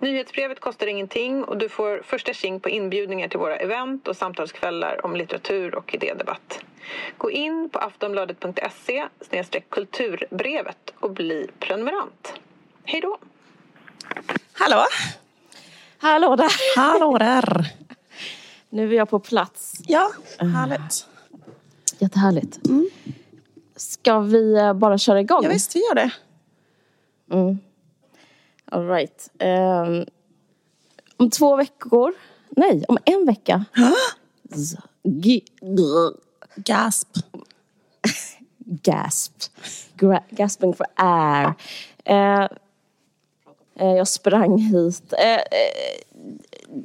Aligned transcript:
Nyhetsbrevet 0.00 0.60
kostar 0.60 0.86
ingenting 0.86 1.44
och 1.44 1.58
du 1.58 1.68
får 1.68 2.02
första 2.04 2.32
tjing 2.32 2.60
på 2.60 2.68
inbjudningar 2.68 3.28
till 3.28 3.38
våra 3.38 3.56
event 3.56 4.08
och 4.08 4.16
samtalskvällar 4.16 5.04
om 5.06 5.16
litteratur 5.16 5.74
och 5.74 5.94
idédebatt. 5.94 6.58
Gå 7.18 7.30
in 7.30 7.70
på 7.72 7.78
aftonbladet.se 7.78 9.08
kulturbrevet 9.68 10.92
och 11.00 11.10
bli 11.10 11.46
prenumerant. 11.58 12.32
Hej 12.84 13.00
då! 13.00 13.18
Hallå! 14.52 14.84
Hallå 15.98 16.36
där! 16.36 16.76
Hallå 16.76 17.18
där! 17.18 17.66
Nu 18.72 18.92
är 18.92 18.96
jag 18.96 19.10
på 19.10 19.20
plats. 19.20 19.74
Ja, 19.86 20.10
härligt. 20.38 21.06
Jättehärligt. 21.98 22.66
Mm. 22.68 22.90
Ska 23.76 24.20
vi 24.20 24.54
eh, 24.54 24.72
bara 24.72 24.98
köra 24.98 25.20
igång? 25.20 25.44
Ja, 25.44 25.50
visst, 25.50 25.76
vi 25.76 25.80
gör 25.80 25.94
det. 25.94 26.10
Mm. 27.30 27.58
All 28.70 28.86
right. 28.86 29.30
Um, 29.40 30.06
om 31.16 31.30
två 31.30 31.56
veckor, 31.56 32.12
nej, 32.50 32.84
om 32.88 32.98
en 33.04 33.26
vecka. 33.26 33.64
Gasp. 36.56 37.08
Gasp. 38.58 39.32
Gra 39.96 40.22
gasping 40.30 40.74
for 40.74 40.86
air. 40.94 41.54
Uh, 42.10 42.48
uh, 43.80 43.96
jag 43.96 44.08
sprang 44.08 44.58
hit. 44.58 45.12
Uh, 45.12 45.58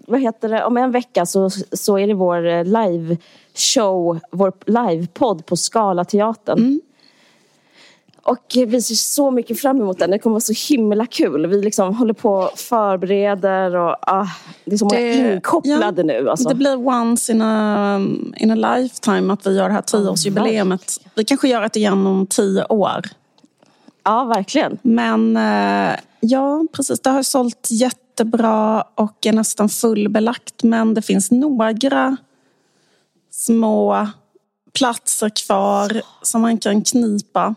vad 0.08 0.22
heter 0.22 0.50
det? 0.50 0.66
Om 0.66 0.78
en 0.78 0.92
vecka 0.92 1.26
så, 1.26 1.50
så 1.72 2.00
är 2.00 2.08
det 2.08 2.14
vår 2.14 2.64
live 2.64 3.18
show, 3.54 4.20
vår 4.32 4.54
livepodd 4.66 5.46
på 5.46 5.58
Skala 5.58 6.06
teatern. 6.06 6.58
Mm. 6.58 6.82
Och 8.26 8.56
vi 8.56 8.82
ser 8.82 8.96
så 8.96 9.32
mycket 9.32 9.60
fram 9.60 9.82
emot 9.82 10.00
den. 10.00 10.12
Det 10.12 10.20
kommer 10.20 10.34
vara 10.34 10.42
så 10.42 10.74
himla 10.74 11.06
kul. 11.06 11.48
Vi 11.48 11.62
liksom 11.62 11.96
håller 11.96 12.14
på 12.14 12.34
och 12.34 12.60
förbereder 12.60 13.76
och 13.76 13.96
ah, 14.02 14.28
det 14.66 14.74
är 14.74 14.78
så 14.78 14.86
många 14.86 15.00
det, 15.00 15.34
inkopplade 15.34 16.02
ja, 16.02 16.06
nu. 16.06 16.30
Alltså. 16.30 16.50
Det 16.50 16.56
blir 16.56 16.88
once 16.88 17.32
in 17.32 17.42
a, 17.42 17.98
in 18.38 18.52
a 18.52 18.78
lifetime 18.78 19.34
att 19.34 19.48
vi 19.48 19.56
gör 19.56 19.68
det 19.68 19.74
här 19.74 19.82
tioårsjubileet. 19.82 21.00
Vi 21.16 21.24
kanske 21.24 21.48
gör 21.48 21.62
det 21.62 21.76
igen 21.76 22.08
om 22.08 22.28
tio 22.28 22.66
år. 22.66 23.02
Ja, 24.04 24.24
verkligen. 24.24 24.78
Men 24.82 25.38
eh, 25.38 25.96
ja, 26.20 26.66
precis. 26.74 27.00
Det 27.00 27.10
har 27.10 27.24
sålt 27.24 27.68
jättebra 27.72 28.84
och 28.96 29.26
är 29.26 29.34
nästan 29.34 29.70
fullbelagt. 29.70 30.64
Men 30.64 30.94
det 30.94 31.02
finns 31.02 31.32
några 31.32 32.18
små 33.32 34.08
platser 34.74 35.30
kvar 35.30 36.02
som 36.22 36.42
man 36.42 36.58
kan 36.58 36.82
knipa. 36.82 37.56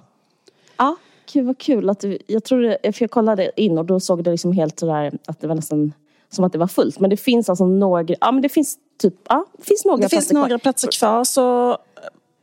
Gud 1.33 1.47
vad 1.47 1.59
kul. 1.59 1.91
Att 1.91 2.01
du, 2.01 2.19
jag, 2.27 2.45
tror 2.45 2.61
det, 2.61 2.93
för 2.93 3.03
jag 3.03 3.11
kollade 3.11 3.61
in 3.61 3.79
och 3.79 3.85
då 3.85 4.01
såg 4.01 4.25
det 4.25 4.31
liksom 4.31 4.53
helt 4.53 4.79
sådär 4.79 5.19
att 5.27 5.41
det 5.41 5.47
var 5.47 5.55
nästan 5.55 5.93
som 6.31 6.45
att 6.45 6.53
det 6.53 6.59
var 6.59 6.67
fullt. 6.67 7.01
Men 7.01 7.11
det 7.11 7.17
finns 7.17 7.49
alltså 7.49 7.67
några, 7.67 8.17
ja 8.21 8.33
men 8.33 8.43
det 8.43 8.49
finns 8.49 8.79
typ, 8.99 9.15
ja, 9.29 9.47
det 9.59 9.65
finns 9.65 9.85
några 9.85 10.03
det 10.03 10.09
finns 10.09 10.33
några 10.33 10.49
kvar. 10.49 10.59
platser 10.59 10.89
kvar. 10.99 11.25
Så 11.25 11.79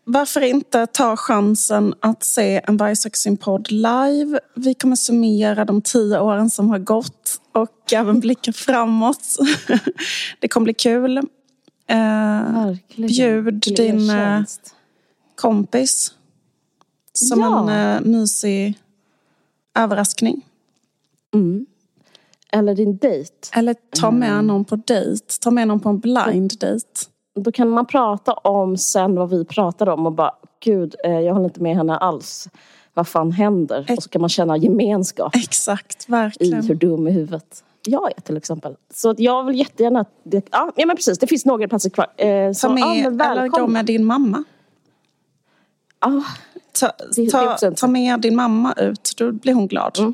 varför 0.04 0.42
inte 0.42 0.88
ta 0.88 1.18
chansen 1.18 1.94
att 2.00 2.24
se 2.24 2.62
en 2.68 2.78
Vargsaxin-podd 2.78 3.72
live? 3.72 4.40
Vi 4.56 4.74
kommer 4.74 4.96
summera 4.96 5.66
de 5.66 5.82
tio 5.82 6.20
åren 6.20 6.50
som 6.50 6.70
har 6.70 6.80
gått 6.80 7.42
och 7.52 7.94
även 7.94 8.20
blicka 8.20 8.54
framåt. 8.54 9.38
det 10.40 10.48
kommer 10.48 10.64
bli 10.64 10.74
kul. 10.74 11.18
Eh, 11.88 12.72
bjud 12.96 13.64
din 13.76 14.10
eh, 14.10 14.42
kompis 15.36 16.14
som 17.16 17.40
ja. 17.40 17.72
en 17.72 18.04
uh, 18.06 18.12
mysig 18.12 18.80
överraskning. 19.76 20.46
Mm. 21.34 21.66
Eller 22.52 22.76
din 22.76 22.98
dejt. 22.98 23.34
Eller 23.54 23.76
ta 24.02 24.12
med 24.12 24.32
mm. 24.32 24.48
någon 24.48 24.66
på 24.66 24.76
dejt. 24.76 25.26
Ta 25.42 25.52
med 25.52 25.68
någon 25.68 25.80
på 25.80 25.90
en 25.90 26.00
blind 26.00 26.54
dejt. 26.60 26.88
Då 27.36 27.52
kan 27.52 27.70
man 27.70 27.86
prata 27.86 28.34
om 28.34 28.78
sen 28.78 29.16
vad 29.16 29.30
vi 29.30 29.46
pratar 29.46 29.90
om 29.90 30.06
och 30.06 30.12
bara, 30.12 30.32
gud, 30.64 30.96
eh, 31.04 31.20
jag 31.20 31.34
håller 31.34 31.46
inte 31.46 31.62
med 31.62 31.76
henne 31.76 31.98
alls. 31.98 32.50
Vad 32.94 33.08
fan 33.08 33.32
händer? 33.32 33.86
Och 33.98 34.04
så 34.04 34.10
kan 34.10 34.22
man 34.22 34.30
känna 34.30 34.58
gemenskap. 34.58 35.36
Exakt, 35.46 36.10
verkligen. 36.10 36.64
I 36.64 36.68
hur 36.68 36.76
dum 36.76 37.08
i 37.08 37.12
huvudet 37.12 37.64
jag 37.88 38.12
är 38.18 38.22
till 38.22 38.38
exempel. 38.38 38.76
Så 38.94 39.16
jag 39.18 39.44
vill 39.44 39.60
jättegärna... 39.60 40.06
Det, 40.24 40.48
ja, 40.52 40.72
men 40.76 40.96
precis, 40.96 41.20
det 41.20 41.28
finns 41.28 41.46
några 41.46 41.68
platser 41.68 41.90
kvar. 41.90 42.08
Eh, 42.18 42.52
så, 42.52 42.68
Ta 42.68 42.74
med, 42.74 43.20
ja, 43.20 43.32
eller 43.32 43.48
gå 43.48 43.68
med 43.68 43.86
din 43.86 44.06
mamma. 44.06 44.44
Ah, 46.00 46.22
ta, 46.80 47.58
ta, 47.58 47.72
ta 47.72 47.88
med 47.88 48.22
din 48.22 48.36
mamma 48.36 48.74
ut, 48.78 49.14
då 49.18 49.32
blir 49.32 49.54
hon 49.54 49.68
glad. 49.68 50.00
Mm. 50.00 50.14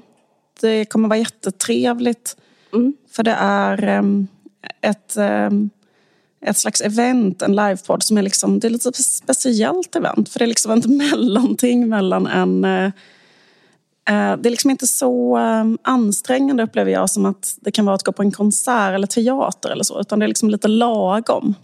Det 0.62 0.86
kommer 0.86 1.10
vara 1.10 1.20
jättetrevligt. 1.20 2.38
Mm. 2.74 2.94
För 3.12 3.24
det 3.24 3.36
är 3.40 3.98
um, 3.98 4.28
ett, 4.82 5.18
um, 5.18 5.70
ett 6.46 6.58
slags 6.58 6.82
event, 6.82 7.42
en 7.42 7.56
livepodd 7.56 8.04
som 8.04 8.18
är 8.18 8.22
liksom, 8.22 8.60
det 8.60 8.68
är 8.68 8.70
lite 8.70 8.94
speciellt 8.94 9.96
event. 9.96 10.30
För 10.30 10.40
det 10.40 10.46
är 10.46 10.48
liksom 10.48 10.72
ett 10.72 10.86
mellanting 10.90 11.90
mellan 11.90 12.28
en 12.28 12.66
uh, 12.66 12.92
det 14.40 14.50
är 14.50 14.50
liksom 14.50 14.72
inte 14.72 14.88
så 14.88 15.38
ansträngande 15.82 16.64
upplever 16.64 16.92
jag 16.92 17.10
som 17.10 17.26
att 17.26 17.58
det 17.62 17.72
kan 17.72 17.86
vara 17.86 17.96
att 17.96 18.04
gå 18.04 18.12
på 18.12 18.22
en 18.22 18.32
konsert 18.32 18.96
eller 18.96 19.08
teater 19.08 19.70
eller 19.70 19.84
så. 19.84 20.02
Utan 20.02 20.20
det 20.20 20.26
är 20.26 20.28
liksom 20.28 20.50
lite 20.50 20.68
lagom. 20.68 21.56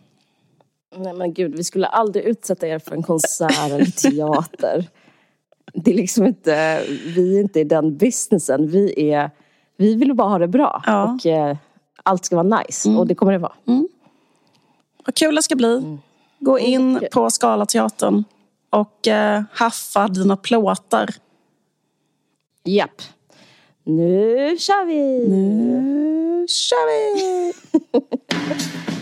Nej 1.00 1.14
men 1.14 1.34
gud, 1.34 1.56
vi 1.56 1.64
skulle 1.64 1.88
aldrig 1.88 2.26
utsätta 2.26 2.68
er 2.68 2.80
för 2.80 2.96
en 2.96 3.04
konsert 3.04 3.60
eller 3.66 3.86
teater. 3.86 4.90
Det 5.74 5.92
är 5.92 5.96
liksom 5.96 6.26
inte, 6.26 6.84
vi 7.16 7.38
är 7.38 7.42
inte 7.42 7.60
i 7.60 7.64
den 7.64 7.98
businessen. 7.98 8.68
Vi, 8.68 9.12
är, 9.12 9.32
vi 9.78 9.96
vill 9.96 10.14
bara 10.14 10.30
ha 10.30 10.40
det 10.40 10.48
bra. 10.48 10.84
Ja. 10.86 11.14
Och 11.14 11.26
eh, 11.26 11.58
allt 12.04 12.26
ska 12.26 12.44
vara 12.44 12.62
nice. 12.62 12.90
Mm. 12.90 13.00
Och 13.00 13.08
det 13.08 13.16
kommer 13.16 13.32
det 13.32 13.38
vara. 13.38 13.54
Mm. 13.68 13.88
Vad 15.06 15.16
kul 15.16 15.36
det 15.36 15.44
ska 15.44 15.56
bli. 15.56 15.78
Mm. 15.78 16.00
Gå 16.40 16.60
in 16.60 16.98
mm. 16.98 17.04
på 17.12 17.30
Skalateatern 17.30 18.24
och 18.70 19.08
eh, 19.08 19.44
haffa 19.52 20.08
dina 20.08 20.38
plåtar. 20.38 21.10
Japp. 22.64 23.02
Nu 23.84 24.58
kör 24.60 24.86
vi! 24.86 25.30
Nu 25.30 26.46
kör 26.48 26.88
vi! 26.88 27.54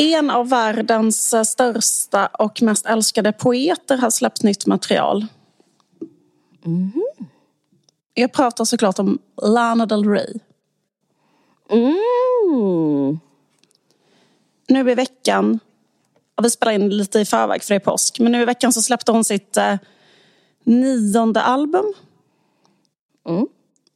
En 0.00 0.30
av 0.30 0.48
världens 0.48 1.34
största 1.48 2.26
och 2.26 2.62
mest 2.62 2.86
älskade 2.86 3.32
poeter 3.32 3.96
har 3.96 4.10
släppt 4.10 4.42
nytt 4.42 4.66
material. 4.66 5.26
Mm. 6.66 6.92
Jag 8.14 8.32
pratar 8.32 8.64
såklart 8.64 8.98
om 8.98 9.18
Lana 9.42 9.86
Del 9.86 10.04
Rey. 10.04 10.34
Mm. 11.70 13.18
Nu 14.68 14.90
i 14.90 14.94
veckan, 14.94 15.60
och 16.34 16.44
vi 16.44 16.50
spelar 16.50 16.72
in 16.72 16.88
lite 16.88 17.20
i 17.20 17.24
förväg 17.24 17.62
för 17.62 17.74
det 17.74 17.78
är 17.78 17.84
påsk, 17.84 18.20
men 18.20 18.32
nu 18.32 18.42
i 18.42 18.44
veckan 18.44 18.72
så 18.72 18.82
släppte 18.82 19.12
hon 19.12 19.24
sitt 19.24 19.56
eh, 19.56 19.76
nionde 20.64 21.42
album. 21.42 21.94
Mm. 23.28 23.46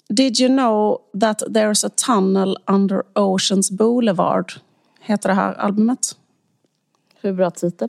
Did 0.08 0.40
you 0.40 0.48
know 0.48 0.98
that 1.20 1.42
there's 1.42 1.86
a 1.86 1.90
tunnel 2.06 2.56
under 2.66 3.02
Oceans 3.14 3.70
Boulevard? 3.70 4.52
Heter 5.04 5.28
det 5.28 5.34
här 5.34 5.54
albumet. 5.54 6.16
Hur 7.20 7.32
bra 7.32 7.50
titel? 7.50 7.88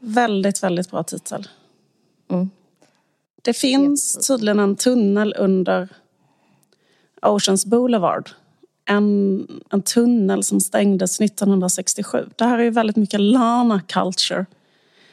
Väldigt, 0.00 0.62
väldigt 0.62 0.90
bra 0.90 1.02
titel. 1.02 1.48
Mm. 2.30 2.50
Det 3.42 3.52
finns 3.52 4.26
tydligen 4.26 4.58
en 4.58 4.76
tunnel 4.76 5.34
under 5.38 5.88
Oceans 7.22 7.66
Boulevard. 7.66 8.30
En, 8.84 9.46
en 9.70 9.82
tunnel 9.82 10.44
som 10.44 10.60
stängdes 10.60 11.20
1967. 11.20 12.28
Det 12.36 12.44
här 12.44 12.58
är 12.58 12.62
ju 12.62 12.70
väldigt 12.70 12.96
mycket 12.96 13.20
Lana 13.20 13.80
culture. 13.80 14.46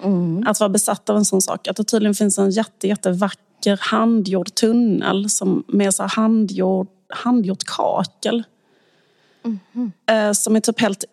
Mm. 0.04 0.48
Att 0.48 0.60
vara 0.60 0.70
besatt 0.70 1.10
av 1.10 1.18
en 1.18 1.26
sån 1.26 1.42
sak. 1.42 1.68
Att 1.68 1.78
det 1.78 1.84
tydligen 1.84 2.16
finns 2.16 2.38
en 2.38 2.52
jätte, 2.52 2.88
jättevacker 2.88 3.80
handgjord 3.82 4.56
tunnel 4.56 5.30
som 5.30 5.64
med 5.68 5.94
så 5.94 6.04
handgjord, 6.04 6.88
handgjort 7.10 7.64
kakel. 7.64 8.44
Mm. 9.44 9.92
Eh, 10.06 10.32
som 10.34 10.56
är 10.56 10.60
typ 10.60 10.82
helt 10.82 11.06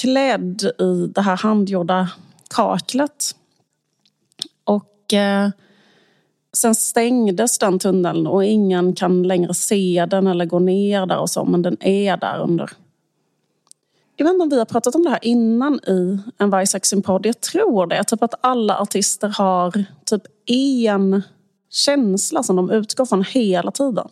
klädd 0.00 0.62
i 0.78 1.06
det 1.14 1.20
här 1.20 1.36
handgjorda 1.36 2.10
kaklet. 2.54 3.36
Och 4.64 5.14
eh, 5.14 5.50
sen 6.56 6.74
stängdes 6.74 7.58
den 7.58 7.78
tunneln 7.78 8.26
och 8.26 8.44
ingen 8.44 8.94
kan 8.94 9.22
längre 9.22 9.54
se 9.54 10.06
den 10.10 10.26
eller 10.26 10.46
gå 10.46 10.58
ner 10.58 11.06
där 11.06 11.18
och 11.18 11.30
så, 11.30 11.44
men 11.44 11.62
den 11.62 11.76
är 11.82 12.16
där 12.16 12.38
under. 12.40 12.70
jag 14.16 14.24
vet 14.24 14.32
inte 14.32 14.42
om 14.42 14.48
vi 14.48 14.58
har 14.58 14.64
pratat 14.64 14.94
om 14.94 15.02
det 15.02 15.10
här 15.10 15.18
innan 15.22 15.74
i 15.86 16.18
en 16.38 16.50
Vargsaxen-podd. 16.50 17.26
Jag 17.26 17.40
tror 17.40 17.86
det. 17.86 18.04
Typ 18.04 18.22
att 18.22 18.34
alla 18.40 18.78
artister 18.78 19.28
har 19.28 19.84
typ 20.04 20.22
en 20.46 21.22
känsla 21.70 22.42
som 22.42 22.56
de 22.56 22.70
utgår 22.70 23.06
från 23.06 23.24
hela 23.24 23.70
tiden. 23.70 24.08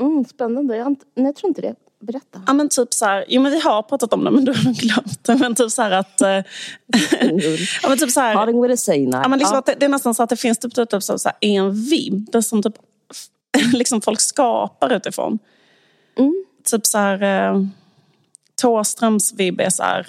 Mm, 0.00 0.24
spännande. 0.24 0.76
Jag, 0.76 0.86
inte, 0.86 1.04
nej, 1.14 1.26
jag 1.26 1.36
tror 1.36 1.48
inte 1.48 1.60
det. 1.60 1.74
Berätta. 2.00 2.42
Ja 2.46 2.52
men 2.52 2.68
typ 2.68 2.94
så 2.94 3.04
här, 3.04 3.24
jo 3.28 3.42
men 3.42 3.52
vi 3.52 3.60
har 3.60 3.82
pratat 3.82 4.12
om 4.12 4.24
det 4.24 4.30
men 4.30 4.44
du 4.44 4.52
har 4.52 4.80
glömt 4.80 5.24
det. 5.24 5.36
Men 5.36 5.54
typ 5.54 5.70
så 5.70 5.82
här 5.82 5.90
att... 5.90 6.20
ja, 7.82 7.88
men 7.88 7.98
typ 7.98 8.10
så 8.10 8.20
här, 8.20 8.34
Parting 8.34 8.62
with 8.62 8.74
a 8.74 8.76
say 8.76 9.04
ja, 9.04 9.28
men 9.28 9.38
liksom 9.38 9.54
ja. 9.54 9.62
det, 9.66 9.80
det, 9.80 9.86
är 9.86 9.90
nästan 9.90 10.14
så 10.14 10.22
att 10.22 10.30
det 10.30 10.36
finns 10.36 10.58
typ, 10.58 10.74
typ, 10.74 10.90
typ 10.90 11.02
så, 11.02 11.18
här, 11.24 11.34
en 11.40 11.84
vibb 11.84 12.36
som 12.44 12.62
typ 12.62 12.74
liksom 13.72 14.00
folk 14.00 14.20
skapar 14.20 14.92
utifrån. 14.92 15.38
Mm. 16.18 16.44
Typ 16.64 16.86
så 16.86 16.98
här... 16.98 17.22
Eh, 17.22 17.62
Tåströms 18.60 19.32
vibb 19.32 19.60
är 19.60 19.70
så 19.70 19.82
här, 19.82 20.06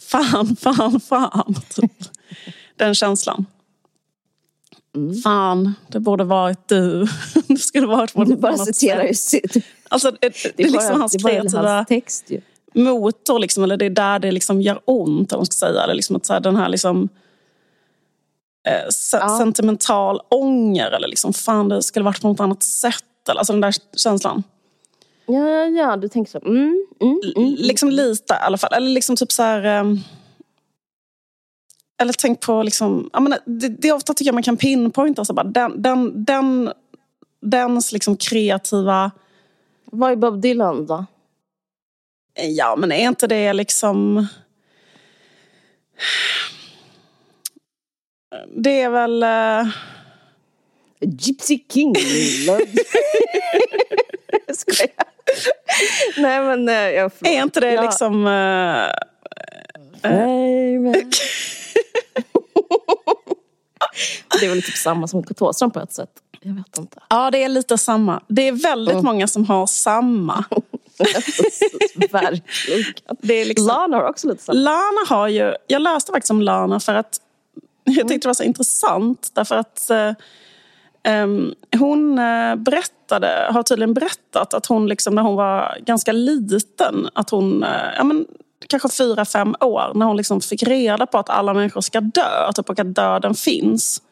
fan, 0.00 0.56
fan, 0.56 1.00
fan. 1.00 1.54
Typ. 1.74 1.92
Den 2.76 2.94
känslan. 2.94 3.46
Mm. 4.94 5.14
Fan, 5.14 5.74
det 5.88 6.00
borde 6.00 6.24
varit 6.24 6.68
du. 6.68 7.06
det 7.48 7.56
skulle 7.56 7.86
varit 7.86 8.14
på 8.14 8.24
Du 8.24 8.36
bara 8.36 8.58
citerar 8.58 9.04
ju 9.04 9.14
sitt. 9.14 9.56
Alltså, 9.88 10.10
det, 10.10 10.18
det, 10.20 10.52
det 10.56 10.62
är 10.62 10.70
liksom 10.70 11.00
hans 11.00 11.16
kreativa 11.22 11.74
hans 11.74 11.88
text, 11.88 12.24
ju. 12.30 12.40
motor, 12.74 13.38
liksom, 13.38 13.64
eller 13.64 13.76
det 13.76 13.84
är 13.84 13.90
där 13.90 14.18
det 14.18 14.32
liksom 14.32 14.62
gör 14.62 14.80
ont, 14.84 15.32
om 15.32 15.38
man 15.38 15.46
ska 15.46 15.66
säga. 15.66 15.82
Eller 15.82 15.94
liksom 15.94 16.16
att, 16.16 16.26
så 16.26 16.32
här, 16.32 16.40
den 16.40 16.56
här 16.56 16.68
liksom, 16.68 17.08
eh, 18.68 18.88
se 18.90 19.16
ja. 19.16 19.38
sentimental 19.38 20.20
ånger, 20.28 20.90
eller 20.90 21.08
liksom, 21.08 21.32
fan 21.32 21.68
det 21.68 21.82
skulle 21.82 22.04
varit 22.04 22.20
på 22.20 22.28
något 22.28 22.40
annat 22.40 22.62
sätt. 22.62 23.28
Eller, 23.28 23.38
alltså 23.38 23.52
den 23.52 23.60
där 23.60 23.74
känslan. 23.96 24.42
Ja, 25.26 25.64
ja, 25.64 25.96
du 25.96 26.08
tänker 26.08 26.30
så. 26.30 26.38
Mm, 26.38 26.86
mm, 27.00 27.20
mm, 27.24 27.32
mm. 27.36 27.54
Liksom 27.58 27.90
lite 27.90 28.34
i 28.34 28.44
alla 28.46 28.58
fall. 28.58 28.72
Eller 28.72 28.88
liksom 28.88 29.16
typ 29.16 29.32
så 29.32 29.42
här... 29.42 29.80
Um, 29.80 30.00
eller 32.04 32.14
tänk 32.18 32.40
på 32.40 32.62
liksom... 32.62 33.10
Jag 33.12 33.22
menar, 33.22 33.38
det, 33.44 33.68
det 33.68 33.88
är 33.88 33.92
ofta 33.92 34.14
tycker 34.14 34.28
jag 34.28 34.34
man 34.34 34.42
kan 34.42 34.56
pinpointa 34.56 35.24
så 35.24 35.32
bara, 35.32 35.44
den, 35.44 35.82
den, 35.82 36.24
den, 36.24 36.72
dens 37.40 37.92
liksom 37.92 38.16
kreativa... 38.16 39.10
Vad 39.84 40.12
är 40.12 40.16
Bob 40.16 40.40
Dylan 40.40 40.86
då? 40.86 41.06
Ja, 42.34 42.76
men 42.76 42.92
är 42.92 43.08
inte 43.08 43.26
det 43.26 43.52
liksom... 43.52 44.26
Det 48.56 48.80
är 48.80 48.90
väl... 48.90 49.22
Uh... 49.22 49.72
Gypsy 51.00 51.58
King. 51.72 51.94
Nej 56.16 56.40
men 56.40 56.68
eh, 56.68 56.74
jag 56.74 57.12
Är 57.20 57.42
inte 57.42 57.60
det 57.60 57.72
ja. 57.72 57.82
liksom... 57.82 58.26
Uh, 58.26 58.88
uh, 60.04 60.10
det 64.40 64.46
är 64.46 64.48
väl 64.48 64.62
typ 64.62 64.76
samma 64.76 65.08
som 65.08 65.22
Thåström 65.22 65.70
på 65.70 65.80
ett 65.80 65.92
sätt. 65.92 66.10
Jag 66.40 66.54
vet 66.54 66.78
inte. 66.78 66.98
Ja, 67.08 67.30
det 67.30 67.42
är 67.42 67.48
lite 67.48 67.78
samma. 67.78 68.22
Det 68.28 68.48
är 68.48 68.52
väldigt 68.52 68.92
mm. 68.92 69.04
många 69.04 69.26
som 69.26 69.44
har 69.44 69.66
samma. 69.66 70.44
Verkligen. 72.10 72.94
Det 73.20 73.34
är 73.34 73.44
liksom, 73.44 73.66
Lana 73.66 73.96
har 73.96 74.08
också 74.08 74.28
lite 74.28 74.42
samma. 74.42 74.58
Lana 74.58 75.00
har 75.08 75.28
ju, 75.28 75.54
jag 75.66 75.82
läste 75.82 76.12
faktiskt 76.12 76.30
om 76.30 76.42
Lana 76.42 76.80
för 76.80 76.94
att 76.94 77.20
jag 77.84 78.08
tyckte 78.08 78.18
det 78.18 78.28
var 78.28 78.34
så 78.34 78.42
intressant 78.42 79.30
därför 79.34 79.56
att 79.56 79.90
um, 81.08 81.54
hon 81.78 82.16
berättade, 82.56 83.48
har 83.50 83.62
tydligen 83.62 83.94
berättat 83.94 84.54
att 84.54 84.66
hon 84.66 84.86
liksom 84.86 85.14
när 85.14 85.22
hon 85.22 85.36
var 85.36 85.78
ganska 85.80 86.12
liten, 86.12 87.08
att 87.14 87.30
hon, 87.30 87.64
ja 87.96 88.04
men 88.04 88.26
kanske 88.68 88.88
fyra, 88.88 89.24
fem 89.24 89.54
år 89.60 89.92
när 89.94 90.06
hon 90.06 90.16
liksom 90.16 90.40
fick 90.40 90.62
reda 90.62 91.06
på 91.06 91.18
att 91.18 91.30
alla 91.30 91.54
människor 91.54 91.80
ska 91.80 92.00
dö 92.00 92.52
typ, 92.54 92.70
och 92.70 92.78
att 92.78 92.94
döden 92.94 93.34
finns. 93.34 94.02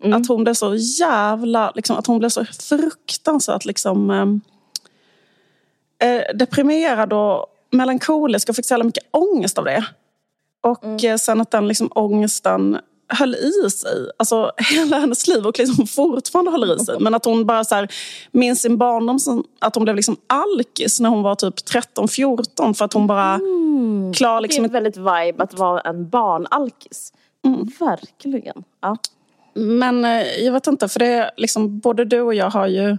Mm. 0.00 0.20
Att 0.20 0.28
hon 0.28 0.44
blev 0.44 0.54
så 0.54 0.74
jävla, 0.74 1.72
liksom, 1.74 1.96
att 1.96 2.06
hon 2.06 2.18
blev 2.18 2.28
så 2.28 2.44
fruktansvärt 2.44 3.64
liksom, 3.64 4.10
eh, 4.10 6.08
eh 6.08 6.22
deprimerad 6.34 7.12
och 7.12 7.46
melankolisk 7.70 8.48
och 8.48 8.56
fick 8.56 8.66
så 8.66 8.74
jävla 8.74 8.84
mycket 8.84 9.04
ångest 9.10 9.58
av 9.58 9.64
det. 9.64 9.84
Och 10.62 10.84
mm. 10.84 10.96
Eh, 11.04 11.16
sen 11.16 11.40
att 11.40 11.50
den 11.50 11.68
liksom, 11.68 11.90
ångesten 11.94 12.78
höll 13.10 13.34
i 13.34 13.70
sig. 13.70 14.10
Alltså 14.16 14.52
hela 14.56 14.98
hennes 14.98 15.28
liv 15.28 15.46
och 15.46 15.58
liksom 15.58 15.86
fortfarande 15.86 16.50
håller 16.50 16.76
i 16.76 16.78
sig. 16.78 16.96
Men 17.00 17.14
att 17.14 17.24
hon 17.24 17.46
bara 17.46 17.64
så 17.64 17.74
här, 17.74 17.88
minns 18.32 18.62
sin 18.62 18.78
barndom 18.78 19.18
som 19.18 19.44
att 19.58 19.74
hon 19.74 19.84
blev 19.84 19.96
liksom 19.96 20.16
alkis 20.26 21.00
när 21.00 21.10
hon 21.10 21.22
var 21.22 21.34
typ 21.34 21.54
13-14 21.54 22.74
för 22.74 22.84
att 22.84 22.92
hon 22.92 23.06
bara 23.06 23.34
mm. 23.34 24.12
klar 24.12 24.40
liksom... 24.40 24.62
Det 24.62 24.68
är 24.68 24.72
väldigt 24.72 24.96
vibe 24.96 25.42
att 25.42 25.58
vara 25.58 25.80
en 25.80 26.08
barnalkis. 26.08 27.12
Mm. 27.44 27.68
Verkligen. 27.80 28.64
Ja. 28.80 28.96
Men 29.54 30.04
eh, 30.04 30.22
jag 30.44 30.52
vet 30.52 30.66
inte, 30.66 30.88
för 30.88 30.98
det 30.98 31.06
är 31.06 31.30
liksom 31.36 31.78
både 31.78 32.04
du 32.04 32.20
och 32.20 32.34
jag 32.34 32.50
har 32.50 32.66
ju 32.66 32.96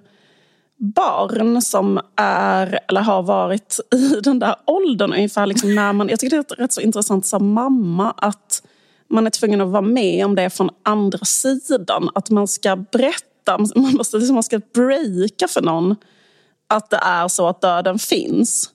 barn 0.82 1.62
som 1.62 2.00
är 2.16 2.80
eller 2.88 3.02
har 3.02 3.24
varit 3.24 3.80
i 3.96 4.20
den 4.24 4.40
där 4.40 4.56
åldern 4.66 5.14
ungefär 5.14 5.46
liksom 5.46 5.76
när 5.76 5.94
man, 5.94 6.10
jag 6.10 6.20
tycker 6.20 6.38
det 6.38 6.52
är 6.52 6.56
rätt 6.56 6.74
så 6.74 6.82
intressant 6.82 7.26
som 7.26 7.54
mamma 7.54 8.14
att 8.18 8.51
man 9.12 9.26
är 9.26 9.30
tvungen 9.30 9.62
att 9.62 9.68
vara 9.68 9.82
med 9.82 10.26
om 10.26 10.36
det 10.36 10.50
från 10.50 10.70
andra 10.84 11.26
sidan. 11.26 12.10
Att 12.16 12.30
man 12.30 12.48
ska 12.48 12.76
berätta, 12.76 13.58
man, 13.76 13.94
måste, 13.94 14.18
man 14.18 14.44
ska 14.44 14.62
breaka 14.74 15.48
för 15.48 15.62
någon 15.62 15.96
att 16.68 16.90
det 16.90 17.00
är 17.04 17.28
så 17.28 17.48
att 17.48 17.62
döden 17.62 18.00
finns. 18.00 18.70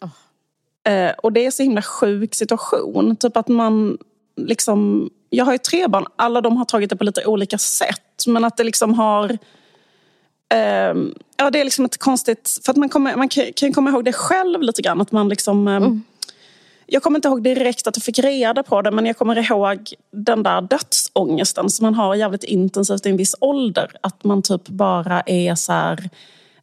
Oh. 0.00 0.92
Eh, 0.92 1.12
och 1.12 1.32
det 1.32 1.46
är 1.46 1.50
så 1.50 1.62
himla 1.62 1.82
sjuk 1.82 2.34
situation. 2.34 3.16
Typ 3.16 3.36
att 3.36 3.48
man 3.48 3.98
liksom... 4.36 5.10
Jag 5.30 5.44
har 5.44 5.52
ju 5.52 5.58
tre 5.58 5.86
barn, 5.86 6.06
alla 6.16 6.40
de 6.40 6.56
har 6.56 6.64
tagit 6.64 6.90
det 6.90 6.96
på 6.96 7.04
lite 7.04 7.26
olika 7.26 7.58
sätt. 7.58 8.26
Men 8.26 8.44
att 8.44 8.56
det 8.56 8.64
liksom 8.64 8.94
har... 8.94 9.30
Eh, 10.54 10.94
ja, 11.36 11.50
det 11.52 11.60
är 11.60 11.64
liksom 11.64 11.84
ett 11.84 11.98
konstigt... 11.98 12.60
För 12.64 12.70
att 12.70 12.76
man, 12.76 12.88
kommer, 12.88 13.16
man 13.16 13.28
kan, 13.28 13.44
kan 13.56 13.72
komma 13.72 13.90
ihåg 13.90 14.04
det 14.04 14.12
själv 14.12 14.62
lite 14.62 14.82
grann. 14.82 15.00
Att 15.00 15.12
man 15.12 15.28
liksom... 15.28 15.68
Eh, 15.68 15.76
mm 15.76 16.02
jag 16.86 17.02
kommer 17.02 17.18
inte 17.18 17.28
ihåg 17.28 17.42
direkt 17.42 17.86
att 17.86 17.96
jag 17.96 18.02
fick 18.02 18.18
reda 18.18 18.62
på 18.62 18.82
det 18.82 18.90
men 18.90 19.06
jag 19.06 19.16
kommer 19.16 19.50
ihåg 19.50 19.94
den 20.12 20.42
där 20.42 20.60
dödsångesten 20.60 21.70
som 21.70 21.84
man 21.84 21.94
har 21.94 22.14
jävligt 22.14 22.44
intensivt 22.44 23.06
i 23.06 23.08
en 23.08 23.16
viss 23.16 23.34
ålder. 23.40 23.90
Att 24.00 24.24
man 24.24 24.42
typ 24.42 24.68
bara 24.68 25.20
är 25.20 25.54
så 25.54 25.72
här, 25.72 26.10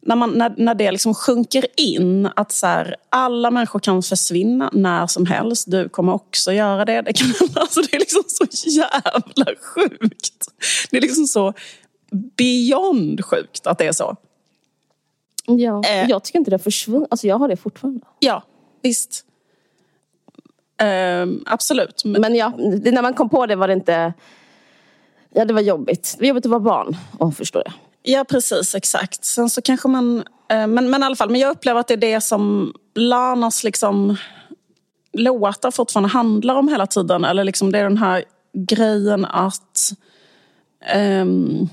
när, 0.00 0.16
man, 0.16 0.30
när, 0.30 0.54
när 0.56 0.74
det 0.74 0.90
liksom 0.90 1.14
sjunker 1.14 1.66
in 1.76 2.28
att 2.36 2.52
så 2.52 2.66
här, 2.66 2.96
alla 3.08 3.50
människor 3.50 3.78
kan 3.78 4.02
försvinna 4.02 4.70
när 4.72 5.06
som 5.06 5.26
helst. 5.26 5.70
Du 5.70 5.88
kommer 5.88 6.12
också 6.14 6.52
göra 6.52 6.84
det. 6.84 7.02
Det, 7.02 7.12
kan, 7.12 7.26
alltså 7.54 7.80
det 7.80 7.94
är 7.96 7.98
liksom 8.00 8.22
så 8.26 8.44
jävla 8.70 9.46
sjukt. 9.74 10.48
Det 10.90 10.96
är 10.96 11.00
liksom 11.00 11.26
så 11.26 11.52
beyond 12.36 13.24
sjukt 13.24 13.66
att 13.66 13.78
det 13.78 13.86
är 13.86 13.92
så. 13.92 14.16
Ja, 15.46 15.82
eh, 15.84 16.10
jag 16.10 16.24
tycker 16.24 16.38
inte 16.38 16.50
det 16.50 16.54
har 16.54 16.58
försvunnit. 16.58 17.08
Alltså 17.10 17.26
jag 17.26 17.38
har 17.38 17.48
det 17.48 17.56
fortfarande. 17.56 18.06
Ja, 18.18 18.42
visst. 18.82 19.24
Um, 20.82 21.44
absolut. 21.46 22.02
Men 22.04 22.34
ja, 22.34 22.52
när 22.56 23.02
man 23.02 23.14
kom 23.14 23.28
på 23.28 23.46
det 23.46 23.56
var 23.56 23.68
det 23.68 23.74
inte... 23.74 24.12
Ja, 25.34 25.44
det 25.44 25.54
var 25.54 25.60
jobbigt. 25.60 26.14
Det 26.18 26.22
var 26.22 26.28
jobbigt 26.28 26.46
att 26.46 26.50
vara 26.50 26.60
barn 26.60 26.96
och 27.18 27.36
förstå 27.36 27.62
det. 27.62 27.72
Ja, 28.02 28.24
precis. 28.24 28.74
Exakt. 28.74 29.24
Sen 29.24 29.50
så 29.50 29.62
kanske 29.62 29.88
man... 29.88 30.18
Uh, 30.52 30.66
men, 30.66 30.90
men 30.90 31.02
i 31.02 31.04
alla 31.04 31.16
fall, 31.16 31.30
men 31.30 31.40
jag 31.40 31.50
upplever 31.50 31.80
att 31.80 31.88
det 31.88 31.94
är 31.94 31.98
det 31.98 32.20
som 32.20 32.74
Lanas 32.94 33.64
liksom 33.64 34.16
låtar 35.12 35.70
fortfarande 35.70 36.08
handlar 36.08 36.54
om 36.54 36.68
hela 36.68 36.86
tiden. 36.86 37.24
Eller 37.24 37.44
liksom 37.44 37.72
det 37.72 37.78
är 37.78 37.84
den 37.84 37.98
här 37.98 38.24
grejen 38.52 39.24
att... 39.24 39.92
Um, 40.96 41.68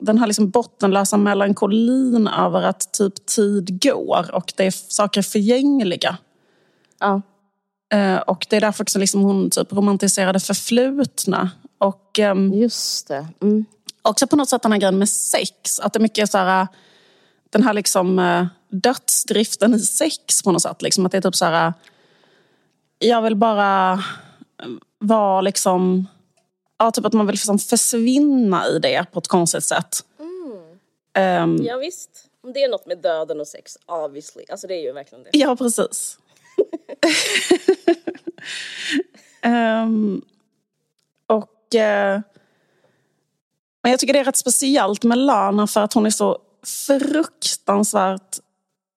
den 0.00 0.18
här 0.18 0.26
liksom 0.26 0.50
bottenlösa 0.50 1.16
melankolin 1.16 2.28
över 2.28 2.62
att 2.62 2.92
typ 2.92 3.26
tid 3.26 3.82
går 3.82 4.34
och 4.34 4.52
det 4.56 4.66
är 4.66 4.70
saker 4.70 5.22
förgängliga. 5.22 6.16
Ja. 7.00 7.22
Eh, 7.92 8.18
och 8.18 8.46
det 8.50 8.56
är 8.56 8.60
därför 8.60 8.84
också 8.84 8.98
liksom 8.98 9.22
hon 9.22 9.50
typ 9.50 9.72
romantiserade 9.72 10.40
förflutna. 10.40 11.50
Och, 11.78 12.18
um, 12.18 12.52
Just 12.52 13.08
det. 13.08 13.26
Mm. 13.40 13.64
Också 14.02 14.26
på 14.26 14.36
något 14.36 14.48
sätt 14.48 14.62
den 14.62 14.72
här 14.72 14.78
grejen 14.78 14.98
med 14.98 15.08
sex. 15.08 15.80
Att 15.80 15.92
det 15.92 15.98
är 15.98 16.00
mycket 16.00 16.30
så 16.30 16.38
här, 16.38 16.66
den 17.50 17.62
här 17.62 17.72
liksom 17.72 18.18
uh, 18.18 18.46
dödsdriften 18.68 19.74
i 19.74 19.78
sex 19.78 20.42
på 20.42 20.52
något 20.52 20.62
sätt. 20.62 20.82
Liksom, 20.82 21.06
att 21.06 21.12
det 21.12 21.18
är 21.18 21.22
typ 21.22 21.36
så 21.36 21.44
här, 21.44 21.72
jag 22.98 23.22
vill 23.22 23.36
bara 23.36 24.02
vara 24.98 25.40
liksom, 25.40 26.06
ja, 26.78 26.90
typ 26.90 27.04
att 27.04 27.12
man 27.12 27.26
vill 27.26 27.34
liksom 27.34 27.58
försvinna 27.58 28.68
i 28.68 28.78
det 28.78 29.06
på 29.12 29.18
ett 29.18 29.28
konstigt 29.28 29.64
sätt. 29.64 30.04
Mm. 31.14 31.58
Um, 31.58 31.64
ja 31.64 31.76
visst. 31.76 32.10
Det 32.54 32.62
är 32.62 32.68
något 32.68 32.86
med 32.86 32.98
döden 32.98 33.40
och 33.40 33.48
sex, 33.48 33.78
obviously. 33.86 34.44
Alltså 34.48 34.66
det 34.66 34.74
är 34.74 34.82
ju 34.82 34.92
verkligen 34.92 35.24
det. 35.24 35.30
Ja, 35.32 35.56
precis 35.56 36.18
um, 39.44 40.22
och 41.26 41.74
uh, 41.74 42.20
men 43.82 43.90
jag 43.90 44.00
tycker 44.00 44.12
det 44.12 44.18
är 44.18 44.24
rätt 44.24 44.36
speciellt 44.36 45.04
med 45.04 45.18
Lana 45.18 45.66
för 45.66 45.80
att 45.80 45.92
hon 45.92 46.06
är 46.06 46.10
så 46.10 46.38
fruktansvärt 46.86 48.38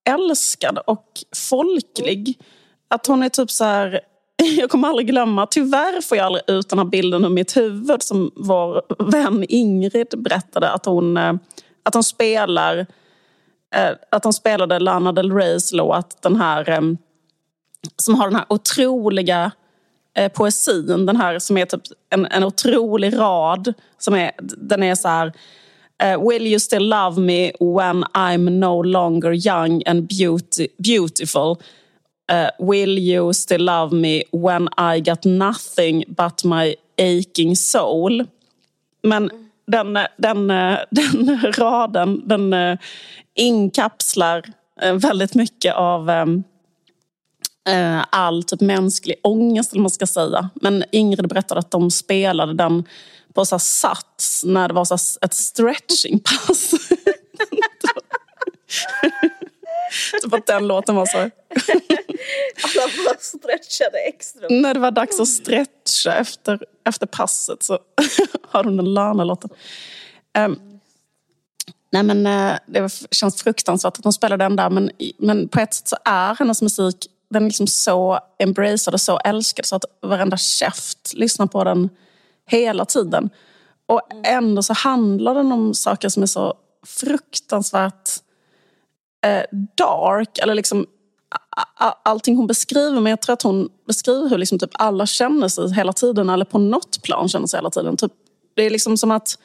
älskad 0.09 0.79
och 0.87 1.09
folklig. 1.49 2.39
Att 2.87 3.07
hon 3.07 3.23
är 3.23 3.29
typ 3.29 3.51
så 3.51 3.63
här... 3.63 3.99
Jag 4.57 4.69
kommer 4.69 4.87
aldrig 4.87 5.07
glömma, 5.07 5.47
tyvärr 5.47 6.01
får 6.01 6.17
jag 6.17 6.25
aldrig 6.25 6.43
ut 6.47 6.69
den 6.69 6.79
här 6.79 6.85
bilden 6.85 7.25
ur 7.25 7.29
mitt 7.29 7.57
huvud 7.57 8.03
som 8.03 8.31
vår 8.35 8.81
vän 9.11 9.45
Ingrid 9.49 10.13
berättade 10.17 10.71
att 10.71 10.85
hon, 10.85 11.17
eh, 11.17 11.33
att 11.83 11.93
hon 11.93 12.03
spelar 12.03 12.77
eh, 13.75 13.89
att 14.11 14.23
de 14.23 14.33
spelade 14.33 14.79
Lana 14.79 15.11
Del 15.11 15.31
Reys 15.31 15.71
låt, 15.73 16.21
den 16.21 16.35
här 16.35 16.69
eh, 16.69 16.81
som 17.97 18.15
har 18.15 18.27
den 18.27 18.35
här 18.35 18.45
otroliga 18.49 19.51
eh, 20.17 20.31
poesin, 20.31 21.05
den 21.05 21.15
här 21.15 21.39
som 21.39 21.57
är 21.57 21.65
typ 21.65 21.81
en, 22.09 22.25
en 22.25 22.43
otrolig 22.43 23.17
rad. 23.17 23.73
Som 23.97 24.13
är, 24.13 24.31
den 24.57 24.83
är 24.83 24.95
så 24.95 25.07
här 25.07 25.33
Uh, 26.03 26.17
will 26.17 26.45
you 26.45 26.59
still 26.59 26.89
love 26.89 27.17
me 27.17 27.53
when 27.59 28.03
I'm 28.13 28.49
no 28.49 28.81
longer 28.81 29.33
young 29.33 29.81
and 29.85 30.07
beauty, 30.09 30.67
beautiful? 30.77 31.61
Uh, 32.29 32.49
will 32.59 32.99
you 32.99 33.33
still 33.33 33.61
love 33.61 33.93
me 33.93 34.23
when 34.33 34.67
I 34.77 34.99
got 34.99 35.25
nothing 35.25 36.03
but 36.07 36.43
my 36.43 36.75
aching 36.97 37.55
soul? 37.55 38.25
Men 39.03 39.29
den, 39.67 39.97
den, 40.17 40.47
den 40.91 41.53
raden 41.57 42.27
den 42.27 42.77
inkapslar 43.35 44.43
väldigt 45.01 45.35
mycket 45.35 45.75
av 45.75 46.09
um, 46.09 46.43
all 48.09 48.43
typ 48.43 48.61
mänsklig 48.61 49.15
ångest, 49.23 49.71
eller 49.71 49.81
man 49.81 49.89
ska 49.89 50.07
säga. 50.07 50.49
Men 50.55 50.83
Ingrid 50.91 51.27
berättade 51.27 51.59
att 51.59 51.71
de 51.71 51.91
spelade 51.91 52.53
den 52.53 52.83
på 53.33 53.45
så 53.45 53.59
sats 53.59 54.43
när 54.45 54.67
det 54.67 54.73
var 54.73 54.85
så 54.85 54.97
ett 55.21 55.33
stretchingpass. 55.33 56.71
typ 60.23 60.33
att 60.33 60.45
den 60.45 60.67
låten 60.67 60.95
var 60.95 61.05
så... 61.05 61.17
Alla 61.17 61.31
bara 63.05 63.17
stretchade 63.19 63.97
extra. 63.97 64.47
När 64.49 64.73
det 64.73 64.79
var 64.79 64.91
dags 64.91 65.19
att 65.19 65.27
stretcha 65.27 66.15
efter, 66.15 66.59
efter 66.85 67.05
passet 67.05 67.63
så 67.63 67.79
har 68.49 68.63
hon 68.63 68.77
den 68.77 68.93
Lana-låten. 68.93 69.49
Um, 70.37 70.79
nej 71.91 72.03
men 72.03 72.27
uh, 72.27 72.57
det 72.65 73.05
känns 73.11 73.43
fruktansvärt 73.43 73.97
att 73.97 74.03
hon 74.03 74.13
spelar 74.13 74.37
den 74.37 74.55
där 74.55 74.69
men, 74.69 74.91
men 75.17 75.47
på 75.47 75.59
ett 75.59 75.73
sätt 75.73 75.87
så 75.87 75.97
är 76.05 76.35
hennes 76.35 76.61
musik 76.61 77.07
den 77.29 77.43
är 77.43 77.47
liksom 77.47 77.67
så 77.67 78.19
embracead 78.39 78.93
och 78.93 79.01
så 79.01 79.17
älskad 79.17 79.65
så 79.65 79.75
att 79.75 79.85
varenda 80.01 80.37
käft 80.37 81.13
lyssnar 81.13 81.47
på 81.47 81.63
den 81.63 81.89
hela 82.47 82.85
tiden. 82.85 83.29
Och 83.85 84.01
ändå 84.23 84.63
så 84.63 84.73
handlar 84.73 85.35
den 85.35 85.51
om 85.51 85.73
saker 85.73 86.09
som 86.09 86.23
är 86.23 86.27
så 86.27 86.53
fruktansvärt 86.85 88.09
eh, 89.25 89.43
dark. 89.77 90.37
Eller 90.37 90.55
liksom 90.55 90.85
allting 92.03 92.35
hon 92.35 92.47
beskriver, 92.47 93.01
men 93.01 93.09
jag 93.09 93.21
tror 93.21 93.33
att 93.33 93.41
hon 93.41 93.69
beskriver 93.87 94.29
hur 94.29 94.37
liksom 94.37 94.59
typ 94.59 94.69
alla 94.73 95.05
känner 95.05 95.47
sig 95.47 95.73
hela 95.73 95.93
tiden, 95.93 96.29
eller 96.29 96.45
på 96.45 96.57
något 96.57 97.01
plan 97.01 97.29
känner 97.29 97.47
sig 97.47 97.57
hela 97.57 97.69
tiden. 97.69 97.97
Typ, 97.97 98.11
det 98.55 98.63
är 98.63 98.69
liksom 98.69 98.97
som 98.97 99.11
att 99.11 99.37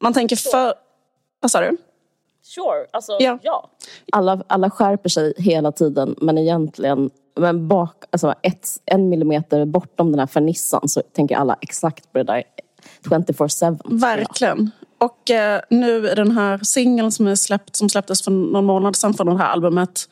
man 0.00 0.12
tänker 0.12 0.36
för... 0.36 0.74
Vad 1.40 1.50
sa 1.50 1.60
du? 1.60 1.76
Sure, 2.54 2.86
alltså 2.90 3.16
ja. 3.20 3.38
ja. 3.42 3.70
Alla, 4.12 4.42
alla 4.46 4.70
skärper 4.70 5.08
sig 5.08 5.34
hela 5.36 5.72
tiden, 5.72 6.14
men 6.20 6.38
egentligen 6.38 7.10
men 7.36 7.68
bak, 7.68 8.04
alltså 8.10 8.34
ett, 8.42 8.68
en 8.84 9.08
millimeter 9.08 9.64
bortom 9.64 10.10
den 10.10 10.18
här 10.18 10.26
fernissan 10.26 10.88
så 10.88 11.02
tänker 11.12 11.36
alla 11.36 11.56
exakt 11.60 12.12
på 12.12 12.18
det 12.18 12.24
där 12.24 12.42
24-7. 13.04 14.00
Verkligen. 14.00 14.70
Och 14.98 15.30
eh, 15.30 15.60
nu 15.70 16.10
i 16.10 16.14
den 16.14 16.30
här 16.30 16.58
singeln 16.62 17.12
som, 17.12 17.36
släppt, 17.36 17.76
som 17.76 17.88
släpptes 17.88 18.22
för 18.22 18.30
någon 18.30 18.64
månad 18.64 18.96
sedan 18.96 19.14
från 19.14 19.26
det 19.26 19.38
här 19.38 19.52
albumet. 19.52 20.08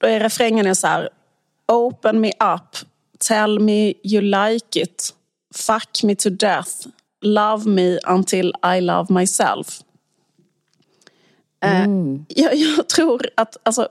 Då 0.00 0.06
är 0.06 0.20
refrängen 0.20 0.66
är 0.66 0.74
så 0.74 0.86
här. 0.86 1.08
Open 1.68 2.20
me 2.20 2.28
up. 2.28 2.76
Tell 3.28 3.60
me 3.60 3.94
you 4.04 4.20
like 4.22 4.80
it. 4.80 5.14
Fuck 5.54 6.02
me 6.02 6.14
to 6.14 6.30
death. 6.30 6.70
Love 7.22 7.70
me 7.70 7.98
until 8.06 8.52
I 8.76 8.80
love 8.80 9.14
myself. 9.14 9.80
Eh, 11.60 11.84
mm. 11.84 12.24
Jag, 12.28 12.56
jag, 12.56 12.88
tror 12.88 13.28
att, 13.34 13.56
alltså, 13.62 13.88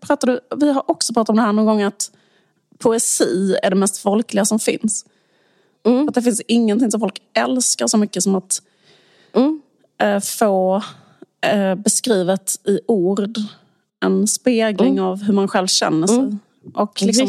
pratade, 0.00 0.40
vi 0.56 0.72
har 0.72 0.90
också 0.90 1.14
pratat 1.14 1.28
om 1.28 1.36
det 1.36 1.42
här 1.42 1.52
någon 1.52 1.66
gång 1.66 1.82
att 1.82 2.10
poesi 2.78 3.56
är 3.62 3.70
det 3.70 3.76
mest 3.76 3.98
folkliga 3.98 4.44
som 4.44 4.58
finns. 4.58 5.04
Mm. 5.86 6.08
Att 6.08 6.14
det 6.14 6.22
finns 6.22 6.40
ingenting 6.48 6.90
som 6.90 7.00
folk 7.00 7.22
älskar 7.34 7.86
så 7.86 7.98
mycket 7.98 8.22
som 8.22 8.34
att 8.34 8.62
mm. 9.32 9.60
äh, 9.98 10.20
få 10.20 10.82
äh, 11.40 11.74
beskrivet 11.74 12.60
i 12.68 12.80
ord 12.86 13.38
en 14.00 14.26
spegling 14.26 14.92
mm. 14.92 15.04
av 15.04 15.22
hur 15.22 15.34
man 15.34 15.48
själv 15.48 15.66
känner 15.66 16.06
sig. 16.06 16.18
Mm. 16.18 16.38
Och 16.74 17.02
liksom, 17.02 17.28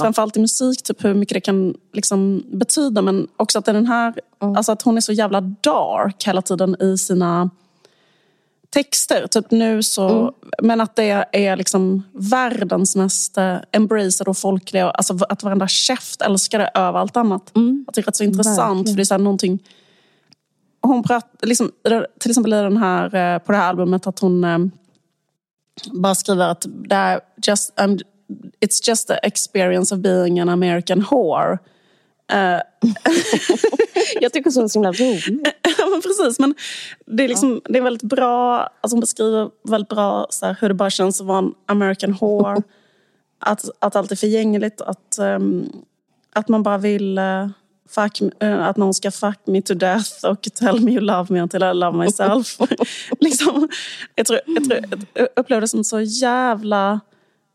framförallt 0.00 0.36
i 0.36 0.40
musik, 0.40 0.82
typ 0.82 1.04
hur 1.04 1.14
mycket 1.14 1.34
det 1.34 1.40
kan 1.40 1.74
liksom 1.92 2.44
betyda. 2.52 3.02
Men 3.02 3.28
också 3.36 3.58
att, 3.58 3.64
den 3.64 3.86
här, 3.86 4.14
mm. 4.42 4.56
alltså 4.56 4.72
att 4.72 4.82
hon 4.82 4.96
är 4.96 5.00
så 5.00 5.12
jävla 5.12 5.40
dark 5.40 6.26
hela 6.26 6.42
tiden 6.42 6.76
i 6.82 6.98
sina 6.98 7.50
texter. 8.74 9.26
Typ 9.26 9.50
nu 9.50 9.82
så, 9.82 10.08
mm. 10.08 10.34
Men 10.62 10.80
att 10.80 10.96
det 10.96 11.26
är 11.32 11.56
liksom 11.56 12.02
världens 12.12 12.96
mest 12.96 13.38
eh, 13.38 13.56
embraced 13.72 14.28
och 14.28 14.38
folkliga. 14.38 14.90
Alltså 14.90 15.18
att 15.28 15.42
varenda 15.42 15.68
käft 15.68 16.22
älskar 16.22 16.58
det 16.58 16.70
över 16.74 16.98
allt 16.98 17.16
annat. 17.16 17.56
Mm. 17.56 17.84
Att 17.88 17.94
det 17.94 18.08
är 18.08 18.12
så 18.12 18.24
intressant. 18.24 18.88
För 18.88 18.96
det 18.96 19.02
är 19.02 19.04
så 19.04 19.18
någonting... 19.18 19.58
Hon 20.82 21.02
pratar, 21.02 21.46
liksom, 21.46 21.70
till 22.20 22.30
exempel 22.30 22.52
i 22.52 22.56
den 22.56 22.76
här, 22.76 23.04
eh, 23.04 23.38
på 23.38 23.52
det 23.52 23.58
här 23.58 23.68
albumet 23.68 24.06
att 24.06 24.18
hon 24.18 24.44
eh, 24.44 24.58
bara 25.92 26.14
skriver 26.14 26.48
att 26.48 26.66
det 26.68 26.94
är 26.94 27.20
just, 27.46 27.72
it's 28.60 28.88
just 28.88 29.08
the 29.08 29.14
experience 29.22 29.94
of 29.94 30.00
being 30.00 30.40
an 30.40 30.48
American 30.48 31.04
whore. 31.10 31.58
Uh, 32.32 32.60
jag 34.20 34.32
tycker 34.32 34.50
så 34.50 34.62
är 34.62 34.68
så 34.68 34.78
himla 34.78 34.92
roligt. 34.92 35.26
men 35.90 36.02
precis, 36.02 36.38
men 36.38 36.54
det 37.06 37.24
är, 37.24 37.28
liksom, 37.28 37.60
ja. 37.64 37.72
det 37.72 37.78
är 37.78 37.82
väldigt 37.82 38.08
bra, 38.08 38.60
alltså 38.80 38.94
hon 38.94 39.00
beskriver 39.00 39.50
väldigt 39.62 39.88
bra 39.88 40.26
så 40.30 40.46
här, 40.46 40.56
hur 40.60 40.68
det 40.68 40.74
bara 40.74 40.90
känns 40.90 41.20
att 41.20 41.26
vara 41.26 41.38
en 41.38 41.54
American 41.66 42.16
whore. 42.20 42.62
att, 43.38 43.70
att 43.78 43.96
allt 43.96 44.12
är 44.12 44.16
förgängligt, 44.16 44.80
att, 44.80 45.18
um, 45.20 45.72
att 46.32 46.48
man 46.48 46.62
bara 46.62 46.78
vill 46.78 47.18
uh, 47.18 47.48
fuck, 47.88 48.20
uh, 48.44 48.68
att 48.68 48.76
någon 48.76 48.94
ska 48.94 49.10
fuck 49.10 49.38
me 49.46 49.62
to 49.62 49.74
death 49.74 50.26
och 50.26 50.42
tell 50.42 50.80
me 50.80 50.92
you 50.92 51.00
love 51.00 51.26
me 51.34 51.40
until 51.40 51.62
I 51.62 51.74
love 51.74 51.98
myself. 51.98 52.58
liksom, 53.20 53.68
jag, 54.14 54.26
tror, 54.26 54.40
jag, 54.46 54.64
tror, 54.64 54.80
jag 55.14 55.28
upplever 55.36 55.60
det 55.60 55.68
som 55.68 55.84
så 55.84 56.00
jävla 56.00 57.00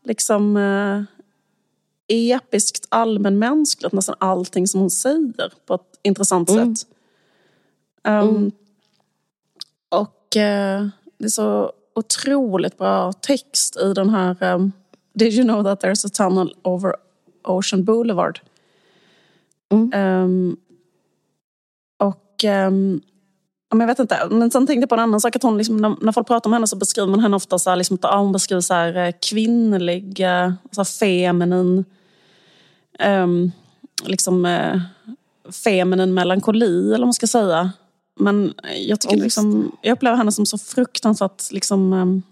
liksom, 0.04 0.56
uh, 0.56 1.02
episkt 2.10 2.86
allmänmänskligt, 2.88 3.92
nästan 3.92 4.14
allting 4.18 4.66
som 4.66 4.80
hon 4.80 4.90
säger 4.90 5.52
på 5.66 5.74
ett 5.74 5.98
intressant 6.02 6.50
mm. 6.50 6.76
sätt. 6.76 6.88
Um, 8.08 8.28
mm. 8.28 8.52
Och 9.88 10.36
uh, 10.36 10.88
det 11.18 11.24
är 11.24 11.28
så 11.28 11.72
otroligt 11.94 12.78
bra 12.78 13.12
text 13.12 13.76
i 13.76 13.92
den 13.92 14.10
här 14.10 14.54
um, 14.54 14.72
Did 15.12 15.32
you 15.32 15.44
know 15.44 15.64
that 15.64 15.84
there's 15.84 16.06
a 16.06 16.08
tunnel 16.08 16.54
over 16.62 16.94
Ocean 17.44 17.84
Boulevard? 17.84 18.40
Mm. 19.72 19.92
Um, 19.94 20.56
och 23.72 23.80
jag 23.80 23.86
vet 23.86 23.98
inte, 23.98 24.28
men 24.30 24.50
sen 24.50 24.66
tänkte 24.66 24.82
jag 24.82 24.88
på 24.88 24.94
en 24.94 25.00
annan 25.00 25.20
sak. 25.20 25.36
Att 25.36 25.42
hon 25.42 25.58
liksom, 25.58 25.76
när, 25.76 25.96
när 26.00 26.12
folk 26.12 26.26
pratar 26.26 26.48
om 26.48 26.52
henne 26.52 26.66
så 26.66 26.76
beskriver 26.76 27.08
man 27.08 27.20
henne 27.20 27.36
ofta 27.36 27.58
så 27.58 27.70
här, 27.70 27.76
liksom, 27.76 27.98
att 28.02 28.14
hon 28.14 28.32
beskriver 28.32 28.60
så 28.60 28.74
här, 28.74 28.96
eh, 28.96 29.12
kvinnlig, 29.30 30.16
så 30.70 30.80
här, 30.80 30.84
feminin 30.84 31.84
um, 33.06 33.52
liksom, 34.04 34.44
uh, 34.44 34.80
feminin 35.64 36.14
melankoli, 36.14 36.86
eller 36.86 36.98
vad 36.98 37.06
man 37.06 37.14
ska 37.14 37.26
säga. 37.26 37.72
Men 38.20 38.54
jag, 38.76 39.00
tycker, 39.00 39.16
liksom, 39.16 39.72
jag 39.82 39.92
upplever 39.92 40.16
henne 40.16 40.32
som 40.32 40.46
så 40.46 40.58
fruktansvärt 40.58 41.52
liksom, 41.52 41.92
um, 41.92 42.22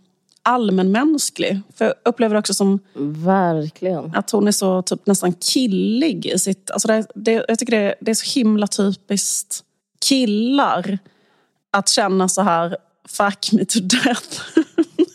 allmänmänsklig. 0.43 1.61
För 1.77 1.85
jag 1.85 1.95
upplever 2.05 2.35
det 2.35 2.39
också 2.39 2.55
som 2.55 2.79
Verkligen. 3.25 4.15
att 4.15 4.31
hon 4.31 4.49
är 4.49 4.53
så 4.53 4.83
typ, 4.83 5.07
nästan 5.07 5.33
killig 5.33 6.27
i 6.27 6.39
sitt... 6.39 6.71
Alltså 6.71 6.89
det, 6.89 7.07
det, 7.15 7.45
jag 7.49 7.59
tycker 7.59 7.81
det, 7.81 7.95
det 8.01 8.11
är 8.11 8.15
så 8.15 8.39
himla 8.39 8.67
typiskt 8.67 9.65
killar 10.09 10.99
att 11.71 11.89
känna 11.89 12.29
så 12.29 12.43
här 12.43 12.77
fuck 13.09 13.53
me 13.53 13.65
to 13.65 13.79
death. 13.81 14.41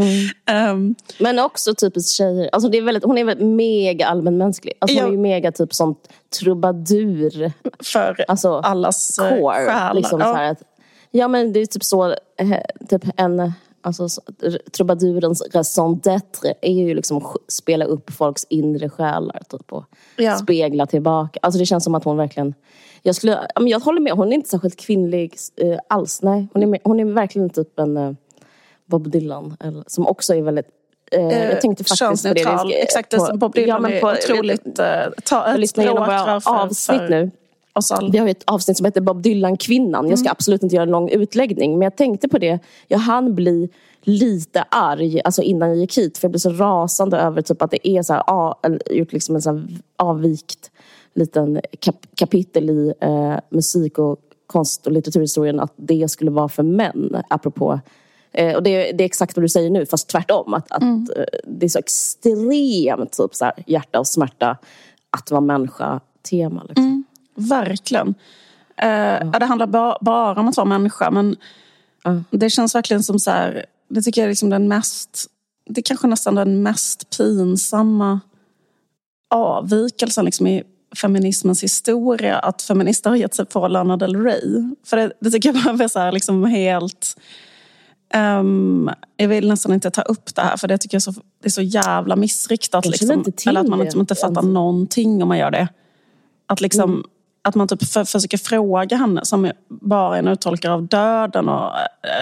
Mm. 0.00 0.70
Um, 0.70 0.94
men 1.18 1.38
också 1.38 1.74
typiskt 1.74 2.16
tjejer. 2.16 2.50
Alltså 2.52 2.68
det 2.68 2.78
är 2.78 2.82
väldigt, 2.82 3.04
hon 3.04 3.18
är 3.18 3.24
väldigt 3.24 3.46
mega 3.46 4.06
allmänmänsklig. 4.06 4.74
Alltså 4.78 4.96
ja, 4.96 5.02
hon 5.02 5.12
är 5.12 5.16
ju 5.16 5.22
mega 5.22 5.52
typ 5.52 5.74
sånt 5.74 6.08
trubadur. 6.38 7.52
För 7.82 8.24
alltså, 8.28 8.54
allas 8.54 9.18
eh, 9.18 9.28
core, 9.28 9.54
själar. 9.54 9.94
Liksom, 9.94 10.20
ja. 10.20 10.50
Att, 10.50 10.62
ja 11.10 11.28
men 11.28 11.52
det 11.52 11.60
är 11.60 11.66
typ 11.66 11.84
så, 11.84 12.10
eh, 12.10 12.86
typ 12.88 13.04
en 13.16 13.52
Alltså, 13.82 14.08
trubadurens 14.76 15.42
raison 15.54 16.00
d'être 16.00 16.54
är 16.60 16.72
ju 16.72 16.94
liksom 16.94 17.16
att 17.16 17.36
spela 17.48 17.84
upp 17.84 18.10
folks 18.10 18.46
inre 18.50 18.88
själar 18.88 19.42
typ, 19.48 19.72
och 19.72 19.84
ja. 20.16 20.36
spegla 20.36 20.86
tillbaka. 20.86 21.40
Alltså 21.42 21.58
det 21.58 21.66
känns 21.66 21.84
som 21.84 21.94
att 21.94 22.04
hon 22.04 22.16
verkligen... 22.16 22.54
Jag, 23.02 23.14
skulle, 23.14 23.48
jag 23.56 23.80
håller 23.80 24.00
med, 24.00 24.12
hon 24.12 24.28
är 24.28 24.32
inte 24.32 24.48
särskilt 24.48 24.76
kvinnlig 24.76 25.34
eh, 25.56 25.78
alls. 25.88 26.22
Nej, 26.22 26.48
hon 26.52 26.62
är, 26.62 26.80
hon 26.84 27.00
är 27.00 27.04
verkligen 27.04 27.50
typ 27.50 27.78
en 27.78 28.16
Bob 28.90 29.10
Dylan, 29.10 29.56
som 29.86 30.06
också 30.06 30.34
är 30.34 30.42
väldigt 30.42 30.68
Eh, 31.12 31.44
jag 31.44 31.60
tänkte 31.60 31.84
faktiskt 31.84 32.22
på 32.22 32.34
det. 32.34 32.82
Exakt, 32.82 33.16
på, 33.16 33.36
Bob 33.36 33.54
Dylan 33.54 33.92
ja, 33.92 34.00
på, 34.00 34.08
är 34.08 34.18
otroligt... 34.18 34.78
Eh, 34.78 34.86
ta 35.24 35.54
ett 35.54 35.70
språkrör 35.70 36.40
för, 36.40 36.62
avsnitt 36.62 37.00
för 37.00 37.08
nu. 37.08 37.30
Vi 38.12 38.18
har 38.18 38.28
ett 38.28 38.42
avsnitt 38.44 38.76
som 38.76 38.84
heter 38.84 39.00
Bob 39.00 39.22
Dylan-kvinnan. 39.22 40.08
Jag 40.08 40.18
ska 40.18 40.26
mm. 40.26 40.32
absolut 40.32 40.62
inte 40.62 40.74
göra 40.74 40.82
en 40.82 40.90
lång 40.90 41.08
utläggning. 41.08 41.72
Men 41.72 41.82
jag 41.82 41.96
tänkte 41.96 42.28
på 42.28 42.38
det. 42.38 42.58
Jag 42.88 42.98
hann 42.98 43.34
bli 43.34 43.68
lite 44.02 44.64
arg 44.70 45.20
alltså 45.24 45.42
innan 45.42 45.68
jag 45.68 45.78
gick 45.78 45.98
hit. 45.98 46.18
För 46.18 46.26
jag 46.26 46.30
blev 46.30 46.38
så 46.38 46.50
rasande 46.50 47.18
över 47.18 47.42
typ 47.42 47.62
att 47.62 47.70
det 47.70 47.88
är 47.88 48.02
så 48.02 48.12
här, 48.12 48.22
ah, 48.26 48.54
gjort 48.90 49.12
liksom 49.12 49.34
en 49.34 49.42
så 49.42 49.50
här 49.50 49.66
avvikt 49.96 50.70
liten 51.14 51.60
kap 51.80 51.96
kapitel 52.14 52.70
i 52.70 52.94
eh, 53.00 53.36
musik 53.50 53.98
och 53.98 54.18
konst 54.46 54.86
och 54.86 54.92
litteraturhistorien 54.92 55.60
att 55.60 55.72
det 55.76 56.10
skulle 56.10 56.30
vara 56.30 56.48
för 56.48 56.62
män. 56.62 57.22
Apropå 57.28 57.80
Eh, 58.32 58.56
och 58.56 58.62
det, 58.62 58.92
det, 58.92 59.04
är 59.04 59.06
exakt 59.06 59.36
vad 59.36 59.44
du 59.44 59.48
säger 59.48 59.70
nu, 59.70 59.86
fast 59.86 60.08
tvärtom. 60.08 60.54
Att, 60.54 60.72
att 60.72 60.82
mm. 60.82 61.08
Eh, 61.16 61.24
det 61.44 61.66
är 61.66 61.70
så 61.70 61.78
extremt 61.78 63.12
typ, 63.12 63.34
så 63.34 63.44
här, 63.44 63.54
hjärta 63.66 63.98
och 63.98 64.06
smärta 64.06 64.56
att 65.10 65.30
vara 65.30 65.40
människa-tema. 65.40 66.64
Liksom. 66.68 66.84
Mm. 66.84 67.04
Verkligen. 67.34 68.14
Eh, 68.76 68.88
ja. 68.88 69.38
Det 69.38 69.44
handlar 69.44 69.66
ba 69.66 69.98
bara 70.00 70.40
om 70.40 70.48
att 70.48 70.56
vara 70.56 70.68
människa, 70.68 71.10
men 71.10 71.36
ja. 72.04 72.22
det 72.30 72.50
känns 72.50 72.74
verkligen 72.74 73.02
som 73.02 73.18
så 73.18 73.30
här, 73.30 73.66
det 73.88 74.02
tycker 74.02 74.20
jag 74.20 74.26
är 74.26 74.30
liksom 74.30 74.50
den 74.50 74.68
mest, 74.68 75.26
det 75.66 75.80
är 75.80 75.82
kanske 75.82 76.06
nästan 76.06 76.34
den 76.34 76.62
mest 76.62 77.18
pinsamma 77.18 78.20
avvikelsen 79.30 80.24
liksom 80.24 80.46
i 80.46 80.62
feminismens 80.96 81.62
historia 81.62 82.38
att 82.38 82.62
feminister 82.62 83.10
har 83.10 83.16
gett 83.16 83.34
sig 83.34 83.46
på 83.46 83.68
Lana 83.68 83.96
Del 83.96 84.16
Rey. 84.16 84.74
För 84.84 84.96
det, 84.96 85.12
det 85.20 85.30
tycker 85.30 85.54
jag 85.54 85.76
bara 85.76 85.84
är 85.84 85.88
så 85.88 85.98
här, 85.98 86.12
liksom 86.12 86.44
helt 86.44 87.16
Um, 88.14 88.90
jag 89.16 89.28
vill 89.28 89.48
nästan 89.48 89.72
inte 89.72 89.90
ta 89.90 90.02
upp 90.02 90.34
det 90.34 90.42
här 90.42 90.56
för 90.56 90.68
det 90.68 90.78
tycker 90.78 90.94
jag 90.94 91.02
så, 91.02 91.12
det 91.12 91.48
är 91.48 91.50
så 91.50 91.62
jävla 91.62 92.16
missriktat. 92.16 92.86
Liksom. 92.86 93.24
Eller 93.46 93.60
att 93.60 93.68
man 93.68 93.78
liksom 93.78 94.00
inte 94.00 94.14
fattar 94.14 94.42
någonting 94.42 95.22
om 95.22 95.28
man 95.28 95.38
gör 95.38 95.50
det. 95.50 95.68
Att, 96.46 96.60
liksom, 96.60 96.90
mm. 96.90 97.04
att 97.42 97.54
man 97.54 97.68
typ 97.68 97.84
för, 97.84 98.04
försöker 98.04 98.38
fråga 98.38 98.96
henne 98.96 99.24
som 99.24 99.52
bara 99.68 100.14
är 100.14 100.18
en 100.18 100.28
uttolkare 100.28 100.72
av 100.72 100.86
döden 100.86 101.48
och 101.48 101.72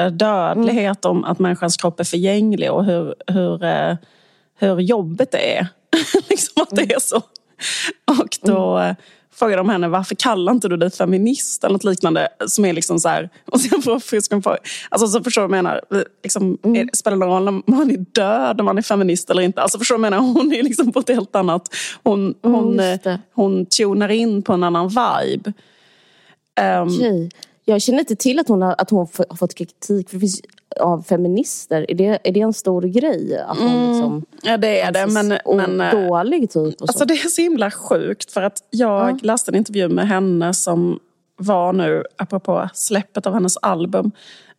äh, 0.01 0.13
dödlighet 0.13 1.05
mm. 1.05 1.17
om 1.17 1.25
att 1.25 1.39
människans 1.39 1.77
kropp 1.77 2.01
är 2.01 2.05
förgänglig 2.05 2.73
och 2.73 2.85
hur, 2.85 3.15
hur, 3.27 3.65
äh, 3.65 3.97
hur 4.59 4.81
jobbigt 4.81 5.33
det 5.33 5.59
är. 5.59 5.69
liksom 6.29 6.63
att 6.63 6.71
det 6.71 6.93
är 6.93 7.01
så. 7.01 7.17
Och 8.07 8.39
då, 8.43 8.77
mm 8.77 8.95
frågade 9.39 9.57
de 9.57 9.69
henne 9.69 9.89
varför 9.89 10.15
kallar 10.15 10.53
inte 10.53 10.69
du 10.69 10.77
dig 10.77 10.91
feminist 10.91 11.65
eller 11.65 11.73
något 11.73 11.85
liknande 11.85 12.29
som 12.47 12.65
är 12.65 12.73
liksom 12.73 12.99
så 12.99 13.09
här, 13.09 13.31
och 13.45 13.61
sen 13.61 13.83
får 13.83 13.99
fisken 13.99 14.43
på, 14.43 14.57
alltså 14.89 15.09
så 15.09 15.23
förstår 15.25 15.43
du 15.43 15.49
vad 15.49 15.59
jag 15.59 15.65
menar, 15.65 15.81
liksom, 16.23 16.59
mm. 16.63 16.77
är, 16.77 16.97
spelar 16.97 17.17
det 17.17 17.27
någon 17.27 17.35
roll 17.35 17.49
om 17.49 17.63
man 17.67 17.91
är 17.91 18.05
död 18.13 18.61
om 18.61 18.67
man 18.67 18.79
är 18.79 18.83
feminist 18.83 19.31
eller 19.31 19.43
inte? 19.43 19.63
Alltså 19.63 19.79
förstår 19.79 19.95
du 19.95 20.01
vad 20.03 20.07
jag 20.07 20.11
menar, 20.13 20.33
hon 20.33 20.53
är 20.53 20.63
liksom 20.63 20.93
på 20.93 21.01
ett 21.01 21.09
helt 21.09 21.37
annat, 21.37 21.75
hon, 22.03 22.35
hon, 22.43 22.81
mm, 22.81 22.99
hon, 23.05 23.19
hon 23.35 23.67
tunar 23.67 24.09
in 24.09 24.43
på 24.43 24.53
en 24.53 24.65
annan 24.65 24.89
vibe. 24.89 25.53
Um, 26.61 26.89
okay. 26.89 27.29
Jag 27.65 27.83
känner 27.83 27.99
inte 27.99 28.17
till 28.17 28.39
att 28.39 28.49
hon 28.49 28.63
har, 28.63 28.75
att 28.79 28.91
hon 28.91 28.99
har 28.99 29.37
fått 29.37 29.55
kritik. 29.55 30.09
För 30.09 30.17
det 30.17 30.21
finns 30.21 30.41
av 30.81 31.03
feminister? 31.03 31.91
Är 31.91 31.95
det, 31.95 32.19
är 32.25 32.33
det 32.33 32.41
en 32.41 32.53
stor 32.53 32.83
grej? 32.83 33.39
Att 33.39 33.61
mm. 33.61 33.91
liksom, 33.91 34.25
ja 34.43 34.57
det 34.57 34.81
är 34.81 34.93
det. 34.93 35.07
Men, 35.07 35.39
men, 35.57 35.81
eh, 35.81 36.09
dålig 36.09 36.51
typ? 36.51 36.83
Alltså 36.83 37.05
det 37.05 37.15
är 37.15 37.29
så 37.29 37.43
himla 37.43 37.71
sjukt 37.71 38.33
för 38.33 38.43
att 38.43 38.63
jag 38.71 39.11
ja. 39.11 39.19
läste 39.23 39.51
en 39.51 39.55
intervju 39.55 39.89
med 39.89 40.09
henne 40.09 40.55
som 40.55 41.01
var 41.37 41.73
nu, 41.73 42.05
apropå 42.17 42.69
släppet 42.75 43.27
av 43.27 43.35
hennes 43.35 43.57
album, 43.57 44.11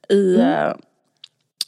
i 0.10 0.36
mm. 0.36 0.68
uh, 0.68 0.75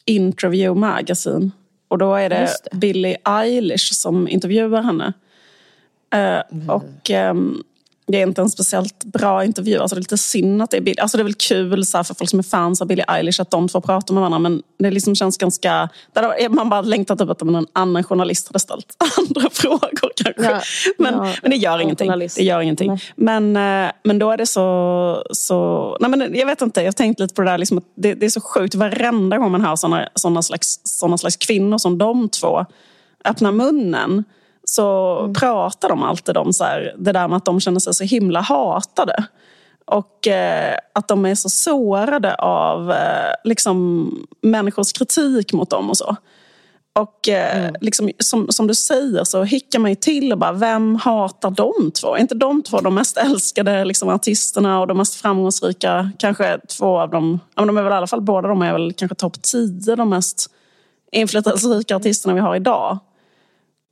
Interview 0.05 0.79
Magazine. 0.79 1.51
Och 1.88 1.98
då 1.98 2.15
är 2.15 2.29
det, 2.29 2.50
det. 2.71 2.77
Billie 2.77 3.17
Eilish 3.25 3.93
som 3.93 4.27
intervjuar 4.27 4.81
henne. 4.81 5.13
Uh, 6.15 6.41
mm. 6.51 6.69
Och 6.69 7.10
um, 7.30 7.63
det 8.12 8.21
är 8.21 8.28
inte 8.28 8.41
en 8.41 8.50
speciellt 8.50 9.04
bra 9.04 9.45
intervju. 9.45 9.78
Alltså 9.78 9.95
det 9.95 10.00
är 10.00 10.02
lite 10.02 10.17
synd 10.17 10.62
att 10.62 10.71
det 10.71 10.78
är 10.78 10.82
Billie. 10.82 11.00
Alltså 11.00 11.17
det 11.17 11.21
är 11.21 11.24
väl 11.24 11.34
kul 11.34 11.86
så 11.86 12.04
för 12.04 12.13
folk 12.13 12.30
som 12.30 12.39
är 12.39 12.43
fans 12.43 12.82
av 12.82 12.88
Billie 12.88 13.04
Eilish 13.08 13.41
att 13.41 13.52
de 13.52 13.67
två 13.67 13.82
pratar 13.82 14.13
med 14.13 14.21
varandra. 14.21 14.39
Men 14.39 14.63
det 14.80 14.91
liksom 14.91 15.15
känns 15.15 15.38
ganska... 15.38 15.89
Där 16.13 16.50
man 16.50 16.69
bara 16.69 16.82
längtar 16.82 17.15
typ 17.15 17.30
att 17.30 17.41
en 17.41 17.67
annan 17.74 18.04
journalist 18.04 18.47
hade 18.47 18.60
ställt 18.60 18.97
andra 19.17 19.50
frågor 19.50 20.12
kanske. 20.15 20.52
Ja, 20.52 20.62
men, 20.97 21.13
ja, 21.13 21.34
men 21.41 21.52
det 21.52 21.58
gör 21.58 21.80
ingenting. 21.80 22.12
Det 22.36 22.43
gör 22.43 22.62
ingenting. 22.62 23.00
Men, 23.15 23.56
eh, 23.56 23.91
men 24.04 24.19
då 24.19 24.32
är 24.32 24.38
det 24.38 24.47
så... 24.47 25.24
så 25.32 25.97
nej 26.00 26.10
men 26.10 26.36
jag 26.36 26.45
vet 26.45 26.62
inte, 26.62 26.80
jag 26.80 26.88
har 26.88 26.91
tänkt 26.91 27.19
lite 27.19 27.34
på 27.34 27.41
det 27.41 27.50
där. 27.50 27.58
Liksom 27.58 27.82
det, 27.95 28.13
det 28.13 28.26
är 28.26 28.30
så 28.30 28.41
sjukt 28.41 28.76
varenda 28.76 29.38
gång 29.38 29.52
man 29.52 29.65
hör 29.65 29.76
såna, 29.76 30.10
såna, 30.15 30.41
slags, 30.41 30.80
såna 30.84 31.17
slags 31.17 31.38
kvinnor 31.38 31.78
som 31.78 31.97
de 31.97 32.30
två 32.30 32.65
öppnar 33.26 33.52
munnen 33.52 34.24
så 34.71 35.19
mm. 35.19 35.34
pratar 35.34 35.89
de 35.89 36.03
alltid 36.03 36.38
om 36.38 36.53
så 36.53 36.63
här, 36.63 36.95
det 36.97 37.12
där 37.12 37.27
med 37.27 37.38
att 37.38 37.45
de 37.45 37.60
känner 37.60 37.79
sig 37.79 37.93
så 37.93 38.03
himla 38.03 38.41
hatade. 38.41 39.25
Och 39.86 40.27
eh, 40.27 40.75
att 40.93 41.07
de 41.07 41.25
är 41.25 41.36
så 41.36 41.49
sårade 41.49 42.36
av 42.36 42.91
eh, 42.91 43.34
liksom, 43.43 44.10
människors 44.41 44.93
kritik 44.93 45.53
mot 45.53 45.69
dem 45.69 45.89
och 45.89 45.97
så. 45.97 46.15
Och 46.93 47.29
eh, 47.29 47.60
mm. 47.60 47.75
liksom, 47.81 48.12
som, 48.19 48.47
som 48.49 48.67
du 48.67 48.75
säger 48.75 49.23
så 49.23 49.43
hickar 49.43 49.79
man 49.79 49.91
ju 49.91 49.95
till 49.95 50.31
och 50.31 50.38
bara, 50.38 50.51
vem 50.51 50.95
hatar 50.95 51.51
de 51.51 51.91
två? 51.91 52.15
Är 52.15 52.19
inte 52.19 52.36
de 52.36 52.63
två 52.63 52.79
de 52.79 52.95
mest 52.95 53.17
älskade 53.17 53.86
liksom, 53.86 54.10
artisterna 54.10 54.79
och 54.79 54.88
de 54.88 54.97
mest 54.97 55.15
framgångsrika? 55.15 56.12
Kanske 56.17 56.60
två 56.77 56.99
av 56.99 57.10
dem, 57.10 57.39
ja, 57.55 57.65
de 57.65 57.77
är 57.77 57.84
väl 57.84 57.93
i 57.93 57.95
alla 57.95 58.07
fall 58.07 58.21
båda 58.21 58.47
de 58.47 58.62
är 58.62 58.71
väl 58.73 58.93
kanske 58.93 59.15
topp 59.15 59.41
tio 59.41 59.95
de 59.95 60.10
mest 60.10 60.47
inflytelserika 61.12 61.95
artisterna 61.95 62.34
vi 62.34 62.39
har 62.39 62.55
idag. 62.55 62.99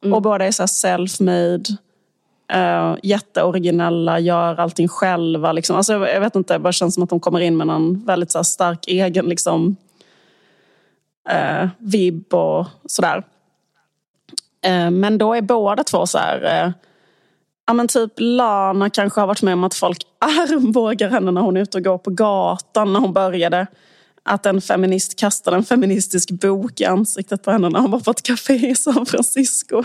Mm. 0.04 0.14
Och 0.14 0.22
båda 0.22 0.46
är 0.46 0.52
så 0.52 0.64
self-made, 0.64 1.78
uh, 2.56 2.98
jätteoriginella, 3.04 4.20
gör 4.20 4.60
allting 4.60 4.88
själva. 4.88 5.52
Liksom. 5.52 5.76
Alltså, 5.76 5.94
jag, 5.94 6.16
jag, 6.16 6.22
vet 6.22 6.36
inte, 6.36 6.54
det 6.54 6.60
bara 6.60 6.74
känns 6.74 6.94
som 6.94 7.04
att 7.04 7.10
de 7.10 7.20
kommer 7.20 7.40
in 7.40 7.58
med 7.58 7.68
någon 7.68 8.06
väldigt 8.06 8.32
så 8.32 8.44
stark 8.44 8.88
egen 8.88 9.26
liksom, 9.26 9.76
uh, 11.32 11.70
vibb 11.78 12.34
och 12.34 12.66
sådär. 12.86 13.24
Uh, 14.68 14.90
men 14.90 15.18
då 15.18 15.34
är 15.34 15.42
båda 15.42 15.84
två 15.84 16.06
så 16.06 16.18
här... 16.18 16.66
Uh, 16.66 16.72
ja, 17.68 17.74
men 17.74 17.88
typ 17.88 18.14
Lana 18.18 18.90
kanske 18.90 19.20
har 19.20 19.28
varit 19.28 19.42
med 19.42 19.54
om 19.54 19.64
att 19.64 19.76
folk 19.76 20.06
armbågar 20.20 21.10
henne 21.10 21.32
när 21.32 21.42
hon 21.42 21.58
är 21.58 21.62
ute 21.62 21.78
och 21.78 21.84
går 21.84 21.98
på 21.98 22.10
gatan 22.10 22.94
när 22.94 23.00
hon 23.00 23.14
började 23.14 23.68
att 24.30 24.46
en 24.46 24.62
feminist 24.62 25.16
kastade 25.16 25.58
en 25.58 25.64
feministisk 25.64 26.32
bok 26.32 26.82
i 26.82 26.86
ansiktet 26.86 27.44
på 27.44 27.52
henne 27.52 27.70
när 27.70 27.80
hon 27.80 27.92
var 27.92 28.00
på 28.00 28.12
ett 28.12 28.24
café 28.24 28.70
i 28.70 28.76
San 28.76 29.06
Francisco. 29.06 29.84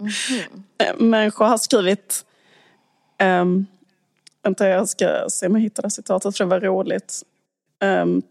Mm 0.00 0.10
-hmm. 0.10 1.02
Människor 1.02 1.44
har 1.44 1.58
skrivit... 1.58 2.24
Um, 3.22 3.66
vänta, 4.42 4.68
jag 4.68 4.88
ska 4.88 5.26
se 5.28 5.46
om 5.46 5.54
jag 5.54 5.62
hittar 5.62 5.82
det 5.82 5.90
citatet 5.90 6.36
för 6.36 6.44
det 6.44 6.50
var 6.50 6.60
roligt. 6.60 7.22
Um, 7.84 8.22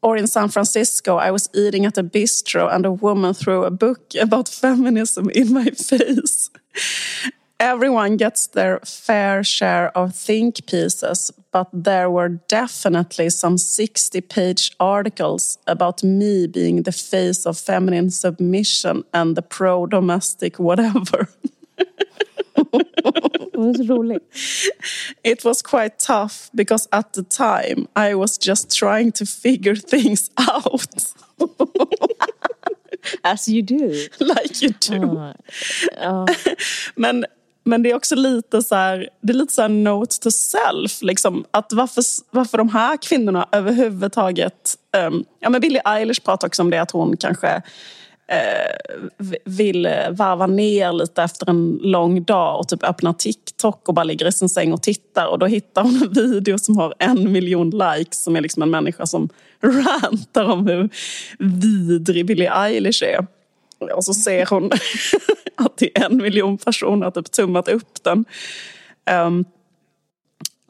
Or 0.00 0.18
in 0.18 0.28
San 0.28 0.48
Francisco, 0.50 1.20
I 1.28 1.30
was 1.30 1.50
eating 1.52 1.86
at 1.86 1.98
a 1.98 2.02
bistro 2.02 2.68
and 2.68 2.86
a 2.86 2.90
woman 2.90 3.34
threw 3.34 3.66
a 3.66 3.70
book 3.70 4.14
about 4.22 4.48
feminism 4.48 5.30
in 5.30 5.52
my 5.52 5.70
face. 5.70 6.50
everyone 7.60 8.16
gets 8.16 8.46
their 8.48 8.80
fair 8.84 9.42
share 9.42 9.88
of 9.96 10.14
think 10.14 10.66
pieces, 10.66 11.32
but 11.50 11.68
there 11.72 12.10
were 12.10 12.28
definitely 12.28 13.30
some 13.30 13.58
60 13.58 14.20
page 14.22 14.72
articles 14.78 15.58
about 15.66 16.04
me 16.04 16.46
being 16.46 16.82
the 16.82 16.92
face 16.92 17.46
of 17.46 17.58
feminine 17.58 18.10
submission 18.10 19.04
and 19.14 19.36
the 19.36 19.42
pro 19.42 19.86
domestic 19.86 20.58
whatever. 20.58 21.28
It 23.58 23.58
was 23.58 23.88
rolling. 23.88 24.20
It 25.24 25.44
was 25.44 25.62
quite 25.62 25.98
tough 25.98 26.48
because 26.54 26.86
at 26.92 27.12
the 27.14 27.24
time 27.24 27.88
I 27.96 28.14
was 28.14 28.38
just 28.38 28.76
trying 28.76 29.10
to 29.12 29.26
figure 29.26 29.74
things 29.74 30.30
out. 30.38 31.12
As 33.24 33.48
you 33.48 33.62
do. 33.62 34.06
Like 34.20 34.62
you 34.62 34.70
do. 34.70 35.18
Uh, 35.18 35.34
uh. 35.96 36.26
Men 36.96 37.24
men 37.68 37.82
det 37.82 37.90
är 37.90 37.94
också 37.94 38.16
lite 38.16 38.62
så 38.62 38.74
här, 38.74 39.08
det 39.20 39.32
är 39.32 39.36
lite 39.36 39.54
så 39.54 39.68
note 39.68 40.18
to 40.18 40.30
self. 40.30 41.02
Liksom, 41.02 41.44
att 41.50 41.72
varför, 41.72 42.02
varför 42.30 42.58
de 42.58 42.68
här 42.68 42.96
kvinnorna 42.96 43.48
överhuvudtaget... 43.52 44.74
Um, 45.06 45.24
ja, 45.40 45.50
men 45.50 45.60
Billie 45.60 45.80
Eilish 45.84 46.24
pratar 46.24 46.48
också 46.48 46.62
om 46.62 46.70
det 46.70 46.78
att 46.82 46.90
hon 46.90 47.16
kanske 47.16 47.56
uh, 47.56 49.30
vill 49.44 49.88
varva 50.10 50.46
ner 50.46 50.92
lite 50.92 51.22
efter 51.22 51.50
en 51.50 51.78
lång 51.82 52.22
dag 52.22 52.60
och 52.60 52.68
typ 52.68 52.84
öppna 52.84 53.14
TikTok 53.14 53.88
och 53.88 53.94
bara 53.94 54.04
ligger 54.04 54.26
i 54.26 54.32
sin 54.32 54.48
säng 54.48 54.72
och 54.72 54.82
tittar. 54.82 55.26
Och 55.26 55.38
då 55.38 55.46
hittar 55.46 55.82
hon 55.82 56.02
en 56.02 56.12
video 56.12 56.58
som 56.58 56.78
har 56.78 56.94
en 56.98 57.32
miljon 57.32 57.70
likes 57.70 58.24
som 58.24 58.36
är 58.36 58.40
liksom 58.40 58.62
en 58.62 58.70
människa 58.70 59.06
som 59.06 59.28
rantar 59.60 60.44
om 60.44 60.66
hur 60.66 60.88
vidrig 61.38 62.26
Billie 62.26 62.48
Eilish 62.48 63.02
är. 63.02 63.37
Och 63.78 64.04
så 64.04 64.14
ser 64.14 64.46
hon 64.46 64.70
att 65.56 65.76
det 65.76 65.98
är 65.98 66.04
en 66.04 66.16
miljon 66.16 66.58
personer 66.58 67.04
har 67.04 67.10
typ 67.10 67.32
tummat 67.32 67.68
upp 67.68 68.02
den. 68.02 68.24
Um, 69.26 69.44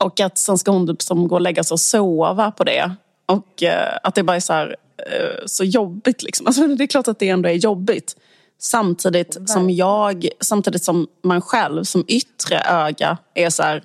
och 0.00 0.20
att 0.20 0.38
sen 0.38 0.58
ska 0.58 0.70
hon 0.70 0.86
typ 0.86 1.02
som 1.02 1.28
gå 1.28 1.34
och 1.34 1.40
lägga 1.40 1.64
sig 1.64 1.74
och 1.74 1.80
sova 1.80 2.50
på 2.50 2.64
det. 2.64 2.90
Och 3.26 3.62
uh, 3.62 3.98
att 4.02 4.14
det 4.14 4.22
bara 4.22 4.36
är 4.36 4.40
så, 4.40 4.52
här, 4.52 4.68
uh, 4.68 5.46
så 5.46 5.64
jobbigt. 5.64 6.22
Liksom. 6.22 6.46
Alltså, 6.46 6.66
det 6.66 6.84
är 6.84 6.86
klart 6.86 7.08
att 7.08 7.18
det 7.18 7.28
ändå 7.28 7.48
är 7.48 7.52
jobbigt. 7.52 8.16
Samtidigt 8.60 9.36
som 9.46 9.70
jag, 9.70 10.28
samtidigt 10.40 10.84
som 10.84 11.06
man 11.22 11.40
själv 11.40 11.84
som 11.84 12.04
yttre 12.08 12.60
öga 12.60 13.18
är 13.34 13.50
så 13.50 13.62
här, 13.62 13.84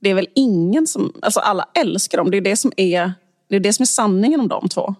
det 0.00 0.10
är 0.10 0.14
väl 0.14 0.28
ingen 0.34 0.86
som, 0.86 1.12
alltså 1.22 1.40
alla 1.40 1.68
älskar 1.74 2.18
dem. 2.18 2.30
Det 2.30 2.36
är 2.36 2.40
det 2.40 2.56
som 2.56 2.72
är, 2.76 3.12
det 3.48 3.56
är, 3.56 3.60
det 3.60 3.72
som 3.72 3.82
är 3.82 3.86
sanningen 3.86 4.40
om 4.40 4.48
de 4.48 4.68
två. 4.68 4.94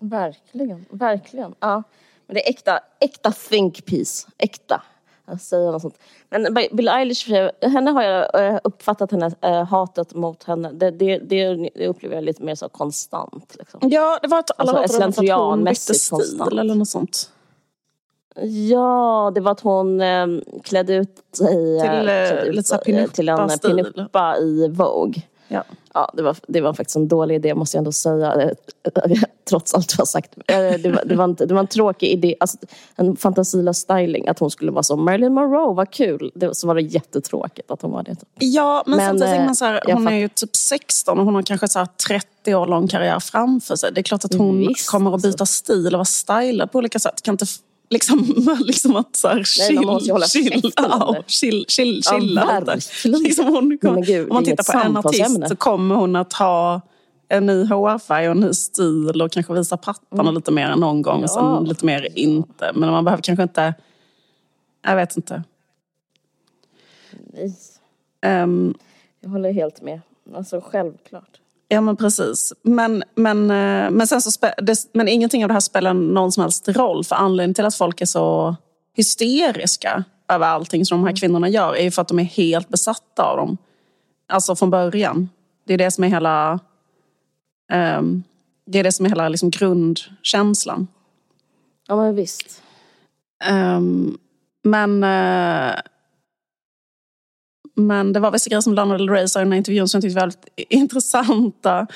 Verkligen, 0.00 0.84
verkligen. 0.90 1.54
Ja. 1.60 1.82
Men 2.26 2.34
det 2.34 2.46
är 2.46 2.50
äkta, 2.50 2.80
äkta 3.00 3.32
think 3.32 3.84
piece. 3.84 4.28
Äkta. 4.38 4.82
Jag 5.30 5.40
säger 5.40 5.72
något 5.72 5.82
sånt. 5.82 5.98
Men 6.30 6.54
Bill 6.72 6.88
Eilish, 6.88 7.28
henne 7.62 7.90
har 7.90 8.02
jag 8.02 8.46
eh, 8.46 8.58
uppfattat 8.64 9.10
henne, 9.12 9.30
äh, 9.40 9.64
hatet 9.64 10.14
mot 10.14 10.44
henne. 10.44 10.72
Det, 10.72 10.90
det, 10.90 11.18
det 11.18 11.88
upplever 11.88 12.14
jag 12.14 12.24
lite 12.24 12.42
mer 12.42 12.54
så 12.54 12.68
konstant. 12.68 13.56
Liksom. 13.58 13.80
Ja, 13.82 14.18
det 14.22 14.28
var 14.28 14.38
att 14.38 14.50
alla 14.60 14.72
alltså, 14.72 15.02
hatade 15.02 15.34
att 15.34 15.40
hon 15.40 15.64
bytte 15.64 15.94
stil 15.94 16.16
konstant. 16.16 16.52
eller 16.52 16.74
något 16.74 16.88
sånt. 16.88 17.30
Ja, 18.70 19.32
det 19.34 19.40
var 19.40 19.52
att 19.52 19.60
hon 19.60 20.00
eh, 20.00 20.26
klädde 20.62 20.94
ut 20.94 21.22
sig 21.36 21.80
till, 21.80 22.08
eh, 22.08 23.00
ut, 23.02 23.12
till 23.12 23.28
en 23.28 23.58
pinuppa 23.58 24.36
i 24.38 24.68
Vogue. 24.68 25.22
Ja. 25.48 25.64
Ja, 25.94 26.10
det 26.14 26.22
var, 26.22 26.36
det 26.48 26.60
var 26.60 26.72
faktiskt 26.72 26.96
en 26.96 27.08
dålig 27.08 27.34
idé 27.34 27.54
måste 27.54 27.76
jag 27.76 27.80
ändå 27.80 27.92
säga. 27.92 28.50
Trots 29.48 29.74
allt 29.74 29.92
jag 29.92 29.98
har 29.98 30.06
sagt. 30.06 30.34
Eh, 30.46 30.56
det 30.58 30.90
var, 30.90 31.04
det 31.04 31.16
var, 31.16 31.24
inte, 31.24 31.46
det 31.46 31.54
var 31.54 31.60
en 31.60 31.66
tråkig 31.66 32.08
idé. 32.08 32.34
Alltså, 32.40 32.58
en 32.96 33.16
fantasilös 33.16 33.78
styling. 33.78 34.28
Att 34.28 34.38
hon 34.38 34.50
skulle 34.50 34.70
vara 34.70 34.82
som 34.82 35.04
Marilyn 35.04 35.34
Monroe, 35.34 35.74
vad 35.74 35.90
kul. 35.90 36.32
Det, 36.34 36.54
så 36.54 36.66
var 36.66 36.74
det 36.74 36.80
jättetråkigt 36.80 37.70
att 37.70 37.82
hon 37.82 37.90
var 37.90 38.02
det. 38.02 38.16
Ja, 38.38 38.82
men, 38.86 38.96
men 38.96 39.06
samtidigt 39.06 39.32
tänker 39.32 39.46
man 39.46 39.56
så 39.56 39.64
här, 39.64 39.80
hon 39.86 40.08
är 40.08 40.16
ju 40.16 40.28
typ 40.28 40.56
16 40.56 41.18
och 41.18 41.24
hon 41.24 41.34
har 41.34 41.42
kanske 41.42 41.68
så 41.68 41.86
30 42.08 42.54
år 42.54 42.66
lång 42.66 42.88
karriär 42.88 43.20
framför 43.20 43.76
sig. 43.76 43.92
Det 43.92 44.00
är 44.00 44.02
klart 44.02 44.24
att 44.24 44.34
hon 44.34 44.58
Visst, 44.58 44.90
kommer 44.90 45.14
att 45.14 45.22
byta 45.22 45.46
stil 45.46 45.86
och 45.86 45.92
vara 45.92 46.04
stylad 46.04 46.72
på 46.72 46.78
olika 46.78 46.98
sätt. 46.98 47.22
Kan 47.22 47.34
inte 47.34 47.46
liksom, 47.90 48.46
liksom 48.60 48.96
att 48.96 49.16
så 49.16 49.28
här, 49.28 49.44
chill, 49.44 49.80
Nej, 49.80 50.28
chill, 50.28 50.72
ja, 50.76 51.22
chill, 51.26 51.64
chill, 51.68 52.02
chilla 52.02 52.62
ja, 52.66 52.74
liksom 53.18 53.46
hon 53.46 53.78
kom, 53.78 54.02
gud, 54.02 54.28
Om 54.28 54.34
man 54.34 54.44
tittar 54.44 54.72
på 54.72 54.86
en 54.86 54.96
artist 54.96 55.48
så 55.48 55.56
kommer 55.56 55.94
hon 55.94 56.16
att 56.16 56.32
ha 56.32 56.80
en 57.28 57.46
ny 57.46 57.64
hårfärg 57.64 58.28
och 58.28 58.34
en 58.34 58.40
ny 58.40 58.52
stil 58.52 59.22
och 59.22 59.32
kanske 59.32 59.54
visa 59.54 59.76
pattarna 59.76 60.22
mm. 60.22 60.34
lite 60.34 60.50
mer 60.50 60.66
än 60.66 60.80
någon 60.80 61.02
gång 61.02 61.22
och 61.22 61.30
sen 61.30 61.64
lite 61.64 61.86
mer 61.86 62.18
inte. 62.18 62.72
Men 62.74 62.90
man 62.90 63.04
behöver 63.04 63.22
kanske 63.22 63.42
inte, 63.42 63.74
jag 64.82 64.96
vet 64.96 65.16
inte. 65.16 65.42
Nej. 67.10 67.54
Um, 68.42 68.74
jag 69.20 69.30
håller 69.30 69.52
helt 69.52 69.82
med. 69.82 70.00
Alltså 70.34 70.60
självklart. 70.60 71.40
Ja 71.68 71.80
men 71.80 71.96
precis. 71.96 72.52
Men, 72.62 73.02
men, 73.14 73.50
eh, 73.50 73.90
men, 73.90 74.06
sen 74.06 74.20
så 74.20 74.50
men 74.92 75.08
ingenting 75.08 75.44
av 75.44 75.48
det 75.48 75.54
här 75.54 75.60
spelar 75.60 75.94
någon 75.94 76.32
som 76.32 76.40
helst 76.40 76.68
roll. 76.68 77.04
För 77.04 77.16
anledningen 77.16 77.54
till 77.54 77.64
att 77.64 77.74
folk 77.74 78.00
är 78.00 78.06
så 78.06 78.56
hysteriska 78.96 80.04
över 80.28 80.46
allting 80.46 80.84
som 80.84 80.98
de 80.98 81.02
här 81.02 81.10
mm. 81.10 81.16
kvinnorna 81.16 81.48
gör 81.48 81.76
är 81.76 81.82
ju 81.82 81.90
för 81.90 82.02
att 82.02 82.08
de 82.08 82.18
är 82.18 82.24
helt 82.24 82.68
besatta 82.68 83.22
av 83.22 83.36
dem. 83.36 83.58
Alltså 84.28 84.56
från 84.56 84.70
början. 84.70 85.28
Det 85.66 85.74
är 85.74 85.78
det 85.78 85.90
som 85.90 86.04
är 86.04 86.08
hela, 86.08 86.60
um, 87.98 88.22
det 88.66 88.78
är 88.78 88.84
det 88.84 88.92
som 88.92 89.06
är 89.06 89.10
hela 89.10 89.28
liksom 89.28 89.50
grundkänslan. 89.50 90.86
Ja 91.88 91.96
men 91.96 92.14
visst. 92.14 92.62
Um, 93.50 94.18
men 94.62 95.04
uh, 95.04 95.74
men 97.78 98.12
det 98.12 98.20
var 98.20 98.30
vissa 98.30 98.50
grejer 98.50 98.60
som 98.60 98.74
Lana 98.74 98.98
Del 98.98 99.10
Rey 99.10 99.28
sa 99.28 99.40
i 99.40 99.42
den 99.42 99.52
här 99.52 99.58
intervjun 99.58 99.88
som 99.88 99.98
jag 99.98 100.02
tyckte 100.02 100.14
var 100.14 100.20
väldigt 100.20 100.48
intressanta. 100.56 101.86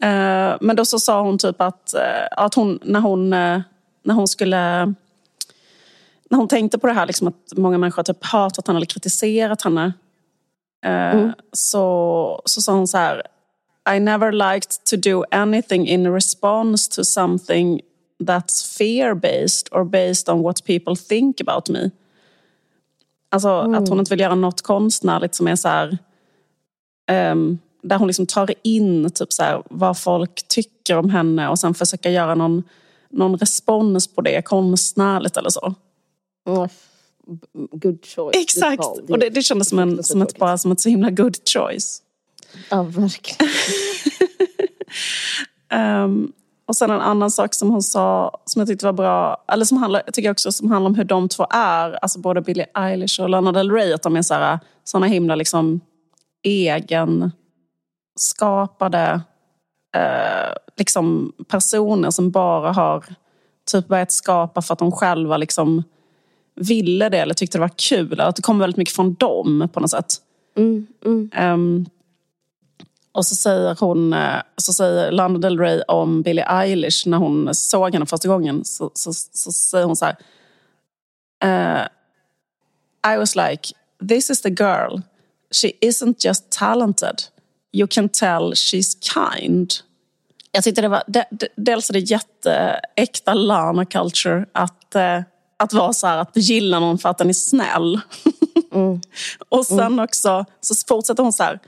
Eh, 0.00 0.56
men 0.60 0.76
då 0.76 0.84
så 0.84 0.98
sa 0.98 1.22
hon 1.22 1.38
typ 1.38 1.60
att, 1.60 1.94
eh, 1.94 2.26
att 2.30 2.54
hon, 2.54 2.78
när 2.82 3.00
hon, 3.00 3.32
eh, 3.32 3.60
när 4.02 4.14
hon 4.14 4.28
skulle 4.28 4.94
när 6.30 6.38
hon 6.38 6.48
tänkte 6.48 6.78
på 6.78 6.86
det 6.86 6.92
här 6.92 7.06
liksom 7.06 7.28
att 7.28 7.52
många 7.56 7.78
människor 7.78 8.02
typ 8.02 8.24
hatat 8.24 8.66
henne 8.66 8.78
eller 8.78 8.86
kritiserat 8.86 9.62
henne 9.62 9.92
mm. 10.84 11.32
så, 11.52 12.42
så 12.44 12.62
sa 12.62 12.72
hon 12.72 12.88
så 12.88 12.98
här 12.98 13.22
I 13.96 14.00
never 14.00 14.32
liked 14.32 14.84
to 14.84 14.96
do 14.96 15.24
anything 15.30 15.88
in 15.88 16.12
response 16.12 16.90
to 16.96 17.04
something 17.04 17.80
that's 18.22 18.78
fear 18.78 19.14
based 19.14 19.68
or 19.72 19.84
based 19.84 20.28
on 20.28 20.42
what 20.42 20.64
people 20.64 20.96
think 20.96 21.40
about 21.40 21.68
me. 21.68 21.90
Alltså 23.28 23.48
mm. 23.48 23.82
att 23.82 23.88
hon 23.88 23.98
inte 23.98 24.10
vill 24.10 24.20
göra 24.20 24.34
något 24.34 24.62
konstnärligt 24.62 25.34
som 25.34 25.48
är 25.48 25.56
så 25.56 25.68
här, 25.68 25.98
um, 27.32 27.58
där 27.82 27.98
hon 27.98 28.06
liksom 28.06 28.26
tar 28.26 28.54
in 28.62 29.10
typ 29.10 29.32
så 29.32 29.42
här, 29.42 29.62
vad 29.70 29.98
folk 29.98 30.48
tycker 30.48 30.96
om 30.96 31.10
henne 31.10 31.48
och 31.48 31.58
sen 31.58 31.74
försöker 31.74 32.10
göra 32.10 32.34
någon, 32.34 32.62
någon 33.10 33.36
respons 33.36 34.06
på 34.14 34.20
det 34.20 34.42
konstnärligt 34.42 35.36
eller 35.36 35.50
så. 35.50 35.74
Mm. 36.46 36.68
Good 37.70 38.04
choice. 38.04 38.36
Exakt, 38.36 38.82
good 38.82 39.10
och 39.10 39.18
det, 39.18 39.30
det 39.30 39.42
kändes 39.42 39.68
som, 39.68 39.78
en, 39.78 40.04
som, 40.04 40.22
ett, 40.22 40.38
bara 40.38 40.58
som 40.58 40.72
ett 40.72 40.80
så 40.80 40.88
himla 40.88 41.10
good 41.10 41.36
choice. 41.48 42.02
Ja, 42.70 42.82
verkligen. 42.82 43.52
um, 46.04 46.32
Och 46.66 46.76
sen 46.76 46.90
en 46.90 47.00
annan 47.00 47.30
sak 47.30 47.54
som 47.54 47.70
hon 47.70 47.82
sa 47.82 48.38
som 48.44 48.60
jag 48.60 48.68
tyckte 48.68 48.86
var 48.86 48.92
bra, 48.92 49.44
eller 49.48 49.64
som 49.64 49.78
handlar, 49.78 50.02
jag 50.04 50.14
tycker 50.14 50.30
också 50.30 50.52
som 50.52 50.70
handlar 50.70 50.88
om 50.88 50.94
hur 50.94 51.04
de 51.04 51.28
två 51.28 51.46
är, 51.50 51.92
alltså 51.92 52.18
både 52.18 52.40
Billie 52.40 52.66
Eilish 52.74 53.20
och 53.20 53.28
Lana 53.28 53.52
Del 53.52 53.70
Rey, 53.70 53.92
att 53.92 54.02
de 54.02 54.16
är 54.16 54.22
så 54.22 54.34
här, 54.34 54.58
såna 54.84 55.06
himla 55.06 55.34
liksom 55.34 55.80
egenskapade 56.42 59.20
eh, 59.96 60.52
liksom 60.76 61.32
personer 61.48 62.10
som 62.10 62.30
bara 62.30 62.72
har 62.72 63.04
typ 63.70 63.88
börjat 63.88 64.12
skapa 64.12 64.62
för 64.62 64.72
att 64.72 64.78
de 64.78 64.92
själva 64.92 65.36
liksom 65.36 65.82
ville 66.54 67.08
det 67.08 67.18
eller 67.18 67.34
tyckte 67.34 67.58
det 67.58 67.62
var 67.62 67.88
kul. 67.88 68.20
Att 68.20 68.36
det 68.36 68.42
kommer 68.42 68.60
väldigt 68.60 68.76
mycket 68.76 68.94
från 68.94 69.14
dem 69.14 69.68
på 69.72 69.80
något 69.80 69.90
sätt. 69.90 70.14
Mm, 70.56 70.86
mm. 71.04 71.30
Um, 71.54 71.86
och 73.16 73.26
så 73.26 73.34
säger 73.34 73.76
hon, 73.80 74.12
eh, 74.12 74.40
så 74.56 74.72
säger 74.72 75.12
Lana 75.12 75.38
Del 75.38 75.58
Rey 75.58 75.82
om 75.88 76.22
Billie 76.22 76.44
Eilish 76.48 77.06
när 77.06 77.18
hon 77.18 77.54
såg 77.54 77.92
henne 77.92 78.06
första 78.06 78.28
gången. 78.28 78.64
Så, 78.64 78.90
så, 78.94 79.12
så 79.12 79.52
säger 79.52 79.84
hon 79.84 79.96
så 79.96 80.04
här. 80.04 80.16
Uh, 81.44 81.86
I 83.14 83.16
was 83.16 83.36
like, 83.36 83.74
this 84.08 84.30
is 84.30 84.42
the 84.42 84.48
girl. 84.48 85.00
She 85.62 85.68
isn't 85.80 86.14
just 86.18 86.50
talented. 86.50 87.22
You 87.72 87.86
can 87.86 88.08
tell 88.08 88.52
she's 88.52 88.96
kind. 89.14 89.72
Jag 90.52 90.64
tyckte 90.64 90.82
det 90.82 90.88
var, 90.88 91.02
de, 91.06 91.24
de, 91.30 91.48
dels 91.56 91.90
är 91.90 91.92
det 91.92 91.98
jätteäkta 92.00 93.34
Lana 93.34 93.84
culture 93.84 94.46
att, 94.52 94.92
uh, 94.96 95.22
att 95.56 95.72
vara 95.72 95.92
så 95.92 96.06
här, 96.06 96.18
att 96.18 96.36
gilla 96.36 96.80
någon 96.80 96.98
för 96.98 97.08
att 97.08 97.18
den 97.18 97.28
är 97.28 97.34
snäll. 97.34 98.00
Mm. 98.72 99.00
och 99.48 99.66
sen 99.66 99.80
mm. 99.80 99.98
också 99.98 100.44
så 100.60 100.74
fortsätter 100.88 101.22
hon 101.22 101.32
så 101.32 101.42
här. 101.42 101.60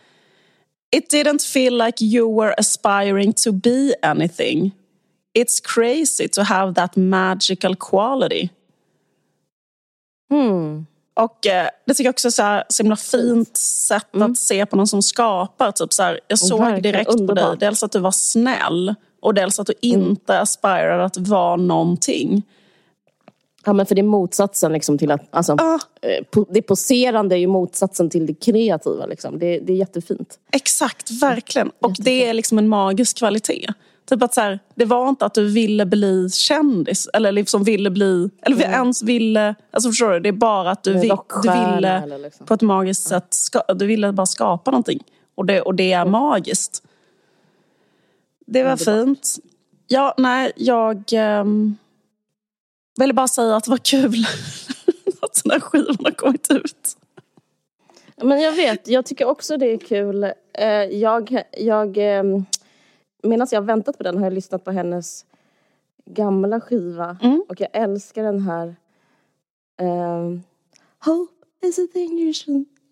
It 0.90 1.10
didn't 1.10 1.42
feel 1.42 1.78
like 1.86 2.04
you 2.04 2.40
were 2.40 2.54
aspiring 2.58 3.32
to 3.32 3.52
be 3.52 3.94
anything. 4.02 4.72
It's 5.34 5.60
crazy 5.60 6.28
to 6.28 6.42
have 6.42 6.74
that 6.74 6.96
magical 6.96 7.76
quality. 7.76 8.48
Hmm. 10.30 10.86
Och 11.14 11.46
eh, 11.46 11.68
det 11.86 11.94
tycker 11.94 12.04
jag 12.04 12.12
också 12.12 12.28
är 12.28 12.32
så, 12.32 12.42
här, 12.42 12.64
så 12.68 12.82
himla 12.82 12.96
fint 12.96 13.56
sätt 13.56 14.14
mm. 14.14 14.30
att 14.30 14.38
se 14.38 14.66
på 14.66 14.76
någon 14.76 14.86
som 14.86 15.02
skapar. 15.02 15.72
Typ 15.72 15.92
så 15.92 16.02
här, 16.02 16.20
jag 16.28 16.38
såg 16.38 16.60
Verkligen 16.60 16.82
direkt 16.82 17.10
underbar. 17.10 17.42
på 17.42 17.48
dig, 17.50 17.58
dels 17.58 17.82
att 17.82 17.92
du 17.92 17.98
var 17.98 18.10
snäll 18.10 18.94
och 19.20 19.34
dels 19.34 19.58
att 19.58 19.66
du 19.66 19.74
mm. 19.82 20.08
inte 20.08 20.40
aspirade 20.40 21.04
att 21.04 21.16
vara 21.16 21.56
någonting. 21.56 22.42
Ja 23.68 23.72
men 23.72 23.86
för 23.86 23.94
det 23.94 24.00
är 24.00 24.02
motsatsen 24.02 24.72
liksom 24.72 24.98
till 24.98 25.10
att, 25.10 25.20
alltså, 25.30 25.52
ah. 25.52 25.78
det 26.48 26.62
poserande 26.62 27.34
är 27.34 27.38
ju 27.38 27.46
motsatsen 27.46 28.10
till 28.10 28.26
det 28.26 28.34
kreativa 28.34 29.06
liksom. 29.06 29.38
Det, 29.38 29.58
det 29.58 29.72
är 29.72 29.76
jättefint. 29.76 30.38
Exakt, 30.52 31.10
verkligen. 31.10 31.68
Och 31.68 31.90
Jättefint. 31.90 32.04
det 32.04 32.26
är 32.26 32.34
liksom 32.34 32.58
en 32.58 32.68
magisk 32.68 33.18
kvalitet. 33.18 33.72
Typ 34.08 34.22
att 34.22 34.34
så 34.34 34.40
här, 34.40 34.58
det 34.74 34.84
var 34.84 35.08
inte 35.08 35.26
att 35.26 35.34
du 35.34 35.44
ville 35.44 35.86
bli 35.86 36.30
kändis 36.30 37.08
eller 37.12 37.32
liksom 37.32 37.64
ville 37.64 37.90
bli, 37.90 38.30
eller 38.42 38.56
mm. 38.56 38.72
ens 38.72 39.02
ville, 39.02 39.54
alltså 39.70 39.90
förstår 39.90 40.10
du? 40.10 40.20
Det 40.20 40.28
är 40.28 40.32
bara 40.32 40.70
att 40.70 40.82
du, 40.82 40.92
vi, 40.94 41.12
du 41.42 41.50
ville 41.50 42.18
liksom. 42.18 42.46
på 42.46 42.54
ett 42.54 42.62
magiskt 42.62 43.08
sätt, 43.08 43.26
ska, 43.30 43.62
du 43.74 43.86
ville 43.86 44.12
bara 44.12 44.26
skapa 44.26 44.70
någonting. 44.70 45.04
Och 45.34 45.46
det, 45.46 45.60
och 45.60 45.74
det 45.74 45.92
är 45.92 46.00
mm. 46.00 46.12
magiskt. 46.12 46.82
Det 48.46 48.62
var 48.62 48.76
fint. 48.76 49.36
Ja, 49.86 50.14
nej, 50.18 50.52
jag... 50.56 51.02
Um, 51.40 51.76
ville 52.98 53.12
bara 53.12 53.28
säga 53.28 53.56
att 53.56 53.64
det 53.64 53.70
var 53.70 53.78
kul 53.78 54.14
att 55.20 55.42
den 55.44 55.52
här 55.52 55.60
skivan 55.60 55.96
har 56.04 56.10
kommit 56.10 56.50
ut. 56.50 56.96
Men 58.22 58.40
jag 58.40 58.52
vet, 58.52 58.88
jag 58.88 59.06
tycker 59.06 59.24
också 59.24 59.56
det 59.56 59.66
är 59.66 59.78
kul. 59.78 60.24
Eh, 60.52 60.68
jag, 60.82 61.42
jag, 61.52 61.96
ehm, 61.96 62.44
medan 63.22 63.46
jag 63.50 63.60
har 63.60 63.66
väntat 63.66 63.98
på 63.98 64.02
den 64.02 64.16
har 64.16 64.24
jag 64.24 64.32
lyssnat 64.32 64.64
på 64.64 64.70
hennes 64.70 65.24
gamla 66.04 66.60
skiva. 66.60 67.18
Mm. 67.22 67.44
Och 67.48 67.60
jag 67.60 67.68
älskar 67.72 68.22
den 68.22 68.40
här 68.40 68.76
um, 69.80 70.42
Hope 71.04 71.66
is 71.66 71.78
a 71.78 71.86
dangerous, 71.94 72.44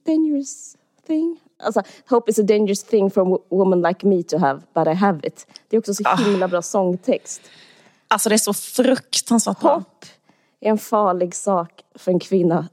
dangerous 0.06 0.76
thing. 1.06 1.40
Alltså, 1.58 1.82
hope 2.08 2.30
is 2.30 2.38
a 2.38 2.42
dangerous 2.42 2.84
thing 2.84 3.10
for 3.10 3.34
a 3.34 3.38
woman 3.48 3.82
like 3.82 4.06
me 4.06 4.22
to 4.22 4.38
have, 4.38 4.62
but 4.74 4.86
I 4.86 4.94
have 4.94 5.26
it. 5.26 5.46
Det 5.68 5.76
är 5.76 5.78
också 5.78 5.94
så 5.94 6.02
ah. 6.06 6.16
himla 6.16 6.48
bra 6.48 6.62
sångtext. 6.62 7.40
Alltså 8.08 8.28
det 8.28 8.34
är 8.34 8.38
så 8.38 8.54
fruktansvärt 8.54 9.60
bra. 9.60 9.74
Hopp 9.74 10.04
är 10.60 10.70
en 10.70 10.78
farlig 10.78 11.34
sak 11.34 11.70
för 11.94 12.12
en 12.12 12.18
kvinna 12.18 12.68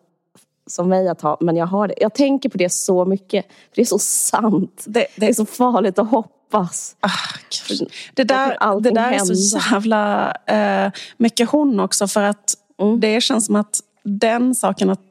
som 0.67 0.89
mig 0.89 1.07
att 1.07 1.21
ha, 1.21 1.37
men 1.39 1.57
jag 1.57 1.65
har 1.65 1.87
det. 1.87 1.93
Jag 1.97 2.13
tänker 2.13 2.49
på 2.49 2.57
det 2.57 2.69
så 2.69 3.05
mycket. 3.05 3.45
För 3.45 3.75
det 3.75 3.81
är 3.81 3.85
så 3.85 3.99
sant. 3.99 4.83
Det, 4.85 4.99
det... 4.99 5.07
det 5.15 5.27
är 5.27 5.33
så 5.33 5.45
farligt 5.45 5.99
att 5.99 6.09
hoppas. 6.09 6.95
Ah, 6.99 7.09
det 8.13 8.23
där, 8.23 8.79
det 8.81 8.91
där 8.91 9.11
är 9.11 9.19
så 9.19 9.59
jävla 9.71 10.31
eh, 10.31 10.91
mycket 11.17 11.49
hon 11.49 11.79
också 11.79 12.07
för 12.07 12.23
att 12.23 12.53
mm. 12.81 12.99
det 12.99 13.21
känns 13.21 13.45
som 13.45 13.55
att 13.55 13.79
den 14.03 14.55
saken 14.55 14.89
att 14.89 15.01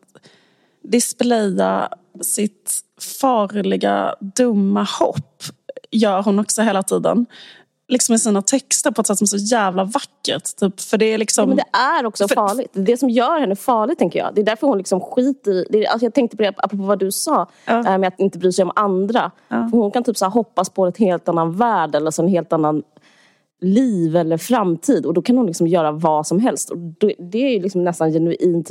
displaya 0.82 1.88
sitt 2.20 2.80
farliga, 3.20 4.14
dumma 4.20 4.82
hopp 4.82 5.42
gör 5.90 6.22
hon 6.22 6.38
också 6.38 6.62
hela 6.62 6.82
tiden 6.82 7.26
liksom 7.88 8.14
i 8.14 8.18
sina 8.18 8.42
texter 8.42 8.90
på 8.90 9.00
ett 9.00 9.06
sätt 9.06 9.18
som 9.18 9.24
är 9.24 9.28
så 9.28 9.36
jävla 9.36 9.84
vackert. 9.84 10.56
Typ. 10.60 10.80
För 10.80 10.98
det 10.98 11.04
är 11.04 11.18
liksom... 11.18 11.42
Ja, 11.42 11.46
men 11.46 11.56
det 11.56 11.78
är 11.78 12.06
också 12.06 12.28
för... 12.28 12.34
farligt. 12.34 12.70
Det 12.72 12.80
är 12.80 12.84
det 12.84 12.96
som 12.96 13.10
gör 13.10 13.40
henne 13.40 13.56
farlig 13.56 13.98
tänker 13.98 14.18
jag. 14.18 14.34
Det 14.34 14.40
är 14.40 14.44
därför 14.44 14.66
hon 14.66 14.78
liksom 14.78 15.00
skiter 15.00 15.52
i... 15.52 15.66
Det 15.70 15.84
är, 15.84 15.90
alltså 15.90 16.06
jag 16.06 16.14
tänkte 16.14 16.36
på 16.36 16.42
det 16.42 16.54
apropå 16.56 16.84
vad 16.84 16.98
du 16.98 17.12
sa. 17.12 17.46
Ja. 17.64 17.98
Med 17.98 18.08
att 18.08 18.20
inte 18.20 18.38
bry 18.38 18.52
sig 18.52 18.62
om 18.62 18.72
andra. 18.74 19.30
Ja. 19.48 19.68
Hon 19.72 19.90
kan 19.90 20.04
typ 20.04 20.16
så 20.16 20.26
hoppas 20.26 20.70
på 20.70 20.86
ett 20.86 20.98
helt 20.98 21.28
annan 21.28 21.56
värld 21.56 21.94
eller 21.94 22.10
så 22.10 22.22
en 22.22 22.28
helt 22.28 22.52
annan 22.52 22.82
liv 23.60 24.16
eller 24.16 24.38
framtid. 24.38 25.06
Och 25.06 25.14
då 25.14 25.22
kan 25.22 25.36
hon 25.36 25.46
liksom 25.46 25.66
göra 25.66 25.92
vad 25.92 26.26
som 26.26 26.38
helst. 26.38 26.70
Och 26.70 26.78
det 27.18 27.38
är 27.38 27.50
ju 27.50 27.62
liksom 27.62 27.84
nästan 27.84 28.12
genuint 28.12 28.70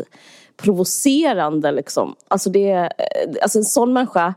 provocerande. 0.57 1.71
Liksom. 1.71 2.15
Alltså, 2.27 2.49
det, 2.49 2.89
alltså 3.41 3.57
en 3.57 3.63
sån 3.63 3.93
människa 3.93 4.33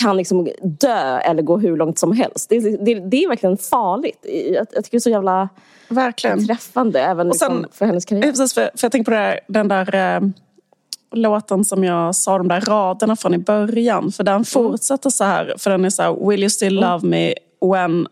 kan 0.00 0.16
liksom 0.16 0.48
dö 0.62 1.18
eller 1.18 1.42
gå 1.42 1.58
hur 1.58 1.76
långt 1.76 1.98
som 1.98 2.12
helst. 2.12 2.48
Det, 2.48 2.84
det, 2.84 2.94
det 2.94 3.24
är 3.24 3.28
verkligen 3.28 3.56
farligt. 3.56 4.26
Jag, 4.52 4.66
jag 4.72 4.84
tycker 4.84 4.90
det 4.90 4.96
är 4.96 4.98
så 4.98 5.10
jävla 5.10 5.48
verkligen. 5.88 6.46
träffande 6.46 7.00
även 7.00 7.28
och 7.28 7.36
sen, 7.36 7.52
liksom 7.52 7.72
för 7.72 7.86
hennes 7.86 8.04
karriär. 8.04 8.22
Precis, 8.22 8.54
för, 8.54 8.70
för 8.74 8.84
jag 8.84 8.92
tänker 8.92 9.12
på 9.12 9.16
här, 9.16 9.40
den 9.48 9.68
där 9.68 9.94
eh, 9.94 10.20
låten 11.12 11.64
som 11.64 11.84
jag 11.84 12.14
sa, 12.14 12.38
de 12.38 12.48
där 12.48 12.60
raderna 12.60 13.16
från 13.16 13.34
i 13.34 13.38
början. 13.38 14.12
För 14.12 14.24
den 14.24 14.34
mm. 14.34 14.44
fortsätter 14.44 15.10
så 15.10 15.24
här, 15.24 15.54
för 15.58 15.70
den 15.70 15.84
är 15.84 15.90
så 15.90 16.02
här, 16.02 16.28
Will 16.28 16.40
you 16.40 16.50
still 16.50 16.78
mm. 16.78 16.90
love 16.90 17.06
me 17.06 17.34
when 17.60 18.06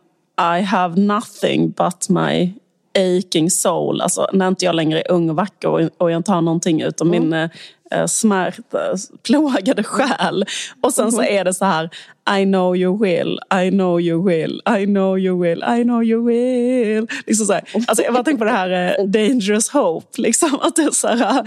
I 0.59 0.63
have 0.63 1.01
nothing 1.01 1.71
but 1.71 2.09
my 2.09 2.53
aching 2.95 3.51
soul. 3.51 4.01
Alltså 4.01 4.27
när 4.33 4.49
inte 4.49 4.65
jag 4.65 4.75
längre 4.75 5.01
är 5.01 5.11
ung 5.11 5.31
och 5.31 5.37
vacker 5.37 5.69
och, 5.69 5.81
och 5.99 6.11
jag 6.11 6.17
inte 6.19 6.33
har 6.33 6.41
någonting 6.41 6.83
utom 6.83 7.13
mm. 7.13 7.29
min 7.29 7.49
eh, 7.93 8.07
smärta, 8.07 8.79
plågade 9.23 9.83
själ. 9.83 10.45
Och 10.81 10.95
sen 10.95 11.13
så 11.13 11.21
mm. 11.21 11.39
är 11.39 11.45
det 11.45 11.55
så 11.55 11.65
här 11.65 11.91
I 12.41 12.45
know 12.45 12.77
you 12.77 13.03
will, 13.03 13.41
I 13.65 13.71
know 13.71 14.01
you 14.01 14.29
will, 14.29 14.63
I 14.81 14.87
know 14.87 15.19
you 15.19 15.43
will, 15.43 15.65
I 15.79 15.83
know 15.83 16.05
you 16.05 16.27
will. 16.27 17.07
Liksom 17.27 17.47
så 17.47 17.53
här. 17.53 17.63
Alltså 17.87 18.05
jag 18.05 18.15
bara 18.15 18.25
tänker 18.25 18.39
på 18.39 18.45
det 18.45 18.51
här 18.51 18.99
eh, 18.99 19.05
dangerous 19.07 19.71
hope. 19.71 20.23
Liksom, 20.23 20.59
att 20.61 20.77
det 20.77 20.95
så 20.95 21.09
här, 21.09 21.43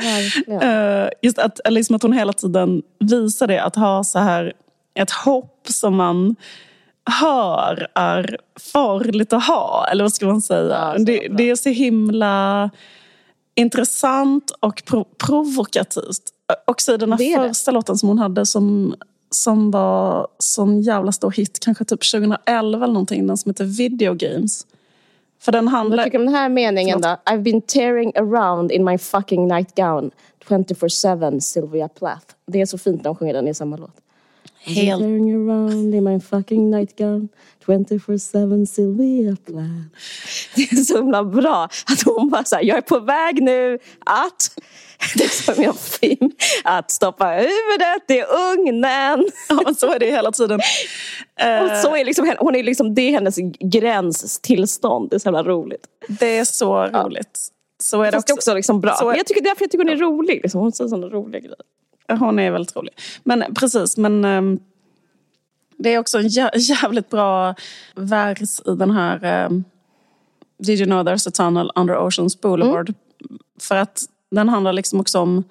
eh, 0.61 1.09
just 1.21 1.39
att, 1.39 1.59
liksom 1.69 1.95
att 1.95 2.01
hon 2.01 2.13
hela 2.13 2.33
tiden 2.33 2.81
visar 2.99 3.47
det, 3.47 3.63
att 3.63 3.75
ha 3.75 4.03
så 4.03 4.19
här 4.19 4.53
ett 4.99 5.11
hopp 5.11 5.67
som 5.69 5.95
man 5.95 6.35
hör 7.21 7.87
är 7.95 8.37
farligt 8.73 9.33
att 9.33 9.43
ha. 9.43 9.87
Eller 9.91 10.03
vad 10.03 10.13
ska 10.13 10.25
man 10.25 10.41
säga? 10.41 10.93
Ja, 10.97 11.03
det, 11.03 11.27
det, 11.37 11.49
är 11.49 11.55
så 11.55 11.69
himla 11.69 12.69
intressant 13.55 14.51
och 14.59 14.83
pro 14.85 15.03
provokativt. 15.03 16.31
Också 16.65 16.93
i 16.93 16.97
den 16.97 17.11
här 17.11 17.47
första 17.47 17.71
det. 17.71 17.75
låten 17.75 17.97
som 17.97 18.09
hon 18.09 18.19
hade 18.19 18.45
som, 18.45 18.95
som 19.29 19.71
var 19.71 20.27
sån 20.39 20.81
jävla 20.81 21.11
stor 21.11 21.31
hit, 21.31 21.59
kanske 21.61 21.85
typ 21.85 22.11
2011 22.11 22.83
eller 22.83 22.93
någonting, 22.93 23.27
den 23.27 23.37
som 23.37 23.49
heter 23.49 23.65
Video 23.65 24.13
Games. 24.13 24.65
För 25.39 25.51
den 25.51 25.67
handlar... 25.67 25.97
Vad 25.97 26.05
tycker 26.05 26.17
du 26.17 26.25
om 26.25 26.25
den 26.25 26.35
här 26.35 26.49
meningen 26.49 27.01
då? 27.01 27.17
I've 27.25 27.41
been 27.41 27.61
tearing 27.61 28.11
around 28.15 28.71
in 28.71 28.83
my 28.83 28.97
fucking 28.97 29.47
nightgown 29.47 30.11
24-7 30.47 31.39
Sylvia 31.39 31.87
Plath. 31.87 32.25
Det 32.47 32.61
är 32.61 32.65
så 32.65 32.77
fint 32.77 33.03
när 33.03 33.09
hon 33.09 33.15
sjunger 33.15 33.33
den 33.33 33.47
i 33.47 33.53
samma 33.53 33.77
låt. 33.77 33.95
Helt... 34.59 35.01
Carrying 35.01 35.49
around 35.49 35.95
in 35.95 36.03
my 36.03 36.19
fucking 36.19 36.71
nightgown 36.71 37.29
24-7 37.65 38.65
Sylvia 38.65 39.37
Plath. 39.45 39.67
Det 40.55 40.61
är 40.61 40.75
så 40.75 40.97
himla 40.97 41.23
bra 41.23 41.63
att 41.63 42.01
hon 42.05 42.29
bara 42.29 42.43
såhär, 42.43 42.63
jag 42.63 42.77
är 42.77 42.81
på 42.81 42.99
väg 42.99 43.41
nu 43.41 43.79
att 44.05 44.57
det 45.15 45.29
som 45.29 45.63
en 45.63 45.73
film. 45.73 46.31
Att 46.63 46.91
stoppa 46.91 47.25
huvudet 47.25 48.11
i 48.11 48.23
ugnen. 48.53 49.25
Ja, 49.49 49.73
så 49.77 49.93
är 49.93 49.99
det 49.99 50.05
hela 50.05 50.31
tiden. 50.31 50.59
Och 51.61 51.77
så 51.77 51.95
är 51.95 52.05
liksom, 52.05 52.35
hon 52.39 52.55
är 52.55 52.63
liksom, 52.63 52.95
det 52.95 53.01
är 53.01 53.11
hennes 53.11 53.35
gränstillstånd. 53.59 55.09
Det 55.09 55.15
är 55.15 55.19
så 55.19 55.27
jävla 55.27 55.43
roligt. 55.43 55.87
Det 56.07 56.37
är 56.37 56.45
så 56.45 56.85
roligt. 56.85 57.39
Så 57.83 58.01
är 58.01 58.11
det 58.11 58.17
också. 58.17 58.33
också 58.33 58.53
liksom 58.53 58.81
bra. 58.81 58.95
Så 58.95 59.09
är... 59.09 59.15
Jag 59.15 59.25
tycker 59.25 59.41
därför 59.41 59.63
jag 59.63 59.71
tycker 59.71 59.85
hon 59.85 59.93
är 59.93 59.97
rolig. 59.97 60.39
Liksom. 60.43 60.61
Hon 60.61 60.71
säger 60.71 60.89
sådana 60.89 61.07
roliga 61.07 61.39
grejer. 61.39 61.55
Hon 62.19 62.39
är 62.39 62.51
väldigt 62.51 62.75
rolig. 62.75 62.93
Men 63.23 63.53
precis, 63.55 63.97
men 63.97 64.25
um, 64.25 64.59
det 65.77 65.93
är 65.93 65.99
också 65.99 66.17
en 66.17 66.27
jä 66.27 66.51
jävligt 66.55 67.09
bra 67.09 67.55
vers 67.95 68.59
i 68.65 68.71
den 68.75 68.91
här 68.91 69.45
um, 69.45 69.63
Did 70.57 70.79
you 70.79 70.85
know 70.85 71.03
there's 71.03 71.27
a 71.27 71.31
tunnel 71.31 71.71
under 71.75 71.97
Oceans 71.97 72.41
Boulevard? 72.41 72.89
Mm. 72.89 73.39
För 73.59 73.75
att 73.75 74.03
den 74.31 74.49
handlar 74.49 74.73
liksom 74.73 74.99
också 74.99 75.19
om 75.19 75.43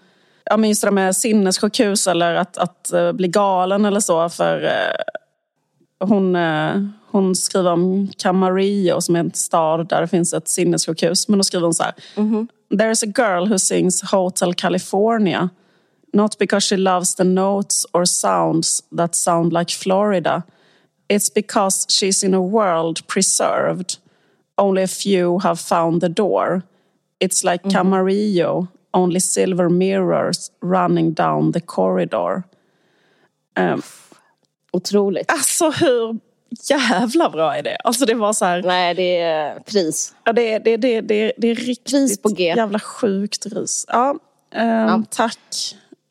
ja, 0.45 0.57
men 0.57 0.69
just 0.69 0.83
det 0.83 0.91
med 0.91 1.17
sinnessjukhus 1.17 2.07
eller 2.07 2.35
att, 2.35 2.59
att 2.59 2.91
uh, 2.95 3.13
bli 3.13 3.29
galen 3.29 3.85
eller 3.85 4.01
så. 4.01 4.29
För 4.29 4.65
uh, 4.65 6.07
hon, 6.09 6.37
uh, 6.37 6.87
hon 7.11 7.35
skriver 7.35 7.73
om 7.73 8.11
Camarillo 8.19 9.01
som 9.01 9.17
är 9.17 9.21
en 9.21 9.33
stad 9.35 9.89
där 9.89 10.01
det 10.01 10.09
finns 10.09 10.35
ett 10.35 10.49
sinnessjukhus. 10.49 11.29
Men 11.29 11.39
då 11.39 11.45
skriver 11.45 11.65
hon 11.65 11.75
så 11.75 11.83
här. 11.83 11.95
Mm 12.17 12.35
-hmm. 12.35 12.79
There 12.79 12.91
is 12.91 13.03
a 13.03 13.13
girl 13.17 13.49
who 13.49 13.59
sings 13.59 14.03
Hotel 14.03 14.55
California 14.55 15.49
Not 16.15 16.39
because 16.39 16.69
she 16.69 16.77
loves 16.77 17.17
the 17.17 17.25
notes 17.25 17.85
or 17.93 18.05
sounds 18.05 18.85
that 18.93 19.17
sound 19.17 19.53
like 19.53 19.71
Florida. 19.71 20.45
It's 21.09 21.29
because 21.29 21.87
she's 21.89 22.23
in 22.23 22.35
a 22.35 22.41
world 22.41 23.07
preserved. 23.09 23.99
Only 24.57 24.83
a 24.83 24.87
few 24.87 25.41
have 25.41 25.59
found 25.59 26.01
the 26.01 26.09
door. 26.09 26.63
It's 27.25 27.45
like 27.45 27.65
mm. 27.65 27.73
Camarillo, 27.73 28.69
only 28.93 29.21
silver 29.21 29.69
mirrors 29.69 30.51
running 30.61 31.15
down 31.15 31.53
the 31.53 31.61
corridor. 31.61 32.43
Um, 33.57 33.83
Otroligt. 34.73 35.31
Alltså 35.33 35.71
hur 35.71 36.19
jävla 36.71 37.31
bra 37.31 37.57
är 37.57 37.63
det? 37.63 37.77
Alltså 37.85 38.05
det 38.07 38.15
var 38.15 38.33
så 38.33 38.45
här... 38.45 38.63
Nej, 38.63 38.95
det 38.95 39.21
är 39.21 39.61
pris. 39.61 40.15
Ja, 40.25 40.33
det, 40.33 40.59
det, 40.59 40.77
det, 40.77 41.01
det, 41.01 41.33
det 41.39 41.49
är 41.49 41.55
riktigt 41.55 41.85
pris 41.85 42.23
på 42.23 42.29
G. 42.29 42.45
jävla 42.45 42.79
sjukt 42.79 43.47
ris. 43.47 43.87
Ja, 43.89 44.11
um, 44.11 44.19
ja. 44.61 45.03
Tack. 45.11 45.39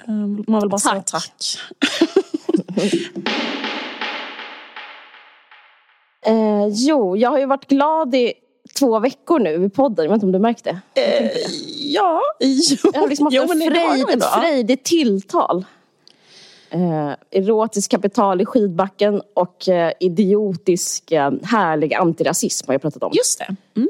Ehm, 0.07 0.43
man 0.47 0.61
vill 0.61 0.69
bara 0.69 0.79
tack. 0.79 1.09
säga 1.09 1.19
tack. 1.19 1.59
eh, 6.25 6.67
jo, 6.67 7.17
jag 7.17 7.29
har 7.29 7.39
ju 7.39 7.45
varit 7.45 7.67
glad 7.67 8.15
i 8.15 8.33
två 8.79 8.99
veckor 8.99 9.39
nu 9.39 9.65
i 9.65 9.69
podden. 9.69 10.05
Jag 10.05 10.09
vet 10.09 10.15
inte 10.15 10.25
om 10.25 10.31
du 10.31 10.39
märkte? 10.39 10.69
Eh, 10.69 11.31
ja, 11.77 12.21
jo. 12.39 12.77
Jag 12.93 13.01
har 13.01 13.07
liksom 13.07 13.25
haft 13.25 13.35
jo, 13.35 13.41
en 13.41 13.71
frejd, 13.71 14.09
ett 14.09 14.25
frejdigt 14.25 14.85
tilltal. 14.85 15.65
Eh, 16.69 17.11
erotiskt 17.31 17.91
kapital 17.91 18.41
i 18.41 18.45
skidbacken 18.45 19.21
och 19.33 19.69
eh, 19.69 19.93
idiotisk 19.99 21.11
eh, 21.11 21.31
härlig 21.43 21.93
antirasism 21.93 22.67
har 22.67 22.73
jag 22.73 22.81
pratat 22.81 23.03
om. 23.03 23.11
Just 23.13 23.39
det. 23.39 23.55
Mm. 23.75 23.89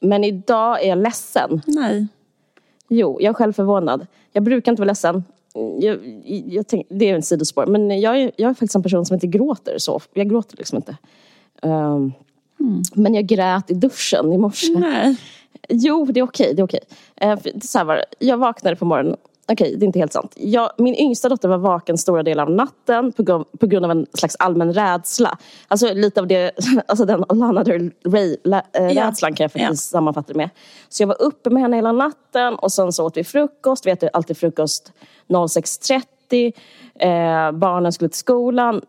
Men 0.00 0.24
idag 0.24 0.84
är 0.84 0.88
jag 0.88 0.98
ledsen. 0.98 1.62
Nej. 1.66 2.06
Jo, 2.88 3.18
jag 3.20 3.30
är 3.30 3.34
själv 3.34 3.52
förvånad. 3.52 4.06
Jag 4.32 4.42
brukar 4.42 4.72
inte 4.72 4.82
vara 4.82 4.90
ledsen 4.90 5.24
jag, 5.80 5.98
jag 6.46 6.66
tänk, 6.66 6.86
det 6.90 7.10
är 7.10 7.14
en 7.14 7.22
sidospår. 7.22 7.66
Men 7.66 8.00
jag 8.00 8.20
är, 8.20 8.32
jag 8.36 8.50
är 8.50 8.54
faktiskt 8.54 8.74
en 8.74 8.82
person 8.82 9.06
som 9.06 9.14
inte 9.14 9.26
gråter 9.26 9.78
så. 9.78 10.00
Jag 10.12 10.30
gråter 10.30 10.56
liksom 10.56 10.76
inte. 10.76 10.96
Um, 11.62 12.12
mm. 12.60 12.82
Men 12.94 13.14
jag 13.14 13.26
grät 13.26 13.70
i 13.70 13.74
duschen 13.74 14.32
i 14.32 14.38
morse. 14.38 14.78
Nej. 14.78 15.16
Jo, 15.68 16.04
det 16.04 16.20
är 16.20 16.24
okej. 16.24 16.54
Det 16.54 16.62
är 16.62 16.64
okej. 16.64 16.80
Uh, 17.24 17.60
så 17.62 17.84
var 17.84 18.04
Jag 18.18 18.36
vaknade 18.36 18.76
på 18.76 18.84
morgonen. 18.84 19.16
Okej, 19.52 19.76
det 19.76 19.84
är 19.84 19.86
inte 19.86 19.98
helt 19.98 20.12
sant. 20.12 20.32
Jag, 20.36 20.70
min 20.78 20.94
yngsta 20.94 21.28
dotter 21.28 21.48
var 21.48 21.58
vaken 21.58 21.98
stora 21.98 22.22
delar 22.22 22.42
av 22.44 22.50
natten 22.50 23.12
på, 23.12 23.44
på 23.60 23.66
grund 23.66 23.84
av 23.84 23.90
en 23.90 24.06
slags 24.14 24.36
allmän 24.38 24.74
rädsla. 24.74 25.38
Alltså 25.68 25.94
lite 25.94 26.20
av 26.20 26.26
det, 26.26 26.52
alltså 26.86 27.04
den 27.04 27.24
Lana 27.28 27.64
Del 27.64 27.90
Rey-rädslan 28.04 29.34
kan 29.34 29.44
jag 29.44 29.52
faktiskt 29.52 29.62
yeah. 29.62 29.74
sammanfatta 29.74 30.32
det 30.32 30.36
med. 30.36 30.50
Så 30.88 31.02
jag 31.02 31.06
var 31.06 31.22
uppe 31.22 31.50
med 31.50 31.62
henne 31.62 31.76
hela 31.76 31.92
natten 31.92 32.54
och 32.54 32.72
sen 32.72 32.92
så 32.92 33.06
åt 33.06 33.16
vi 33.16 33.24
frukost. 33.24 33.86
Vi 33.86 33.90
äter 33.90 34.10
alltid 34.12 34.36
frukost 34.36 34.92
06.30. 35.28 36.52
Eh, 36.98 37.52
barnen 37.52 37.92
skulle 37.92 38.08
till 38.08 38.18
skolan 38.18 38.80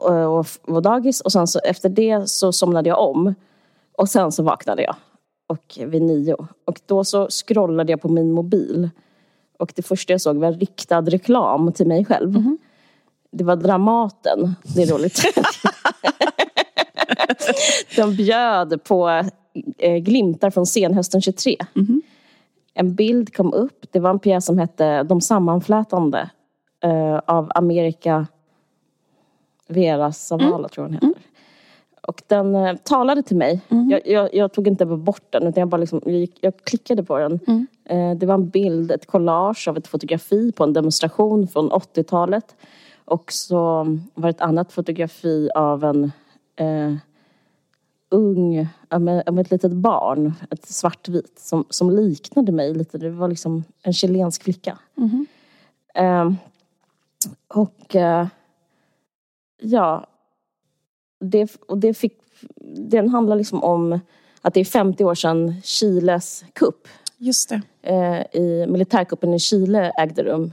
och, 0.00 0.38
och 0.38 0.46
var 0.62 0.80
dagis. 0.80 1.20
Och 1.20 1.32
sen 1.32 1.46
så 1.46 1.58
efter 1.64 1.88
det 1.88 2.28
så 2.28 2.52
somnade 2.52 2.88
jag 2.88 3.08
om. 3.08 3.34
Och 3.98 4.08
sen 4.08 4.32
så 4.32 4.42
vaknade 4.42 4.82
jag. 4.82 4.96
Och 5.46 5.78
vid 5.86 6.02
nio. 6.02 6.36
Och 6.66 6.80
då 6.86 7.04
så 7.04 7.28
scrollade 7.28 7.92
jag 7.92 8.02
på 8.02 8.08
min 8.08 8.32
mobil. 8.32 8.90
Och 9.58 9.72
det 9.76 9.82
första 9.82 10.12
jag 10.12 10.20
såg 10.20 10.36
var 10.36 10.52
riktad 10.52 11.00
reklam 11.00 11.72
till 11.72 11.86
mig 11.86 12.04
själv. 12.04 12.36
Mm. 12.36 12.58
det 13.32 13.44
var 13.44 13.56
Dramaten, 13.56 14.54
det 14.62 14.82
är 14.82 14.86
roligt. 14.86 15.22
de 17.96 18.16
bjöd 18.16 18.84
på 18.84 19.08
eh, 19.78 19.96
glimtar 19.96 20.50
från 20.50 20.66
scenhösten 20.66 21.20
23. 21.20 21.56
Mm. 21.76 22.02
En 22.74 22.94
bild 22.94 23.36
kom 23.36 23.52
upp, 23.52 23.86
det 23.90 24.00
var 24.00 24.10
en 24.10 24.18
pjäs 24.18 24.46
som 24.46 24.58
hette 24.58 25.02
De 25.02 25.20
sammanflätande 25.20 26.30
eh, 26.84 27.18
av 27.26 27.52
Amerika 27.54 28.26
Vera 29.70 30.12
Zavala 30.12 30.58
mm. 30.58 30.68
tror 30.68 30.84
hon 30.84 30.92
heter. 30.92 31.06
Mm. 31.06 31.18
Och 32.02 32.22
den 32.26 32.54
eh, 32.54 32.76
talade 32.76 33.22
till 33.22 33.36
mig. 33.36 33.60
Mm. 33.68 33.90
Jag, 33.90 34.06
jag, 34.06 34.34
jag, 34.34 34.52
tog 34.52 34.68
inte 34.68 34.86
bort 34.86 35.24
den 35.30 35.42
utan 35.42 35.60
jag 35.60 35.68
bara 35.68 35.76
liksom, 35.76 36.00
jag, 36.04 36.28
jag 36.40 36.56
klickade 36.64 37.04
på 37.04 37.18
den. 37.18 37.40
Mm. 37.46 37.66
Eh, 37.84 38.18
det 38.18 38.26
var 38.26 38.34
en 38.34 38.48
bild, 38.48 38.90
ett 38.90 39.06
collage 39.06 39.68
av 39.68 39.76
ett 39.76 39.86
fotografi 39.86 40.52
på 40.52 40.64
en 40.64 40.72
demonstration 40.72 41.48
från 41.48 41.70
80-talet. 41.70 42.56
Och 43.04 43.32
så 43.32 43.58
var 44.14 44.22
det 44.22 44.30
ett 44.30 44.40
annat 44.40 44.72
fotografi 44.72 45.50
av 45.54 45.84
en 45.84 46.12
eh, 46.56 46.94
ung, 48.10 48.68
av 49.26 49.38
ett 49.38 49.50
litet 49.50 49.72
barn, 49.72 50.32
ett 50.50 50.66
svartvit, 50.66 51.38
som, 51.38 51.64
som 51.70 51.90
liknade 51.90 52.52
mig 52.52 52.74
lite. 52.74 52.98
Det 52.98 53.10
var 53.10 53.28
liksom 53.28 53.64
en 53.82 53.92
chilensk 53.92 54.42
flicka. 54.42 54.78
Mm. 54.96 56.36
Och 57.48 57.96
eh, 57.96 58.26
ja, 59.60 60.06
det, 61.20 61.56
och 61.68 61.78
det 61.78 61.94
fick, 61.94 62.18
den 62.76 63.08
handlar 63.08 63.36
liksom 63.36 63.64
om 63.64 64.00
att 64.40 64.54
det 64.54 64.60
är 64.60 64.64
50 64.64 65.04
år 65.04 65.14
sedan 65.14 65.54
Chiles 65.64 66.44
kupp. 66.52 66.88
Just 67.16 67.48
det. 67.48 67.62
Eh, 67.82 68.40
i 68.40 68.66
militärkuppen 68.68 69.34
i 69.34 69.38
Chile 69.38 69.92
ägde 69.98 70.22
rum. 70.22 70.52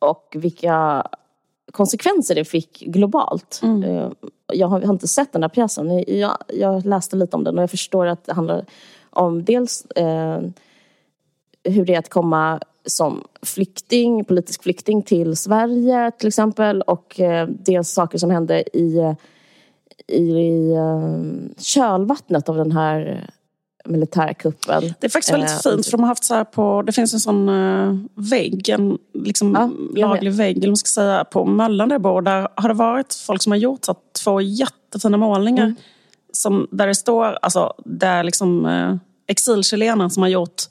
Och 0.00 0.36
vilka 0.38 1.06
konsekvenser 1.72 2.34
det 2.34 2.44
fick 2.44 2.80
globalt. 2.80 3.60
Mm. 3.62 3.82
Eh, 3.82 4.10
jag 4.52 4.68
har, 4.68 4.90
inte 4.90 5.08
sett 5.08 5.32
den 5.32 5.42
här 5.42 5.48
pjäsen. 5.48 6.04
Jag, 6.18 6.36
jag, 6.48 6.86
läste 6.86 7.16
lite 7.16 7.36
om 7.36 7.44
den 7.44 7.56
och 7.56 7.62
jag 7.62 7.70
förstår 7.70 8.06
att 8.06 8.24
det 8.24 8.32
handlar 8.32 8.64
om 9.10 9.44
dels 9.44 9.84
eh, 9.84 10.40
hur 11.64 11.84
det 11.84 11.94
är 11.94 11.98
att 11.98 12.08
komma 12.08 12.60
som 12.86 13.24
flykting, 13.42 14.24
politisk 14.24 14.62
flykting 14.62 15.02
till 15.02 15.36
Sverige 15.36 16.10
till 16.18 16.28
exempel 16.28 16.82
och 16.82 17.20
eh, 17.20 17.48
dels 17.48 17.90
saker 17.90 18.18
som 18.18 18.30
hände 18.30 18.64
i, 18.78 19.16
i, 20.08 20.16
i 20.16 20.70
eh, 20.72 21.22
kölvattnet 21.58 22.48
av 22.48 22.56
den 22.56 22.72
här 22.72 23.30
militärkuppen. 23.84 24.94
Det 25.00 25.06
är 25.06 25.10
faktiskt 25.10 25.32
väldigt 25.32 25.50
eh, 25.50 25.72
fint 25.72 25.86
för 25.86 25.92
de 25.92 26.00
har 26.00 26.08
haft 26.08 26.24
så 26.24 26.34
här 26.34 26.44
på, 26.44 26.82
det 26.82 26.92
finns 26.92 27.14
en 27.14 27.20
sån 27.20 27.48
uh, 27.48 27.98
vägg, 28.14 28.68
en 28.68 28.98
liksom 29.14 29.54
ja, 29.94 30.06
laglig 30.08 30.32
vägg 30.32 30.58
eller 30.58 30.68
man 30.68 30.76
ska 30.76 30.88
säga, 30.88 31.24
på 31.24 31.44
Möllan 31.44 31.88
där 31.88 31.94
jag 31.94 32.02
bor. 32.02 32.22
Där 32.22 32.48
har 32.54 32.68
det 32.68 32.74
varit 32.74 33.14
folk 33.14 33.42
som 33.42 33.52
har 33.52 33.58
gjort 33.58 33.84
så 33.84 33.94
två 34.24 34.40
jättefina 34.40 35.16
målningar. 35.16 35.64
Mm. 35.64 35.76
Som, 36.32 36.68
där 36.70 36.86
det 36.86 36.94
står, 36.94 37.38
alltså 37.42 37.74
det 37.84 38.06
är 38.06 38.24
liksom 38.24 38.66
uh, 38.66 38.96
exilchilenare 39.26 40.10
som 40.10 40.22
har 40.22 40.30
gjort 40.30 40.62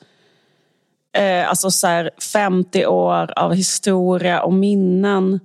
uh, 1.17 1.49
alltså 1.49 1.71
så 1.71 1.88
här 1.88 2.12
50 2.34 2.86
år 2.86 3.39
av 3.39 3.54
historia 3.54 4.43
och 4.43 4.54
minnen. 4.54 5.39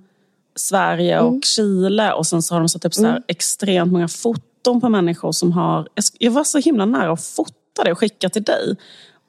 Sverige 0.55 1.19
och 1.19 1.29
mm. 1.29 1.41
Chile 1.41 2.13
och 2.13 2.27
sen 2.27 2.41
så 2.41 2.55
har 2.55 2.59
de 2.59 2.69
satt 2.69 2.85
upp 2.85 2.93
så 2.93 3.05
mm. 3.05 3.23
extremt 3.27 3.91
många 3.91 4.07
foton 4.07 4.81
på 4.81 4.89
människor 4.89 5.31
som 5.31 5.51
har... 5.51 5.87
Jag 6.17 6.31
var 6.31 6.43
så 6.43 6.57
himla 6.57 6.85
nära 6.85 7.11
att 7.11 7.23
fota 7.23 7.83
det 7.83 7.91
och 7.91 7.99
skicka 7.99 8.29
till 8.29 8.43
dig. 8.43 8.75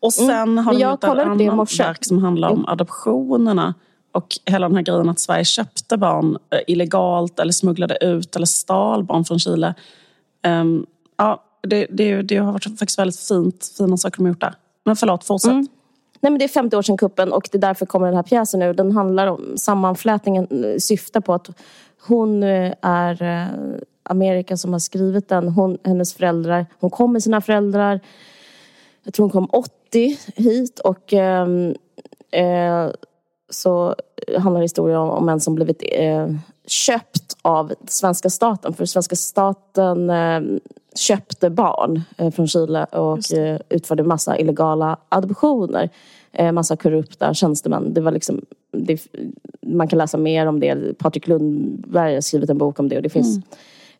Och 0.01 0.19
mm. 0.19 0.29
sen 0.29 0.49
mm. 0.49 0.65
har 0.65 0.73
de 0.73 0.81
gjort 0.81 1.05
ett 1.05 1.11
annat 1.11 1.81
verk 1.81 2.05
som 2.05 2.19
handlar 2.19 2.49
om 2.49 2.59
mm. 2.59 2.69
adoptionerna. 2.69 3.75
Och 4.13 4.27
hela 4.47 4.69
den 4.69 4.77
här 4.77 4.83
grejen 4.83 5.09
att 5.09 5.21
Sverige 5.21 5.45
köpte 5.45 5.97
barn 5.97 6.39
eh, 6.51 6.61
illegalt 6.67 7.39
eller 7.39 7.53
smugglade 7.53 7.99
ut 8.01 8.37
eller 8.37 8.47
stal 8.47 9.05
barn 9.05 9.25
från 9.25 9.39
Chile. 9.39 9.75
Um, 10.47 10.87
ja, 11.17 11.45
det, 11.63 11.87
det, 11.91 12.23
det, 12.23 12.37
har 12.37 12.53
varit 12.53 12.79
faktiskt 12.79 12.99
väldigt 12.99 13.21
fint, 13.21 13.73
fina 13.79 13.97
saker 13.97 14.17
de 14.17 14.23
har 14.23 14.29
gjort 14.29 14.41
där. 14.41 14.55
Men 14.85 14.97
förlåt, 14.97 15.25
fortsätt. 15.25 15.67
Nej, 16.21 16.31
men 16.31 16.39
det 16.39 16.45
är 16.45 16.49
50 16.49 16.77
år 16.77 16.83
sedan 16.83 16.97
kuppen 16.97 17.33
och 17.33 17.49
det 17.53 17.59
är 17.59 17.61
därför 17.61 17.87
kommer 17.87 18.07
den 18.07 18.17
här 18.17 18.23
pjäsen 18.23 18.61
nu. 18.61 18.73
Den 18.73 18.93
handlar 18.93 19.27
om, 19.27 19.57
sammanflätningen 19.57 20.65
eh, 20.65 20.79
syftar 20.79 21.21
på 21.21 21.35
att 21.35 21.51
hon 22.07 22.43
eh, 22.43 22.75
är 22.83 23.23
eh, 23.23 23.47
Amerika 24.03 24.57
som 24.57 24.73
har 24.73 24.81
skrivit 24.81 25.29
den. 25.29 25.49
Hon, 25.49 25.79
hennes 25.85 26.15
föräldrar, 26.15 26.67
hon 26.81 26.91
kom 26.91 27.13
med 27.13 27.23
sina 27.23 27.41
föräldrar 27.41 28.01
jag 29.03 29.15
tror 29.15 29.25
hon 29.25 29.31
kom 29.31 29.49
80 29.53 30.19
hit 30.37 30.79
och 30.79 31.13
ehm, 31.13 31.75
eh, 32.31 32.91
så 33.51 33.95
handlar 34.39 34.61
historien 34.61 34.99
om, 34.99 35.11
om 35.11 35.29
en 35.29 35.41
som 35.41 35.55
blivit 35.55 35.83
eh, 35.93 36.29
köpt 36.71 37.37
av 37.43 37.73
svenska 37.89 38.31
staten. 38.31 38.75
För 38.75 38.85
svenska 38.85 39.17
staten 39.17 40.11
eh, 40.11 40.41
köpte 40.97 41.51
barn 41.51 42.03
eh, 42.17 42.31
från 42.31 42.49
Chile 42.49 42.85
och 42.85 43.33
eh, 43.33 43.61
utförde 43.69 44.03
massa 44.03 44.39
illegala 44.39 44.97
adoptioner. 45.09 45.91
Massa 46.53 46.77
korrupta 46.77 47.35
tjänstemän. 47.35 47.95
Det 47.95 48.01
var 48.01 48.13
liksom, 48.13 48.45
det, 48.73 49.07
man 49.67 49.89
kan 49.89 49.99
läsa 49.99 50.19
mer 50.19 50.47
om 50.47 50.61
det. 50.61 50.99
Patrik 50.99 51.29
Lundberg 51.29 52.15
har 52.15 52.21
skrivit 52.21 52.51
en 52.51 52.59
bok 52.59 52.81
om 52.81 52.89
det 52.89 52.97
och 52.97 53.03
det 53.03 53.09
finns 53.09 53.39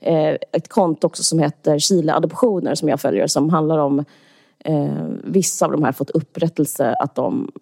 mm. 0.01 0.39
ett 0.53 0.69
konto 0.69 1.07
också 1.07 1.23
som 1.23 1.39
heter 1.39 1.79
Chile 1.79 2.15
Adoptioner 2.15 2.75
som 2.75 2.89
jag 2.89 3.01
följer 3.01 3.27
som 3.27 3.51
handlar 3.51 3.79
om 3.79 4.05
Eh, 4.65 5.07
vissa 5.25 5.67
av 5.67 5.73
de 5.73 5.85
här 5.85 5.93
fått 5.93 6.11
upprättelse 6.11 6.95
att 6.95 7.15
de, 7.15 7.53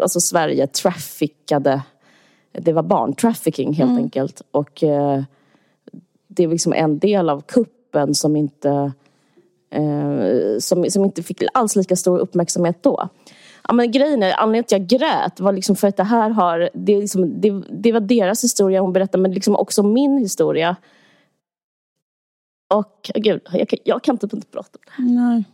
alltså 0.00 0.20
Sverige 0.20 0.66
traffickade, 0.66 1.82
det 2.52 2.72
var 2.72 2.82
barntrafficking 2.82 3.72
helt 3.72 3.90
mm. 3.90 4.02
enkelt. 4.02 4.42
Och 4.50 4.82
eh, 4.82 5.22
det 6.28 6.44
är 6.44 6.48
liksom 6.48 6.72
en 6.72 6.98
del 6.98 7.30
av 7.30 7.40
kuppen 7.40 8.14
som 8.14 8.36
inte, 8.36 8.92
eh, 9.70 10.58
som, 10.58 10.90
som 10.90 11.04
inte 11.04 11.22
fick 11.22 11.42
alls 11.54 11.76
lika 11.76 11.96
stor 11.96 12.18
uppmärksamhet 12.18 12.82
då. 12.82 13.08
Ja, 13.68 13.74
men 13.74 13.90
grejen 13.90 14.22
är, 14.22 14.32
anledningen 14.32 14.64
till 14.64 14.76
att 14.76 14.90
jag 14.90 15.00
grät 15.00 15.40
var 15.40 15.52
liksom 15.52 15.76
för 15.76 15.88
att 15.88 15.96
det 15.96 16.04
här 16.04 16.30
har, 16.30 16.70
det, 16.74 17.00
liksom, 17.00 17.40
det, 17.40 17.62
det 17.70 17.92
var 17.92 18.00
deras 18.00 18.44
historia 18.44 18.80
hon 18.80 18.92
berättade 18.92 19.22
men 19.22 19.32
liksom 19.34 19.56
också 19.56 19.82
min 19.82 20.18
historia. 20.18 20.76
Och 22.74 23.10
gud, 23.14 23.40
jag, 23.52 23.74
jag 23.84 24.02
kan 24.02 24.18
typ 24.18 24.32
inte 24.32 24.46
prata 24.46 24.78
om 24.98 25.06
det. 25.06 25.12
Nej 25.12 25.44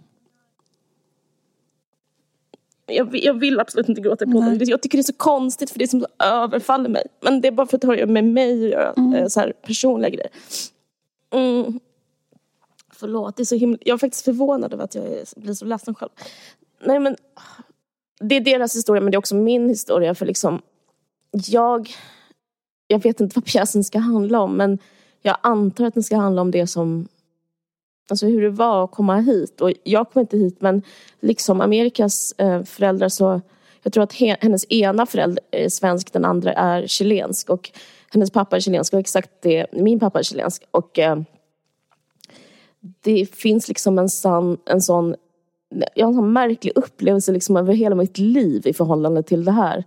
jag, 2.89 3.17
jag 3.17 3.35
vill 3.35 3.61
absolut 3.61 3.89
inte 3.89 4.01
gråta 4.01 4.25
på 4.25 4.33
podden. 4.33 4.59
Jag 4.61 4.83
tycker 4.83 4.99
det 4.99 5.03
är 5.03 5.03
så 5.03 5.13
konstigt 5.13 5.71
för 5.71 5.79
det 5.79 5.85
är 5.85 5.89
som 5.89 6.07
överfaller 6.19 6.89
mig. 6.89 7.07
Men 7.21 7.41
det 7.41 7.49
är 7.49 7.53
bara 7.53 7.67
för 7.67 7.77
att 7.77 7.81
det 7.81 7.87
har 7.87 8.07
med 8.07 8.25
mig 8.25 8.65
att 8.65 8.71
göra. 8.71 8.93
Mm. 8.97 9.15
Eh, 9.15 9.27
så 9.29 9.41
här, 9.41 9.53
personliga 9.63 10.11
grejer. 10.11 10.31
Mm. 11.31 11.81
Förlåt, 12.93 13.37
det 13.37 13.43
är 13.43 13.45
så 13.45 13.57
himla... 13.57 13.79
Jag 13.81 13.95
är 13.95 13.99
faktiskt 13.99 14.25
förvånad 14.25 14.73
över 14.73 14.85
att 14.85 14.95
jag 14.95 15.05
blir 15.37 15.55
så 15.55 15.65
ledsen 15.65 15.95
själv. 15.95 16.11
Nej 16.85 16.99
men, 16.99 17.17
det 18.21 18.35
är 18.35 18.41
deras 18.41 18.77
historia 18.77 19.01
men 19.01 19.11
det 19.11 19.17
är 19.17 19.19
också 19.19 19.35
min 19.35 19.69
historia. 19.69 20.15
För 20.15 20.27
liksom, 20.27 20.63
jag... 21.31 21.91
Jag 22.91 23.03
vet 23.03 23.21
inte 23.21 23.35
vad 23.35 23.45
pjäsen 23.45 23.85
ska 23.85 23.99
handla 23.99 24.41
om 24.41 24.57
men 24.57 24.79
jag 25.23 25.37
antar 25.43 25.85
att 25.85 25.95
den 25.95 26.03
ska 26.03 26.17
handla 26.17 26.43
om 26.43 26.51
det 26.51 26.67
som 26.67 27.09
alltså 28.11 28.27
hur 28.27 28.43
det 28.43 28.51
var 28.51 28.85
att 28.85 28.91
komma 28.91 29.17
hit. 29.17 29.61
Och 29.61 29.73
jag 29.83 30.11
kom 30.11 30.21
inte 30.21 30.37
hit 30.37 30.61
men 30.61 30.83
liksom 31.21 31.61
Amerikas 31.61 32.33
eh, 32.39 32.63
föräldrar 32.63 33.09
så 33.09 33.41
jag 33.83 33.93
tror 33.93 34.05
att 34.05 34.13
hennes 34.41 34.73
ena 34.73 35.07
förälder 35.07 35.45
är 35.51 35.69
svensk, 35.69 36.13
den 36.13 36.25
andra 36.25 36.53
är 36.53 36.87
chilensk 36.87 37.51
och 37.51 37.71
hennes 38.13 38.31
pappa 38.31 38.57
är 38.57 38.61
chilensk 38.61 38.93
och 38.93 39.01
exakt 39.01 39.31
det, 39.41 39.67
min 39.73 40.01
pappa 40.01 40.19
är 40.19 40.23
chilensk 40.23 40.63
och 40.71 40.99
eh, 40.99 41.21
det 43.01 43.35
finns 43.35 43.69
liksom 43.69 43.99
en, 43.99 44.09
sann, 44.09 44.59
en 44.67 44.81
sån 44.81 45.15
jag 45.95 46.07
har 46.07 46.13
en 46.13 46.15
sån 46.15 46.33
märklig 46.33 46.73
upplevelse 46.75 47.33
liksom 47.33 47.57
över 47.57 47.75
hela 47.75 47.95
mitt 47.95 48.19
liv 48.19 48.67
i 48.67 48.73
förhållande 48.73 49.23
till 49.23 49.45
det 49.45 49.53
här. 49.53 49.85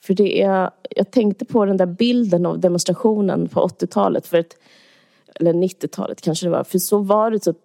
För 0.00 0.14
det 0.14 0.42
är, 0.42 0.70
jag 0.90 1.10
tänkte 1.10 1.44
på 1.44 1.64
den 1.64 1.76
där 1.76 1.86
bilden 1.86 2.46
av 2.46 2.60
demonstrationen 2.60 3.48
på 3.48 3.68
80-talet 3.68 4.26
för 4.26 4.38
ett 4.38 4.56
eller 5.34 5.52
90-talet 5.52 6.20
kanske 6.20 6.46
det 6.46 6.50
var. 6.50 6.64
För 6.64 6.78
så 6.78 6.98
var 6.98 7.30
det 7.30 7.38
typ, 7.38 7.56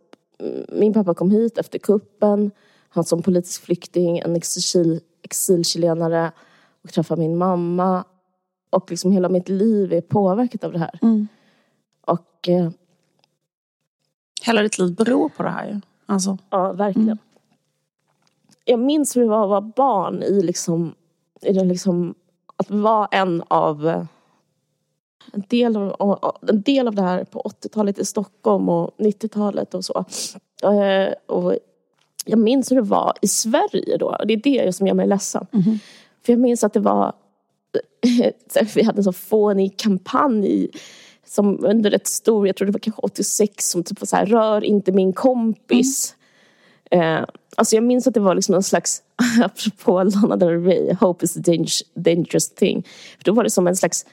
min 0.69 0.93
pappa 0.93 1.13
kom 1.13 1.31
hit 1.31 1.57
efter 1.57 1.79
kuppen, 1.79 2.51
han 2.89 3.03
som 3.03 3.21
politisk 3.21 3.61
flykting, 3.61 4.19
en 4.19 4.35
exil, 4.35 5.01
exilchilenare 5.21 6.31
och 6.83 6.93
träffade 6.93 7.21
min 7.21 7.37
mamma. 7.37 8.03
Och 8.69 8.91
liksom 8.91 9.11
hela 9.11 9.29
mitt 9.29 9.49
liv 9.49 9.93
är 9.93 10.01
påverkat 10.01 10.63
av 10.63 10.71
det 10.71 10.79
här. 10.79 10.99
Mm. 11.01 11.27
Och... 12.01 12.49
Eh, 12.49 12.69
hela 14.41 14.61
ditt 14.61 14.77
liv 14.77 14.95
beror 14.95 15.29
på 15.29 15.43
det 15.43 15.49
här 15.49 15.67
ju. 15.67 15.81
Alltså. 16.05 16.37
Ja, 16.49 16.73
verkligen. 16.73 17.07
Mm. 17.07 17.17
Jag 18.65 18.79
minns 18.79 19.15
hur 19.15 19.21
det 19.21 19.27
var 19.27 19.43
att 19.43 19.49
vara 19.49 19.61
barn 19.61 20.23
i 20.23 20.41
liksom, 20.41 20.95
i 21.41 21.53
den 21.53 21.67
liksom 21.67 22.15
att 22.55 22.71
vara 22.71 23.07
en 23.11 23.43
av 23.47 23.87
eh, 23.87 24.05
en 25.33 25.43
del 25.47 25.77
av, 25.77 26.35
en 26.49 26.61
del 26.61 26.87
av 26.87 26.95
det 26.95 27.01
här 27.01 27.23
på 27.23 27.41
80-talet 27.41 27.99
i 27.99 28.05
Stockholm 28.05 28.69
och 28.69 28.95
90-talet 28.97 29.73
och 29.73 29.85
så. 29.85 30.05
Eh, 30.63 31.13
och 31.25 31.55
jag 32.25 32.39
minns 32.39 32.71
hur 32.71 32.75
det 32.75 32.81
var 32.81 33.13
i 33.21 33.27
Sverige 33.27 33.97
då. 33.97 34.15
Och 34.19 34.27
det 34.27 34.33
är 34.33 34.37
det 34.65 34.73
som 34.73 34.87
gör 34.87 34.93
mig 34.93 35.07
ledsen. 35.07 35.47
Mm. 35.53 35.79
För 36.25 36.33
jag 36.33 36.39
minns 36.39 36.63
att 36.63 36.73
det 36.73 36.79
var 36.79 37.13
vi 38.75 38.83
hade 38.83 38.99
en 38.99 39.03
så 39.03 39.13
fånig 39.13 39.77
kampanj 39.77 40.69
som 41.25 41.65
under 41.65 41.91
ett 41.91 42.07
stor, 42.07 42.47
jag 42.47 42.55
tror 42.55 42.65
det 42.65 42.71
var 42.71 42.79
kanske 42.79 43.01
86, 43.01 43.69
som 43.69 43.83
typ 43.83 44.01
var 44.01 44.05
så 44.05 44.15
här, 44.15 44.25
rör 44.25 44.63
inte 44.63 44.91
min 44.91 45.13
kompis. 45.13 46.15
Mm. 46.91 47.15
Eh, 47.15 47.25
alltså 47.55 47.75
jag 47.75 47.83
minns 47.83 48.07
att 48.07 48.13
det 48.13 48.19
var 48.19 48.35
liksom 48.35 48.55
en 48.55 48.63
slags, 48.63 49.01
apropå 49.43 50.03
Lana 50.03 50.35
Del 50.35 50.63
Rey, 50.63 50.93
hope 50.93 51.25
is 51.25 51.37
a 51.37 51.39
dangerous, 51.43 51.83
dangerous 51.93 52.49
thing. 52.49 52.83
För 53.17 53.23
då 53.23 53.33
var 53.33 53.43
det 53.43 53.49
som 53.49 53.67
en 53.67 53.75
slags 53.75 54.05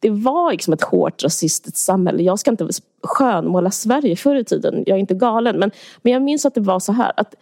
det 0.00 0.10
var 0.10 0.52
liksom 0.52 0.72
ett 0.72 0.82
hårt 0.82 1.24
rasistiskt 1.24 1.78
samhälle. 1.78 2.22
Jag 2.22 2.38
ska 2.38 2.50
inte 2.50 2.68
skönmåla 3.02 3.70
Sverige 3.70 4.16
förr 4.16 4.34
i 4.36 4.44
tiden, 4.44 4.84
jag 4.86 4.96
är 4.96 5.00
inte 5.00 5.14
galen. 5.14 5.58
Men, 5.58 5.70
men 6.02 6.12
jag 6.12 6.22
minns 6.22 6.46
att 6.46 6.54
det 6.54 6.60
var 6.60 6.80
så 6.80 6.92
här 6.92 7.12
att 7.16 7.34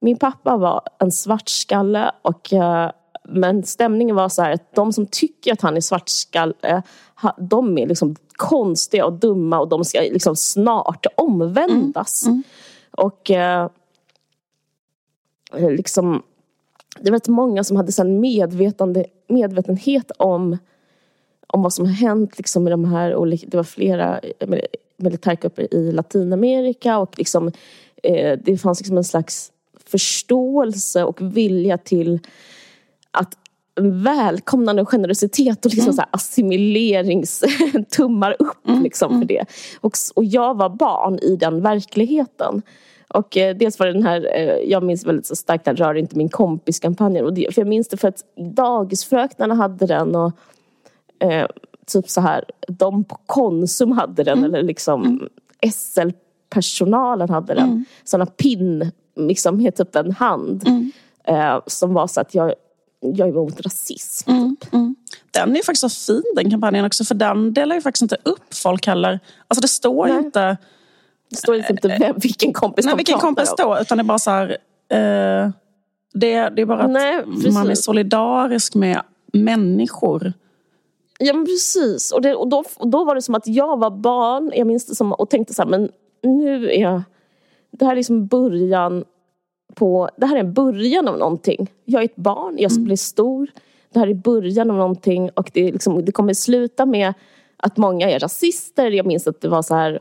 min 0.00 0.16
pappa 0.16 0.56
var 0.56 0.82
en 0.98 1.12
svartskalle 1.12 2.10
och 2.22 2.52
uh, 2.52 2.90
men 3.24 3.62
stämningen 3.62 4.16
var 4.16 4.28
så 4.28 4.42
här 4.42 4.52
att 4.52 4.74
de 4.74 4.92
som 4.92 5.06
tycker 5.06 5.52
att 5.52 5.60
han 5.60 5.76
är 5.76 5.80
svartskalle, 5.80 6.82
de 7.38 7.78
är 7.78 7.86
liksom 7.86 8.16
konstiga 8.36 9.06
och 9.06 9.12
dumma 9.12 9.60
och 9.60 9.68
de 9.68 9.84
ska 9.84 10.00
liksom 10.00 10.36
snart 10.36 11.06
omvändas. 11.16 12.26
Mm. 12.26 12.32
Mm. 12.32 12.42
Och 12.90 13.30
eh, 13.30 13.68
liksom, 15.52 16.22
det 17.00 17.10
var 17.10 17.16
rätt 17.16 17.28
många 17.28 17.64
som 17.64 17.76
hade 17.76 17.92
en 18.00 18.20
medvetande, 18.20 19.04
medvetenhet 19.28 20.10
om, 20.18 20.58
om 21.52 21.62
vad 21.62 21.72
som 21.72 21.86
har 21.86 21.92
hänt 21.92 22.38
liksom, 22.38 22.64
med 22.64 22.72
de 22.72 22.84
här 22.84 23.16
olika, 23.16 23.46
det 23.48 23.56
var 23.56 23.64
flera 23.64 24.20
militärkupper 24.96 25.74
i 25.74 25.92
Latinamerika 25.92 26.98
och 26.98 27.18
liksom, 27.18 27.52
eh, 28.02 28.38
det 28.44 28.58
fanns 28.58 28.80
liksom 28.80 28.96
en 28.96 29.04
slags 29.04 29.52
förståelse 29.86 31.04
och 31.04 31.36
vilja 31.36 31.78
till 31.78 32.20
att 33.10 33.36
välkomnande 33.80 34.84
generositet 34.84 35.66
och 35.66 35.72
liksom 35.72 35.92
mm. 35.92 35.96
så 35.96 36.04
assimilerings 36.10 37.44
tummar 37.96 38.36
upp 38.38 38.68
mm. 38.68 38.82
liksom 38.82 39.20
för 39.20 39.26
det. 39.26 39.44
Och, 39.80 39.92
och 40.14 40.24
jag 40.24 40.56
var 40.56 40.68
barn 40.68 41.18
i 41.18 41.36
den 41.36 41.62
verkligheten. 41.62 42.62
Och 43.08 43.36
eh, 43.36 43.56
dels 43.56 43.78
var 43.78 43.86
det 43.86 43.92
den 43.92 44.02
här, 44.02 44.30
eh, 44.34 44.70
jag 44.70 44.82
minns 44.82 45.06
väldigt 45.06 45.26
så 45.26 45.36
starkt 45.36 45.64
den 45.64 45.76
Rör 45.76 45.94
inte 45.94 46.16
min 46.16 46.28
kompis-kampanjen. 46.28 47.24
Och 47.24 47.34
det, 47.34 47.54
för 47.54 47.60
jag 47.60 47.68
minns 47.68 47.88
det 47.88 47.96
för 47.96 48.08
att 48.08 48.24
dagisfröknarna 48.56 49.54
hade 49.54 49.86
den 49.86 50.16
och 50.16 50.32
eh, 51.20 51.46
typ 51.86 52.10
så 52.10 52.20
här, 52.20 52.44
de 52.68 53.04
på 53.04 53.18
Konsum 53.26 53.92
hade 53.92 54.24
den 54.24 54.38
mm. 54.38 54.54
eller 54.54 54.62
liksom 54.62 55.04
mm. 55.04 55.28
SL-personalen 55.72 57.30
hade 57.30 57.54
den. 57.54 57.68
Mm. 57.68 57.84
Sådana 58.04 58.26
pin, 58.26 58.90
liksom 59.16 59.56
med 59.56 59.76
typ 59.76 59.96
en 59.96 60.12
hand. 60.12 60.64
Mm. 60.66 60.92
Eh, 61.24 61.60
som 61.66 61.94
var 61.94 62.06
så 62.06 62.20
att 62.20 62.34
jag 62.34 62.54
jag 63.00 63.28
är 63.28 63.32
emot 63.32 63.60
rasism. 63.60 64.30
Mm, 64.30 64.56
typ. 64.60 64.72
mm. 64.72 64.96
Den 65.30 65.56
är 65.56 65.62
faktiskt 65.62 65.80
så 65.80 65.88
fin 66.12 66.22
den 66.36 66.50
kampanjen 66.50 66.84
också 66.84 67.04
för 67.04 67.14
den 67.14 67.54
delar 67.54 67.76
ju 67.76 67.82
faktiskt 67.82 68.02
inte 68.02 68.16
upp 68.22 68.54
folk 68.54 68.86
heller. 68.86 69.20
Alltså 69.48 69.60
det 69.60 69.68
står 69.68 70.08
ju 70.08 70.18
inte... 70.18 70.56
Det 71.30 71.36
står 71.36 71.54
liksom 71.54 71.76
inte 71.76 71.88
vem, 71.88 72.16
vilken 72.18 72.52
kompis 72.52 72.86
nej, 72.86 72.96
vilken 72.96 73.18
kompis 73.18 73.54
då, 73.58 73.78
utan 73.80 73.98
det 73.98 74.02
är 74.02 74.04
bara 74.04 74.18
så 74.18 74.30
här... 74.30 74.48
Eh, 74.88 75.50
det, 76.12 76.48
det 76.48 76.62
är 76.62 76.66
bara 76.66 76.82
att 76.82 76.90
nej, 76.90 77.24
man 77.52 77.70
är 77.70 77.74
solidarisk 77.74 78.74
med 78.74 79.00
människor. 79.32 80.32
Ja 81.22 81.34
men 81.34 81.44
precis. 81.44 82.12
Och, 82.12 82.22
det, 82.22 82.34
och, 82.34 82.48
då, 82.48 82.64
och 82.76 82.88
då 82.88 83.04
var 83.04 83.14
det 83.14 83.22
som 83.22 83.34
att 83.34 83.46
jag 83.46 83.78
var 83.78 83.90
barn, 83.90 84.52
jag 84.54 84.66
minns 84.66 84.86
det 84.86 84.94
som, 84.94 85.12
och 85.12 85.30
tänkte 85.30 85.54
så 85.54 85.62
här, 85.62 85.68
men 85.68 85.90
nu 86.22 86.70
är 86.70 86.80
jag... 86.80 87.02
Det 87.70 87.84
här 87.84 87.92
är 87.92 87.96
liksom 87.96 88.26
början 88.26 89.04
på, 89.74 90.10
det 90.16 90.26
här 90.26 90.36
är 90.36 90.40
en 90.40 90.52
början 90.52 91.08
av 91.08 91.18
någonting. 91.18 91.70
Jag 91.84 92.02
är 92.02 92.04
ett 92.04 92.16
barn, 92.16 92.56
jag 92.58 92.70
ska 92.70 92.78
mm. 92.78 92.86
bli 92.86 92.96
stor. 92.96 93.50
Det 93.92 93.98
här 93.98 94.06
är 94.06 94.14
början 94.14 94.70
av 94.70 94.76
någonting 94.76 95.30
och 95.30 95.50
det, 95.54 95.72
liksom, 95.72 96.04
det 96.04 96.12
kommer 96.12 96.34
sluta 96.34 96.86
med 96.86 97.14
att 97.56 97.76
många 97.76 98.10
är 98.10 98.18
rasister. 98.18 98.90
Jag 98.90 99.06
minns 99.06 99.26
att 99.26 99.40
det 99.40 99.48
var 99.48 99.62
så 99.62 99.74
här 99.74 99.98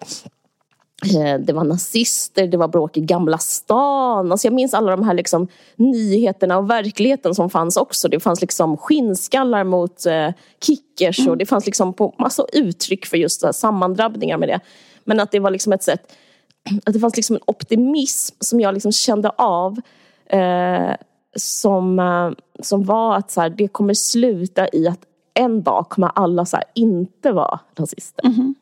det 1.39 1.53
var 1.53 1.63
nazister, 1.63 2.47
det 2.47 2.57
var 2.57 2.67
bråk 2.67 2.97
i 2.97 3.01
Gamla 3.01 3.37
stan. 3.37 4.31
Alltså 4.31 4.47
jag 4.47 4.53
minns 4.53 4.73
alla 4.73 4.91
de 4.91 5.03
här 5.03 5.13
liksom 5.13 5.47
nyheterna 5.75 6.57
och 6.57 6.69
verkligheten 6.69 7.35
som 7.35 7.49
fanns 7.49 7.77
också. 7.77 8.07
Det 8.07 8.19
fanns 8.19 8.41
liksom 8.41 8.77
skinnskallar 8.77 9.63
mot 9.63 10.05
eh, 10.05 10.29
kickers 10.63 11.19
mm. 11.19 11.31
och 11.31 11.37
det 11.37 11.45
fanns 11.45 11.65
liksom 11.65 11.93
på 11.93 12.15
massa 12.17 12.45
uttryck 12.53 13.05
för 13.05 13.17
just 13.17 13.43
här, 13.43 13.51
sammandrabbningar 13.51 14.37
med 14.37 14.49
det. 14.49 14.59
Men 15.03 15.19
att 15.19 15.31
det 15.31 15.39
var 15.39 15.51
liksom 15.51 15.73
ett 15.73 15.83
sätt 15.83 16.15
att 16.85 16.93
det 16.93 16.99
fanns 16.99 17.15
liksom 17.15 17.35
en 17.35 17.41
optimism 17.45 18.35
som 18.39 18.59
jag 18.59 18.73
liksom 18.73 18.91
kände 18.91 19.29
av 19.29 19.81
eh, 20.29 20.95
som, 21.35 21.99
eh, 21.99 22.31
som 22.63 22.83
var 22.83 23.15
att 23.15 23.31
så 23.31 23.41
här, 23.41 23.49
det 23.49 23.67
kommer 23.67 23.93
sluta 23.93 24.67
i 24.73 24.87
att 24.87 24.99
en 25.33 25.63
dag 25.63 25.89
kommer 25.89 26.11
alla 26.15 26.45
så 26.45 26.57
här, 26.57 26.65
inte 26.75 27.31
vara 27.31 27.59
rasister. 27.75 28.25
Mm 28.25 28.37
-hmm. 28.37 28.53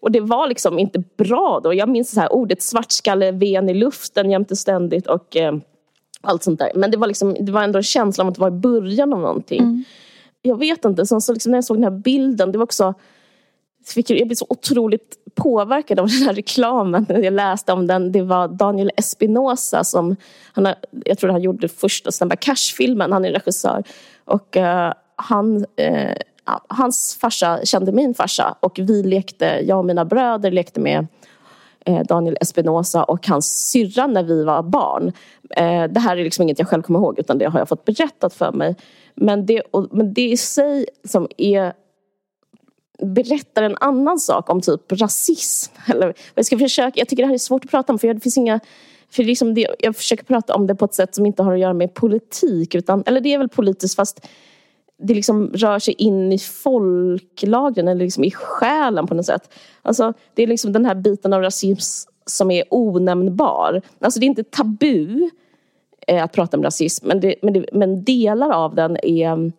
Och 0.00 0.12
det 0.12 0.20
var 0.20 0.46
liksom 0.46 0.78
inte 0.78 1.02
bra 1.16 1.60
då. 1.64 1.74
Jag 1.74 1.88
minns 1.88 2.10
så 2.10 2.20
här, 2.20 2.32
ordet 2.32 2.62
svartskalle 2.62 3.32
ven 3.32 3.68
i 3.68 3.74
luften 3.74 4.30
jämte 4.30 4.56
ständigt 4.56 5.06
och 5.06 5.36
eh, 5.36 5.56
allt 6.20 6.42
sånt 6.42 6.58
där. 6.58 6.72
Men 6.74 6.90
det 6.90 6.96
var, 6.96 7.06
liksom, 7.06 7.36
det 7.40 7.52
var 7.52 7.62
ändå 7.62 7.76
en 7.76 7.82
känsla 7.82 8.24
av 8.24 8.30
att 8.30 8.38
vara 8.38 8.48
i 8.48 8.58
början 8.58 9.12
av 9.12 9.20
någonting. 9.20 9.60
Mm. 9.60 9.84
Jag 10.42 10.58
vet 10.58 10.84
inte, 10.84 11.06
sen 11.06 11.20
så 11.20 11.32
liksom 11.32 11.52
när 11.52 11.56
jag 11.56 11.64
såg 11.64 11.76
den 11.76 11.84
här 11.84 11.90
bilden, 11.90 12.52
det 12.52 12.58
var 12.58 12.64
också 12.64 12.94
fick, 13.86 14.10
jag 14.10 14.28
blev 14.28 14.34
så 14.34 14.46
otroligt 14.48 15.16
påverkad 15.34 16.00
av 16.00 16.06
den 16.06 16.22
här 16.22 16.34
reklamen. 16.34 17.06
Jag 17.08 17.32
läste 17.32 17.72
om 17.72 17.86
den. 17.86 18.12
Det 18.12 18.22
var 18.22 18.48
Daniel 18.48 18.90
Espinosa 18.96 19.84
som, 19.84 20.16
han 20.52 20.66
har, 20.66 20.74
jag 21.04 21.18
tror 21.18 21.30
han 21.30 21.42
gjorde 21.42 21.68
första 21.68 22.12
Snabba 22.12 22.36
Cash-filmen. 22.36 23.12
Han 23.12 23.24
är 23.24 23.32
regissör. 23.32 23.82
Och 24.24 24.56
uh, 24.56 24.92
han, 25.16 25.56
uh, 25.56 26.14
hans 26.68 27.18
farsa 27.20 27.60
kände 27.64 27.92
min 27.92 28.14
farsa 28.14 28.54
och 28.60 28.78
vi 28.82 29.02
lekte, 29.02 29.60
jag 29.64 29.78
och 29.78 29.84
mina 29.84 30.04
bröder 30.04 30.50
lekte 30.50 30.80
med 30.80 31.06
eh, 31.84 32.02
Daniel 32.02 32.36
Espinosa 32.40 33.04
och 33.04 33.26
hans 33.26 33.70
syrra 33.70 34.06
när 34.06 34.22
vi 34.22 34.44
var 34.44 34.62
barn. 34.62 35.12
Eh, 35.50 35.84
det 35.84 36.00
här 36.00 36.16
är 36.16 36.24
liksom 36.24 36.42
inget 36.42 36.58
jag 36.58 36.68
själv 36.68 36.82
kommer 36.82 36.98
ihåg 36.98 37.18
utan 37.18 37.38
det 37.38 37.44
har 37.44 37.58
jag 37.58 37.68
fått 37.68 37.84
berättat 37.84 38.34
för 38.34 38.52
mig. 38.52 38.76
Men 39.14 39.46
det, 39.46 39.60
och, 39.60 39.88
men 39.90 40.14
det 40.14 40.28
i 40.30 40.36
sig 40.36 40.86
som 41.04 41.28
är 41.36 41.72
berättar 43.02 43.62
en 43.62 43.76
annan 43.80 44.18
sak 44.18 44.50
om 44.50 44.60
typ 44.60 44.92
rasism. 44.92 45.72
Eller, 45.86 46.14
jag, 46.34 46.46
ska 46.46 46.58
försöka, 46.58 47.00
jag 47.00 47.08
tycker 47.08 47.22
det 47.22 47.26
här 47.26 47.34
är 47.34 47.38
svårt 47.38 47.64
att 47.64 47.70
prata 47.70 47.92
om 47.92 47.98
för 47.98 48.14
det 48.14 48.20
finns 48.20 48.36
inga 48.36 48.60
för 49.10 49.24
liksom 49.24 49.54
det, 49.54 49.66
jag 49.78 49.96
försöker 49.96 50.24
prata 50.24 50.54
om 50.54 50.66
det 50.66 50.74
på 50.74 50.84
ett 50.84 50.94
sätt 50.94 51.14
som 51.14 51.26
inte 51.26 51.42
har 51.42 51.52
att 51.52 51.58
göra 51.58 51.74
med 51.74 51.94
politik. 51.94 52.74
Utan, 52.74 53.02
eller 53.06 53.20
det 53.20 53.34
är 53.34 53.38
väl 53.38 53.48
politiskt 53.48 53.96
fast 53.96 54.26
det 54.98 55.14
liksom 55.14 55.50
rör 55.54 55.78
sig 55.78 55.94
in 55.98 56.32
i 56.32 56.38
folklagren 56.38 57.88
eller 57.88 58.04
liksom 58.04 58.24
i 58.24 58.30
själen 58.30 59.06
på 59.06 59.14
något 59.14 59.26
sätt. 59.26 59.54
Alltså, 59.82 60.12
det 60.34 60.42
är 60.42 60.46
liksom 60.46 60.72
den 60.72 60.84
här 60.84 60.94
biten 60.94 61.32
av 61.32 61.42
rasism 61.42 62.10
som 62.26 62.50
är 62.50 62.64
onämnbar. 62.70 63.82
Alltså 63.98 64.20
det 64.20 64.26
är 64.26 64.28
inte 64.28 64.44
tabu 64.44 65.30
eh, 66.06 66.24
att 66.24 66.32
prata 66.32 66.56
om 66.56 66.62
rasism 66.62 67.08
men, 67.08 67.20
det, 67.20 67.34
men, 67.42 67.52
det, 67.52 67.64
men 67.72 68.04
delar 68.04 68.50
av 68.50 68.74
den 68.74 68.96
är 68.96 69.32
mm, 69.32 69.52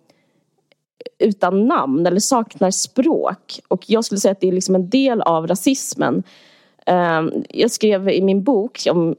utan 1.20 1.68
namn 1.68 2.06
eller 2.06 2.20
saknar 2.20 2.72
språk. 2.72 3.60
Och 3.68 3.84
jag 3.88 4.06
skulle 4.06 4.20
säga 4.20 4.32
att 4.32 4.42
det 4.42 4.48
är 4.48 4.52
liksom 4.52 4.76
en 4.76 4.90
del 4.90 5.22
av 5.22 5.48
rasismen. 5.48 6.24
Ehm, 6.90 7.44
jag 7.50 7.72
skrev 7.72 8.10
i 8.10 8.22
min 8.22 8.44
bok, 8.44 8.80
om, 8.92 9.16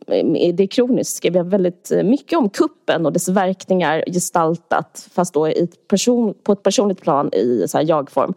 det 0.55 0.63
är 0.63 0.67
kroniskt, 0.67 1.17
skrev 1.17 1.37
jag 1.37 1.45
väldigt 1.45 1.93
mycket 2.05 2.39
om 2.39 2.51
kuppen 2.51 3.07
och 3.07 3.13
dess 3.13 3.29
verkningar 3.29 4.05
gestaltat 4.07 5.09
fast 5.13 5.35
då 5.35 5.49
i 5.49 5.69
person, 5.89 6.35
på 6.43 6.53
ett 6.53 6.63
personligt 6.63 7.01
plan 7.01 7.35
i 7.35 7.65
så 7.69 7.81
jag-form. 7.83 8.35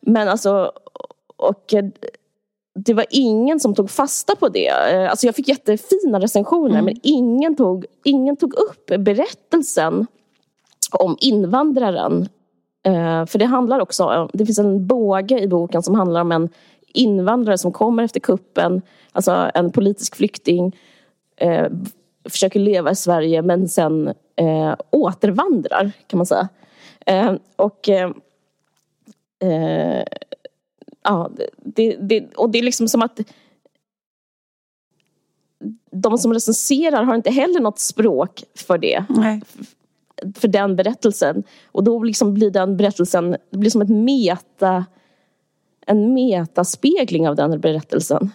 Men 0.00 0.28
alltså, 0.28 0.72
och 1.36 1.74
det 2.74 2.94
var 2.94 3.06
ingen 3.10 3.60
som 3.60 3.74
tog 3.74 3.90
fasta 3.90 4.36
på 4.36 4.48
det. 4.48 4.68
Eh, 4.68 5.10
alltså 5.10 5.26
jag 5.26 5.34
fick 5.34 5.48
jättefina 5.48 6.20
recensioner 6.20 6.78
mm. 6.78 6.84
men 6.84 6.94
ingen 7.02 7.56
tog, 7.56 7.86
ingen 8.04 8.36
tog 8.36 8.54
upp 8.54 8.86
berättelsen 8.98 10.06
om 10.92 11.16
invandraren. 11.20 12.28
Eh, 12.86 13.26
för 13.26 13.38
det 13.38 13.44
handlar 13.44 13.80
också, 13.80 14.28
det 14.32 14.46
finns 14.46 14.58
en 14.58 14.86
båge 14.86 15.38
i 15.38 15.48
boken 15.48 15.82
som 15.82 15.94
handlar 15.94 16.20
om 16.20 16.32
en 16.32 16.48
invandrare 16.94 17.58
som 17.58 17.72
kommer 17.72 18.02
efter 18.02 18.20
kuppen, 18.20 18.82
alltså 19.12 19.50
en 19.54 19.72
politisk 19.72 20.16
flykting, 20.16 20.76
eh, 21.36 21.66
försöker 22.28 22.60
leva 22.60 22.90
i 22.90 22.96
Sverige 22.96 23.42
men 23.42 23.68
sen 23.68 24.08
eh, 24.36 24.74
återvandrar 24.90 25.92
kan 26.06 26.16
man 26.18 26.26
säga. 26.26 26.48
Eh, 27.06 27.34
och 27.56 27.88
eh, 27.88 28.10
eh, 29.42 30.04
ja, 31.02 31.30
det, 31.56 31.96
det, 32.00 32.34
och 32.36 32.50
det 32.50 32.58
är 32.58 32.62
liksom 32.62 32.88
som 32.88 33.02
att 33.02 33.20
de 35.90 36.18
som 36.18 36.32
recenserar 36.32 37.02
har 37.02 37.14
inte 37.14 37.30
heller 37.30 37.60
något 37.60 37.78
språk 37.78 38.42
för 38.54 38.78
det. 38.78 39.04
Nej 39.08 39.40
för 40.34 40.48
den 40.48 40.76
berättelsen. 40.76 41.42
Och 41.72 41.84
då 41.84 42.02
liksom 42.02 42.34
blir 42.34 42.50
den 42.50 42.76
berättelsen, 42.76 43.36
det 43.50 43.58
blir 43.58 43.70
som 43.70 43.82
ett 43.82 43.88
meta, 43.88 44.84
en 45.86 46.14
metaspegling 46.14 47.28
av 47.28 47.36
den 47.36 47.60
berättelsen. 47.60 48.30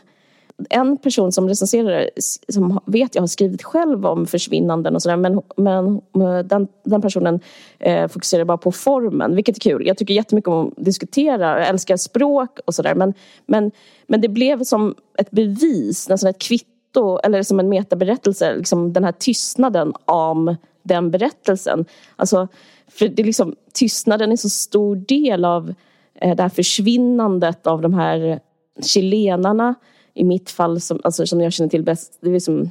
en 0.70 0.98
person 0.98 1.32
som 1.32 1.50
recenserar 1.50 2.10
som 2.50 2.80
vet 2.86 3.16
jag 3.16 3.22
har 3.22 3.28
skrivit 3.28 3.64
själv 3.64 4.06
om 4.06 4.26
försvinnanden 4.26 4.96
och 4.96 5.02
sådär 5.02 5.16
men, 5.16 5.42
men 5.56 6.02
den, 6.48 6.68
den 6.84 7.02
personen 7.02 7.40
eh, 7.80 8.08
fokuserar 8.08 8.46
bara 8.46 8.58
på 8.58 8.72
formen 8.72 9.36
vilket 9.36 9.56
är 9.56 9.60
kul. 9.60 9.88
Jag 9.88 9.98
tycker 9.98 10.14
jättemycket 10.14 10.48
om 10.48 10.68
att 10.68 10.86
diskutera, 10.86 11.60
jag 11.60 11.68
älskar 11.68 11.98
språk 11.98 12.60
och 12.66 12.76
sådär 12.76 12.96
men, 12.96 13.14
men, 13.46 13.72
men 14.08 14.22
det 14.22 14.30
blev 14.30 14.64
som 14.64 14.96
ett 15.18 15.32
bevis, 15.32 16.10
nästan 16.10 16.30
ett 16.30 16.42
kvitto 16.42 17.20
eller 17.24 17.44
som 17.44 17.60
en 17.60 17.70
metaberättelse, 17.70 18.56
liksom 18.56 18.94
den 18.94 19.04
här 19.04 19.12
tystnaden 19.12 19.94
om 20.06 20.56
den 20.84 21.12
berättelsen. 21.12 21.86
Alltså, 22.16 22.48
för 22.88 23.08
det 23.08 23.22
är 23.22 23.26
liksom, 23.26 23.56
tystnaden 23.74 24.32
är 24.32 24.36
så 24.36 24.50
stor 24.50 24.96
del 24.96 25.46
av 25.46 25.74
det 26.22 26.42
här 26.42 26.50
försvinnandet 26.50 27.68
av 27.68 27.82
de 27.82 27.94
här 27.94 28.40
chilenarna 28.82 29.76
i 30.14 30.24
mitt 30.24 30.50
fall 30.50 30.82
som, 30.82 31.00
alltså, 31.04 31.28
som 31.28 31.42
jag 31.42 31.54
känner 31.54 31.70
till 31.70 31.84
bäst. 31.84 32.18
Det 32.22 32.30
är 32.30 32.34
liksom, 32.34 32.70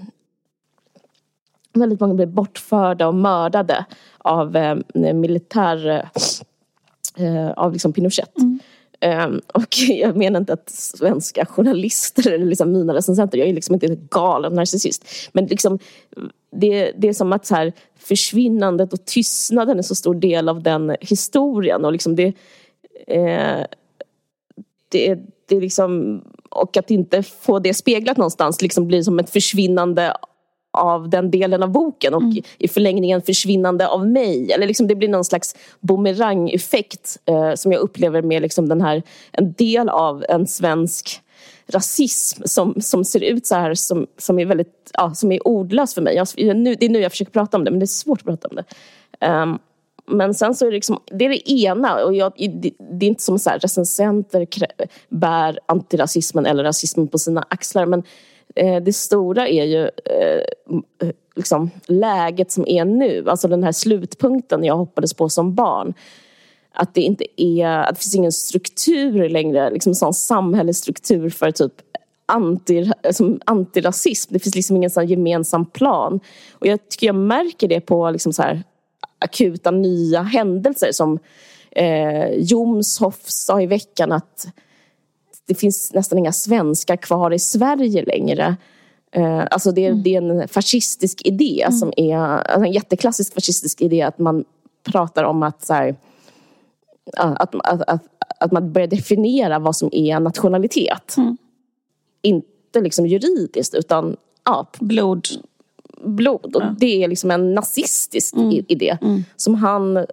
väldigt 1.73 2.01
många 2.01 2.15
blev 2.15 2.29
bortförda 2.29 3.09
och 3.09 3.15
mördade 3.15 3.85
av 4.19 4.57
eh, 4.57 4.77
militär 5.15 6.09
eh, 7.17 7.51
av 7.51 7.73
liksom 7.73 7.93
Pinochet. 7.93 8.39
Mm. 8.39 8.59
Um, 9.01 9.41
och 9.55 9.79
jag 9.89 10.17
menar 10.17 10.41
inte 10.41 10.53
att 10.53 10.71
svenska 10.71 11.47
journalister 11.47 12.33
eller 12.33 12.47
liksom 12.47 12.73
mina 12.73 12.95
recensenter, 12.95 13.39
jag 13.39 13.49
är 13.49 13.53
liksom 13.53 13.75
inte 13.75 13.87
en 13.87 14.09
galen 14.11 14.53
narcissist. 14.53 15.05
Men 15.33 15.47
liksom, 15.47 15.79
det, 16.53 16.93
det 16.97 17.09
är 17.09 17.13
som 17.13 17.33
att 17.33 17.47
så 17.47 17.55
här, 17.55 17.73
försvinnandet 17.97 18.93
och 18.93 19.05
tystnaden 19.05 19.79
är 19.79 19.83
så 19.83 19.95
stor 19.95 20.15
del 20.15 20.49
av 20.49 20.63
den 20.63 20.97
historien. 21.01 21.85
Och 21.85 21.93
liksom 21.93 22.17
det, 22.17 22.33
eh, 23.07 23.65
det, 24.89 25.19
det 25.49 25.61
liksom, 25.61 26.23
och 26.51 26.77
att 26.77 26.91
inte 26.91 27.23
få 27.23 27.59
det 27.59 27.75
speglat 27.75 28.17
någonstans 28.17 28.63
liksom 28.63 28.87
blir 28.87 29.03
som 29.03 29.19
ett 29.19 29.31
försvinnande 29.31 30.15
av 30.71 31.11
den 31.11 31.31
delen 31.31 31.63
av 31.63 31.71
boken 31.71 32.15
och 32.15 32.23
mm. 32.23 32.43
i 32.59 32.69
förlängningen 32.69 33.23
försvinnande 33.23 33.89
av 33.89 34.09
mig. 34.09 34.53
Eller 34.53 34.67
liksom 34.67 34.87
det 34.87 34.95
blir 34.95 35.09
någon 35.09 35.25
slags 35.25 35.57
bumerangeffekt 35.81 37.19
eh, 37.25 37.55
som 37.55 37.73
jag 37.73 37.81
upplever 37.81 38.23
med 38.23 38.43
liksom 38.43 38.69
den 38.69 38.81
här, 38.81 39.03
en 39.33 39.53
del 39.53 39.89
av 39.89 40.25
en 40.29 40.47
svensk 40.47 41.21
rasism 41.67 42.43
som, 42.45 42.81
som 42.81 43.05
ser 43.05 43.21
ut 43.21 43.47
så 43.47 43.55
här 43.55 43.75
som, 43.75 44.07
som 44.19 44.39
är 44.39 44.47
väldigt, 44.47 44.91
ja, 44.93 45.15
som 45.15 45.33
är 45.33 45.49
ordlös 45.49 45.95
för 45.95 46.03
mig. 46.03 46.15
Jag, 46.17 46.57
nu, 46.57 46.75
det 46.75 46.87
är 46.87 46.91
nu 46.91 46.99
jag 46.99 47.13
försöker 47.13 47.33
prata 47.33 47.57
om 47.57 47.65
det 47.65 47.71
men 47.71 47.81
det 47.81 47.85
är 47.85 47.87
svårt 47.87 48.19
att 48.21 48.27
prata 48.27 48.49
om 48.49 48.57
det. 48.57 48.65
Um, 49.27 49.59
men 50.09 50.35
sen 50.35 50.55
så 50.55 50.67
är 50.67 50.71
det 50.71 50.75
liksom, 50.75 51.01
det 51.07 51.25
är 51.25 51.29
det 51.29 51.51
ena 51.51 52.05
och 52.05 52.15
jag, 52.15 52.33
det, 52.37 52.73
det, 52.79 53.07
är 53.07 53.09
inte 53.09 53.23
som 53.23 53.39
så 53.39 53.51
här, 53.51 53.59
recensenter 53.59 54.47
bär 55.09 55.59
antirasismen 55.67 56.47
eller 56.47 56.65
rasismen 56.65 57.09
på 57.09 57.19
sina 57.19 57.47
axlar 57.51 57.87
men 57.87 58.03
eh, 58.55 58.83
det 58.83 58.93
stora 58.93 59.49
är 59.49 59.65
ju 59.65 59.83
eh, 59.85 61.11
liksom 61.37 61.71
läget 61.87 62.53
som 62.53 62.69
är 62.69 62.85
nu, 62.85 63.25
alltså 63.29 63.49
den 63.49 63.65
här 63.65 63.73
slutpunkten 63.73 64.65
jag 64.65 64.77
hoppades 64.77 65.15
på 65.15 65.29
som 65.29 65.55
barn. 65.55 65.95
Att 66.73 66.95
det 66.95 67.01
inte 67.01 67.25
är, 67.37 67.67
att 67.67 67.95
det 67.97 68.03
finns 68.03 68.15
ingen 68.15 68.33
struktur 68.33 69.29
längre, 69.29 69.71
liksom 69.71 69.95
sån 69.95 70.15
samhällsstruktur 70.15 71.31
för 71.31 71.51
typ 71.51 71.73
anti, 72.27 72.91
som 73.11 73.41
antirasism. 73.45 74.33
Det 74.33 74.39
finns 74.39 74.55
liksom 74.55 74.77
ingen 74.77 74.91
sån 74.91 75.07
gemensam 75.07 75.67
plan. 75.67 76.21
Och 76.53 76.67
jag 76.67 76.89
tycker 76.89 77.07
jag 77.07 77.17
märker 77.17 77.69
det 77.69 77.81
på 77.81 78.11
liksom 78.11 78.33
så 78.33 78.43
här, 78.43 78.63
akuta 79.19 79.71
nya 79.71 80.23
händelser 80.23 80.93
som 80.93 81.19
eh, 81.71 82.31
Jomshof 82.31 83.21
sa 83.25 83.63
i 83.63 83.67
veckan 83.67 84.13
att 84.13 84.47
det 85.47 85.55
finns 85.55 85.95
nästan 85.95 86.19
inga 86.19 86.33
svenskar 86.33 86.97
kvar 86.97 87.33
i 87.33 87.39
Sverige 87.39 88.05
längre. 88.05 88.57
Eh, 89.13 89.45
alltså 89.51 89.73
det, 89.73 89.87
mm. 89.87 90.03
det, 90.03 90.15
är 90.15 90.23
en 90.23 90.49
fascistisk 90.49 91.27
idé 91.27 91.63
mm. 91.63 91.73
som 91.73 91.93
är 91.97 92.17
alltså 92.17 92.67
en 92.67 92.73
jätteklassisk 92.73 93.35
fascistisk 93.35 93.81
idé 93.81 94.03
att 94.03 94.19
man 94.19 94.45
pratar 94.85 95.25
om 95.25 95.43
att, 95.43 95.67
så 95.67 95.75
här, 95.75 95.97
att, 97.17 97.55
att, 97.55 97.83
att, 97.89 98.05
att, 98.41 98.53
man 98.53 98.73
börjar 98.73 98.89
definiera 98.89 99.59
vad 99.59 99.77
som 99.77 99.89
är 99.93 100.21
nationalitet. 100.21 101.17
Mm. 101.17 101.37
Inte 102.23 102.81
liksom 102.81 103.07
juridiskt 103.07 103.75
utan 103.75 104.17
ja, 104.45 104.67
blod 104.79 105.27
blod. 106.05 106.57
Och. 106.57 106.63
Det 106.79 107.05
är 107.05 107.09
liksom 107.09 107.31
en 107.31 107.55
nazistisk 107.55 108.35
mm. 108.35 108.65
idé. 108.69 108.99
Mm. 109.03 109.25
Som 109.37 109.55
han, 109.55 110.07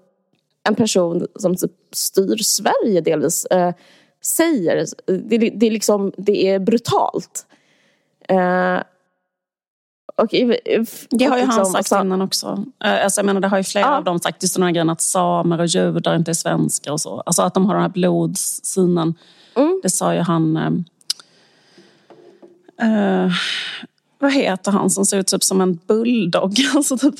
en 0.63 0.75
person 0.75 1.27
som 1.35 1.55
typ 1.55 1.71
styr 1.91 2.37
Sverige 2.37 3.01
delvis, 3.01 3.45
eh, 3.45 3.73
säger. 4.23 4.85
Det, 5.05 5.37
det, 5.37 5.67
är 5.67 5.71
liksom, 5.71 6.11
det 6.17 6.47
är 6.47 6.59
brutalt. 6.59 7.45
Eh, 8.29 8.79
och, 10.17 10.27
det 11.09 11.25
har 11.25 11.37
ju 11.37 11.43
han 11.43 11.65
sagt 11.65 11.79
också, 11.79 12.01
innan 12.01 12.21
också. 12.21 12.65
Eh, 12.83 13.03
alltså, 13.03 13.19
jag 13.19 13.25
menar, 13.25 13.41
det 13.41 13.47
har 13.47 13.57
ju 13.57 13.63
flera 13.63 13.85
ja. 13.85 13.97
av 13.97 14.03
dem 14.03 14.19
sagt, 14.19 14.43
just 14.43 14.55
den 14.55 14.63
här 14.63 14.71
grejen 14.71 14.89
att 14.89 15.01
samer 15.01 15.59
och 15.59 15.65
judar 15.65 16.15
inte 16.15 16.31
är 16.31 16.35
svenskar 16.35 16.91
och 16.91 17.01
så. 17.01 17.23
Alltså 17.25 17.41
att 17.41 17.53
de 17.53 17.65
har 17.65 17.73
den 17.73 17.81
här 17.81 17.89
blodssynen. 17.89 19.15
Mm. 19.55 19.79
Det 19.83 19.89
sa 19.89 20.13
ju 20.13 20.19
han... 20.19 20.57
Uh, 22.83 23.31
vad 24.25 24.33
heter 24.33 24.71
han 24.71 24.89
som 24.89 25.05
ser 25.05 25.17
ut 25.17 25.27
typ 25.27 25.43
som 25.43 25.61
en 25.61 25.79
bulldog? 25.87 26.53
Alltså 26.75 26.97
typ, 26.97 27.15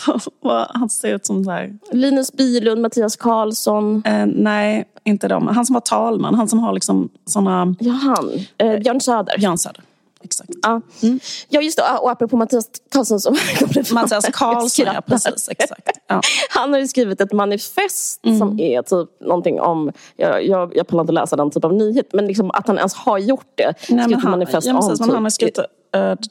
han 0.70 0.90
ser 0.90 1.16
ut 1.16 1.26
som 1.26 1.46
där. 1.46 1.78
Linus 1.92 2.34
Bilund, 2.34 2.82
Mattias 2.82 3.16
Karlsson. 3.16 4.04
Eh, 4.06 4.26
nej, 4.26 4.86
inte 5.04 5.28
de. 5.28 5.48
Han 5.48 5.66
som 5.66 5.74
var 5.74 5.82
talman, 5.82 6.36
han 6.36 6.48
som 6.48 6.60
har 6.60 6.74
liksom 6.74 7.10
såna... 7.26 7.76
Ja, 7.80 7.92
han. 7.92 8.32
Eh, 8.58 8.80
Björn 8.80 9.02
Söder. 9.02 9.38
Björn 9.38 9.58
Söder. 9.58 9.84
Exakt. 10.24 10.50
Ja, 10.62 10.82
mm. 11.04 11.20
ja 11.50 11.62
just 11.62 11.78
det. 11.78 11.84
Och 12.02 12.12
apropå 12.12 12.38
Mattias 12.38 12.66
Karlsson 12.92 13.20
som 13.20 13.34
Mattias 13.92 14.26
Karlsson, 14.34 14.86
ja 14.86 15.02
precis. 15.02 15.50
Exakt. 15.50 15.90
Ja. 16.08 16.22
Han 16.50 16.74
har 16.74 16.80
ju 16.80 16.88
skrivit 16.88 17.22
ett 17.22 17.34
manifest 17.34 18.26
mm. 18.26 18.40
som 18.40 18.60
är 18.60 18.82
typ 18.82 19.22
någonting 19.22 19.62
om, 19.62 19.92
jag, 20.16 20.46
jag, 20.46 20.78
jag 20.78 20.88
pallar 20.88 21.04
inte 21.04 21.14
läsa 21.14 21.36
den 21.36 21.52
typ 21.52 21.66
av 21.66 21.74
nyhet, 21.74 22.14
men 22.14 22.28
liksom 22.28 22.52
att 22.52 22.68
han 22.68 22.78
ens 22.78 22.94
har 22.94 23.18
gjort 23.18 23.52
det. 23.56 23.74
Nej, 23.90 24.08
men 24.08 24.20
han, 24.20 24.32
manifest 24.32 24.68
ja, 24.68 24.74
precis, 24.74 25.02
om, 25.02 25.10
han 25.10 25.24
har 25.24 25.30
skrivit 25.30 25.60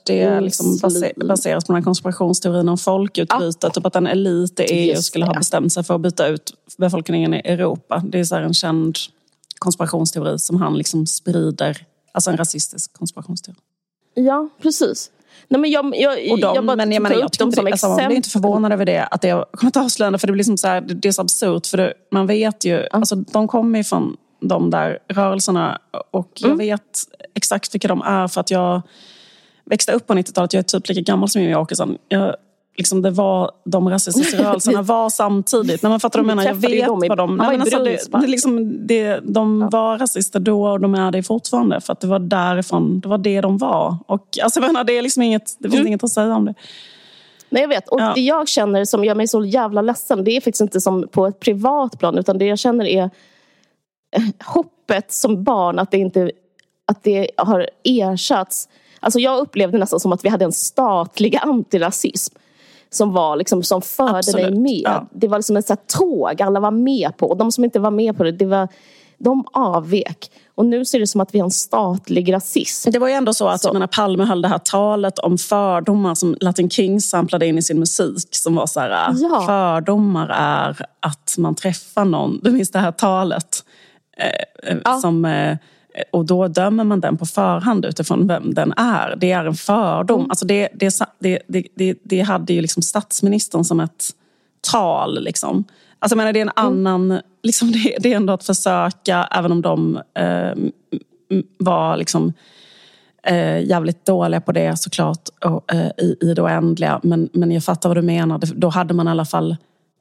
det 0.06 0.40
liksom 0.40 0.78
baseras 1.16 1.64
på 1.64 1.72
den 1.72 1.76
här 1.76 1.84
konspirationsteorin 1.84 2.68
om 2.68 2.78
folkutbytet. 2.78 3.62
Ja. 3.62 3.70
Typ 3.70 3.86
att 3.86 3.96
en 3.96 4.06
elit 4.06 4.60
i 4.60 4.62
EU 4.62 4.96
skulle 4.96 5.24
ha 5.24 5.34
bestämt 5.34 5.72
sig 5.72 5.84
för 5.84 5.94
att 5.94 6.00
byta 6.00 6.26
ut 6.26 6.54
befolkningen 6.78 7.34
i 7.34 7.38
Europa. 7.44 8.02
Det 8.06 8.18
är 8.18 8.24
så 8.24 8.36
en 8.36 8.54
känd 8.54 8.96
konspirationsteori 9.58 10.38
som 10.38 10.56
han 10.56 10.78
liksom 10.78 11.06
sprider. 11.06 11.86
Alltså 12.12 12.30
en 12.30 12.36
rasistisk 12.36 12.92
konspirationsteori. 12.92 13.56
Ja, 14.14 14.48
precis. 14.62 15.10
Nej, 15.48 15.60
men 15.60 15.70
jag, 15.70 15.96
jag, 15.96 16.32
och 16.32 16.40
de, 16.40 16.54
jag 16.54 16.66
bara 16.66 16.76
men 16.76 16.92
jag, 16.92 17.02
menar, 17.02 17.16
jag 17.16 17.30
dem 17.38 17.52
som 17.52 17.64
det, 17.64 17.70
alltså, 17.70 17.86
Jag 17.86 18.06
blir 18.06 18.16
inte 18.16 18.30
förvånad 18.30 18.72
över 18.72 18.84
det. 18.84 19.04
Att 19.04 19.20
det 19.20 19.28
jag 19.28 19.46
kommer 19.52 19.68
inte 19.68 19.80
avslöjande 19.80 20.18
för 20.18 20.26
det 20.26 20.32
blir 20.32 20.44
som 20.44 20.56
så 20.56 20.66
här, 20.66 20.80
det 20.80 21.08
är 21.08 21.12
så 21.12 21.22
absurt. 21.22 21.66
För 21.66 21.76
det, 21.76 21.92
man 22.10 22.26
vet 22.26 22.64
ju, 22.64 22.72
ja. 22.72 22.86
alltså, 22.90 23.16
de 23.16 23.48
kommer 23.48 23.78
ju 23.78 23.84
från 23.84 24.16
de 24.40 24.70
där 24.70 24.98
rörelserna 25.08 25.78
och 26.10 26.30
jag 26.34 26.50
mm. 26.50 26.58
vet 26.58 27.00
exakt 27.34 27.74
vilka 27.74 27.88
de 27.88 28.02
är 28.02 28.28
för 28.28 28.40
att 28.40 28.50
jag 28.50 28.82
växte 29.64 29.92
upp 29.92 30.06
på 30.06 30.14
90-talet, 30.14 30.52
jag 30.52 30.58
är 30.58 30.62
typ 30.62 30.88
lika 30.88 31.00
gammal 31.00 31.28
som 31.28 31.42
Jimmie 31.42 31.56
Åkesson. 31.56 31.98
Jag, 32.08 32.34
liksom 32.76 33.02
det 33.02 33.10
var, 33.10 33.50
de 33.64 33.90
rasistiska 33.90 34.42
rörelserna 34.42 34.82
var 34.92 35.10
samtidigt. 35.10 35.82
Nej, 35.82 35.90
men 35.90 36.00
fattar 36.00 36.18
du 36.18 36.24
vad 36.24 36.30
jag 36.30 36.36
menar? 36.36 36.50
Jag 36.50 37.00
vet 37.00 37.08
vad 37.08 37.18
de... 37.18 37.36
Nej, 37.36 37.48
men 37.50 37.60
alltså, 37.60 37.84
det, 37.84 38.20
det, 38.20 38.26
liksom, 38.26 38.86
det, 38.86 39.20
de 39.22 39.60
ja. 39.60 39.68
var 39.78 39.98
rasister 39.98 40.40
då 40.40 40.66
och 40.66 40.80
de 40.80 40.94
är 40.94 41.10
det 41.10 41.22
fortfarande. 41.22 41.80
För 41.80 41.92
att 41.92 42.00
det 42.00 42.06
var 42.06 42.18
därifrån, 42.18 43.00
det 43.00 43.08
var 43.08 43.18
det 43.18 43.40
de 43.40 43.58
var. 43.58 43.96
Och, 44.06 44.38
alltså, 44.42 44.60
jag 44.60 44.66
menar, 44.66 44.84
det, 44.84 44.92
är 44.92 45.02
liksom 45.02 45.22
inget, 45.22 45.56
det 45.58 45.68
finns 45.68 45.74
mm. 45.74 45.86
inget 45.86 46.04
att 46.04 46.10
säga 46.10 46.34
om 46.34 46.44
det. 46.44 46.54
Nej, 47.50 47.62
jag 47.62 47.68
vet. 47.68 47.88
Och 47.88 48.00
ja. 48.00 48.12
det 48.14 48.20
jag 48.20 48.48
känner 48.48 48.84
som 48.84 49.04
gör 49.04 49.14
mig 49.14 49.28
så 49.28 49.44
jävla 49.44 49.82
ledsen, 49.82 50.24
det 50.24 50.30
är 50.30 50.40
faktiskt 50.40 50.60
inte 50.60 50.80
som 50.80 51.08
på 51.08 51.26
ett 51.26 51.40
privat 51.40 51.98
plan, 51.98 52.18
utan 52.18 52.38
det 52.38 52.46
jag 52.46 52.58
känner 52.58 52.84
är 52.84 53.10
eh, 54.16 54.22
hoppet 54.44 55.12
som 55.12 55.44
barn 55.44 55.78
att 55.78 55.90
det 55.90 55.98
inte 55.98 56.30
att 56.86 57.02
det 57.02 57.30
har 57.36 57.68
ersatts 57.84 58.68
Alltså 59.04 59.20
jag 59.20 59.38
upplevde 59.40 59.78
nästan 59.78 60.00
som 60.00 60.12
att 60.12 60.24
vi 60.24 60.28
hade 60.28 60.44
en 60.44 60.52
statlig 60.52 61.36
antirasism 61.42 62.34
som, 62.90 63.12
var 63.12 63.36
liksom, 63.36 63.62
som 63.62 63.82
förde 63.82 64.18
Absolut. 64.18 64.46
dig 64.46 64.60
med. 64.60 64.82
Ja. 64.84 65.08
Det 65.12 65.28
var 65.28 65.38
liksom 65.38 65.56
ett 65.56 65.86
tåg 65.86 66.42
alla 66.42 66.60
var 66.60 66.70
med 66.70 67.16
på. 67.16 67.26
Och 67.26 67.36
de 67.36 67.52
som 67.52 67.64
inte 67.64 67.78
var 67.78 67.90
med 67.90 68.16
på 68.16 68.24
det, 68.24 68.32
det 68.32 68.46
var, 68.46 68.68
de 69.18 69.44
avvek. 69.52 70.30
Och 70.54 70.66
nu 70.66 70.84
ser 70.84 71.00
det 71.00 71.06
som 71.06 71.20
att 71.20 71.34
vi 71.34 71.38
har 71.38 71.44
en 71.44 71.50
statlig 71.50 72.32
rasism. 72.32 72.90
Det 72.90 72.98
var 72.98 73.08
ju 73.08 73.14
ändå 73.14 73.34
så 73.34 73.48
att 73.48 73.62
så. 73.62 73.72
Menar, 73.72 73.86
Palme 73.86 74.24
höll 74.24 74.42
det 74.42 74.48
här 74.48 74.58
talet 74.58 75.18
om 75.18 75.38
fördomar 75.38 76.14
som 76.14 76.36
Latin 76.40 76.70
King 76.70 77.00
samplade 77.00 77.46
in 77.46 77.58
i 77.58 77.62
sin 77.62 77.78
musik. 77.78 78.28
Som 78.30 78.54
var 78.54 78.66
så 78.66 78.80
här, 78.80 79.14
ja. 79.14 79.44
fördomar 79.46 80.28
är 80.28 80.86
att 81.00 81.34
man 81.38 81.54
träffar 81.54 82.04
någon. 82.04 82.40
Du 82.42 82.50
minns 82.50 82.70
det 82.70 82.78
här 82.78 82.92
talet? 82.92 83.64
Eh, 84.16 84.70
eh 84.70 84.78
ja. 84.84 84.98
som... 84.98 85.24
Eh, 85.24 85.56
och 86.10 86.24
då 86.24 86.48
dömer 86.48 86.84
man 86.84 87.00
den 87.00 87.16
på 87.16 87.26
förhand 87.26 87.84
utifrån 87.84 88.26
vem 88.26 88.54
den 88.54 88.72
är. 88.76 89.16
Det 89.16 89.32
är 89.32 89.44
en 89.44 89.54
fördom. 89.54 90.20
Mm. 90.20 90.30
Alltså 90.30 90.46
det, 90.46 90.68
det, 91.18 91.68
det, 91.74 91.94
det, 92.02 92.20
hade 92.20 92.52
ju 92.52 92.60
liksom 92.60 92.82
statsministern 92.82 93.64
som 93.64 93.80
ett 93.80 94.04
tal. 94.72 95.24
Liksom. 95.24 95.64
Alltså 95.98 96.16
menar, 96.16 96.32
det 96.32 96.38
är 96.38 96.42
en 96.42 96.50
mm. 96.56 96.86
annan... 96.86 97.20
Liksom 97.42 97.72
det, 97.72 97.96
det, 98.00 98.12
är 98.12 98.16
ändå 98.16 98.32
att 98.32 98.44
försöka, 98.44 99.28
även 99.30 99.52
om 99.52 99.62
de 99.62 100.00
eh, 100.14 100.52
var 101.58 101.96
liksom 101.96 102.32
eh, 103.22 103.64
jävligt 103.64 104.04
dåliga 104.04 104.40
på 104.40 104.52
det 104.52 104.78
såklart 104.78 105.28
och, 105.44 105.74
eh, 105.74 105.90
i, 105.98 106.16
i 106.20 106.34
det 106.34 106.42
oändliga. 106.42 107.00
Men, 107.02 107.28
men 107.32 107.52
jag 107.52 107.64
fattar 107.64 107.88
vad 107.88 107.96
du 107.96 108.02
menar. 108.02 108.40
Då 108.54 108.68
hade 108.68 108.94
man 108.94 109.08
i 109.08 109.10
alla 109.10 109.24
fall 109.24 109.56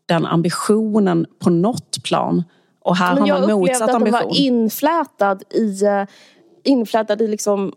den 0.06 0.26
ambitionen 0.26 1.26
på 1.40 1.50
något 1.50 2.04
plan. 2.04 2.44
Och 2.84 2.96
här 2.96 3.14
men 3.16 3.30
har 3.30 3.40
man 3.40 3.52
motsatt 3.52 3.90
ambition. 3.90 3.92
Jag 3.92 4.02
upplevde 4.02 4.18
att 4.18 4.26
var 4.26 4.40
inflätad 4.40 5.44
i, 5.50 5.84
eh, 5.84 6.04
inflätad 6.64 7.22
i 7.22 7.28
liksom 7.28 7.74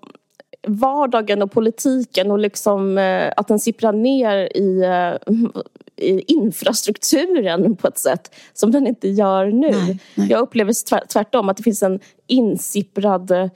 vardagen 0.67 1.43
och 1.43 1.53
politiken 1.53 2.31
och 2.31 2.39
liksom, 2.39 2.99
eh, 2.99 3.33
att 3.37 3.49
den 3.49 3.59
sipprar 3.59 3.93
ner 3.93 4.57
i, 4.57 4.83
eh, 4.83 5.35
i 5.97 6.21
infrastrukturen 6.21 7.77
på 7.77 7.89
ett 7.89 7.99
sätt 7.99 8.35
som 8.53 8.71
den 8.71 8.87
inte 8.87 9.09
gör 9.09 9.47
nu. 9.47 9.71
Nej, 9.71 9.99
nej. 10.15 10.29
Jag 10.31 10.41
upplever 10.41 10.73
tvärtom 11.07 11.49
att 11.49 11.57
det 11.57 11.63
finns 11.63 11.83
en 11.83 12.01
insipprad 12.27 13.51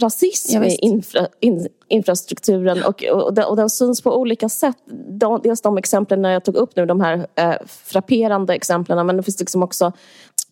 rasism 0.00 0.62
ja, 0.62 0.64
i 0.64 0.76
infra, 0.76 1.26
in, 1.40 1.68
infrastrukturen 1.88 2.84
och, 2.84 3.04
och, 3.04 3.34
den, 3.34 3.44
och 3.44 3.56
den 3.56 3.70
syns 3.70 4.02
på 4.02 4.16
olika 4.16 4.48
sätt. 4.48 4.76
Dels 5.42 5.60
de 5.60 5.78
exemplen 5.78 6.24
jag 6.24 6.44
tog 6.44 6.56
upp 6.56 6.76
nu, 6.76 6.86
de 6.86 7.00
här 7.00 7.26
eh, 7.34 7.54
frapperande 7.66 8.54
exemplen 8.54 9.06
men 9.06 9.16
det 9.16 9.22
finns 9.22 9.40
liksom 9.40 9.62
också 9.62 9.92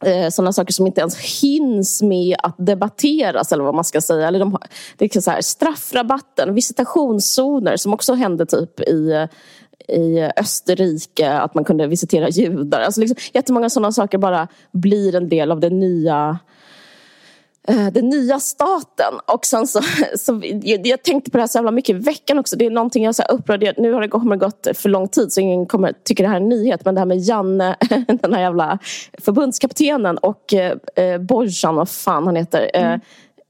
eh, 0.02 0.28
sådana 0.28 0.52
saker 0.52 0.72
som 0.72 0.86
inte 0.86 1.00
ens 1.00 1.18
hinns 1.18 2.02
med 2.02 2.36
att 2.42 2.54
debatteras 2.58 3.52
eller 3.52 3.64
vad 3.64 3.74
man 3.74 3.84
ska 3.84 4.00
säga. 4.00 4.28
Eller 4.28 4.38
de, 4.38 4.58
det 4.96 5.04
är 5.04 5.06
liksom 5.06 5.22
så 5.22 5.30
här, 5.30 5.40
straffrabatten, 5.40 6.54
visitationszoner 6.54 7.76
som 7.76 7.94
också 7.94 8.14
hände 8.14 8.46
typ 8.46 8.80
i 8.80 9.28
i 9.88 10.30
Österrike, 10.36 11.32
att 11.32 11.54
man 11.54 11.64
kunde 11.64 11.86
visitera 11.86 12.28
judar. 12.28 12.80
Alltså 12.80 13.00
liksom, 13.00 13.16
jättemånga 13.32 13.70
sådana 13.70 13.92
saker 13.92 14.18
bara 14.18 14.48
blir 14.72 15.14
en 15.14 15.28
del 15.28 15.50
av 15.50 15.60
det 15.60 15.70
nya 15.70 16.38
Eh, 16.38 16.51
Eh, 17.68 17.86
den 17.86 18.08
nya 18.08 18.40
staten. 18.40 19.14
Och 19.26 19.46
sen 19.46 19.66
så, 19.66 19.80
så 20.18 20.40
jag, 20.62 20.86
jag, 20.86 21.02
tänkte 21.02 21.30
på 21.30 21.36
det 21.36 21.42
här 21.42 21.48
så 21.48 21.58
jävla 21.58 21.70
mycket 21.70 21.96
i 21.96 21.98
veckan 21.98 22.38
också. 22.38 22.56
Det 22.56 22.66
är 22.66 22.70
någonting 22.70 23.04
jag 23.04 23.08
är 23.08 23.12
så 23.12 23.22
upprörd 23.22 23.74
Nu 23.78 23.92
har 23.92 24.00
det 24.00 24.08
kommer 24.08 24.36
gått 24.36 24.68
för 24.74 24.88
lång 24.88 25.08
tid 25.08 25.32
så 25.32 25.40
ingen 25.40 25.66
kommer 25.66 25.92
tycka 26.04 26.22
det 26.22 26.28
här 26.28 26.36
är 26.36 26.40
en 26.40 26.48
nyhet. 26.48 26.84
Men 26.84 26.94
det 26.94 27.00
här 27.00 27.06
med 27.06 27.18
Janne, 27.18 27.76
den 28.20 28.34
här 28.34 28.40
jävla 28.40 28.78
förbundskaptenen 29.18 30.18
och 30.18 30.54
eh, 30.54 30.76
eh 30.96 31.18
Borjan, 31.18 31.74
vad 31.74 31.88
fan 31.88 32.26
han 32.26 32.36
heter. 32.36 32.70
Eh, 32.74 32.86
mm. 32.86 33.00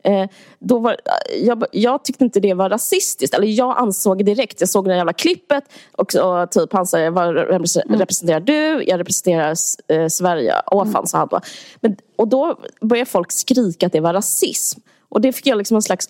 Eh, 0.03 0.29
då 0.59 0.79
var, 0.79 0.97
jag, 1.43 1.65
jag, 1.73 2.05
tyckte 2.05 2.25
inte 2.25 2.41
det 2.41 2.55
var 2.55 2.71
rasistiskt. 2.71 3.35
Eller 3.35 3.47
jag 3.47 3.79
ansåg 3.79 4.25
direkt, 4.25 4.61
jag 4.61 4.69
såg 4.69 4.89
det 4.89 4.97
jävla 4.97 5.13
klippet 5.13 5.65
och, 5.93 6.15
och 6.15 6.51
typ 6.51 6.73
han 6.73 6.87
säger 6.87 7.11
vad 7.11 7.29
mm. 7.29 7.65
representerar 7.89 8.41
du? 8.41 8.85
Jag 8.87 9.01
representerar 9.01 9.55
eh, 9.89 10.09
Sverige. 10.09 10.55
Åh 10.67 10.83
mm. 10.83 10.93
fan 10.93 11.07
sa 11.07 11.19
han 11.19 11.29
då. 11.31 11.41
Men, 11.81 11.97
och 12.17 12.29
då 12.29 12.59
började 12.81 13.11
folk 13.11 13.33
skrika 13.33 13.87
att 13.87 13.93
det 13.93 14.01
var 14.01 14.13
rasism. 14.13 14.81
Och 15.09 15.21
det 15.21 15.33
fick 15.33 15.47
jag 15.47 15.59
liksom 15.59 15.75
en 15.75 15.83
slags 15.83 16.09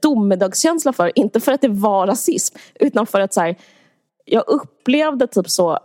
domedagskänsla 0.00 0.92
för. 0.92 1.18
Inte 1.18 1.40
för 1.40 1.52
att 1.52 1.60
det 1.60 1.68
var 1.68 2.06
rasism 2.06 2.56
utan 2.74 3.06
för 3.06 3.20
att 3.20 3.34
så 3.34 3.40
här, 3.40 3.56
jag 4.24 4.44
upplevde 4.46 5.26
typ 5.26 5.50
så 5.50 5.78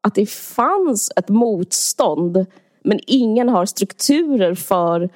att 0.00 0.14
det 0.14 0.26
fanns 0.30 1.12
ett 1.16 1.28
motstånd 1.28 2.46
men 2.84 3.00
ingen 3.06 3.48
har 3.48 3.66
strukturer 3.66 4.54
för 4.54 5.10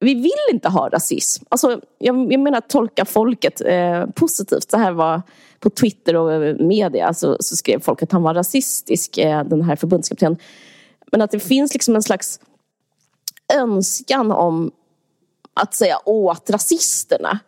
vi 0.00 0.14
vill 0.14 0.32
inte 0.52 0.68
ha 0.68 0.88
rasism. 0.88 1.44
Alltså, 1.48 1.80
jag, 1.98 2.32
jag 2.32 2.40
menar 2.40 2.60
tolka 2.60 3.04
folket 3.04 3.60
eh, 3.60 4.06
positivt. 4.06 4.70
Så 4.70 4.76
här 4.76 4.92
var 4.92 5.22
på 5.60 5.70
Twitter 5.70 6.16
och 6.16 6.60
media 6.60 7.14
så, 7.14 7.36
så 7.40 7.56
skrev 7.56 7.80
folk 7.80 8.02
att 8.02 8.12
han 8.12 8.22
var 8.22 8.34
rasistisk, 8.34 9.18
eh, 9.18 9.44
den 9.44 9.62
här 9.62 9.76
förbundskaptenen. 9.76 10.38
Men 11.12 11.20
att 11.20 11.30
det 11.30 11.40
finns 11.40 11.74
liksom 11.74 11.94
en 11.94 12.02
slags 12.02 12.40
önskan 13.54 14.32
om 14.32 14.70
att 15.54 15.74
säga 15.74 15.98
åt 16.04 16.50
rasisterna. 16.50 17.38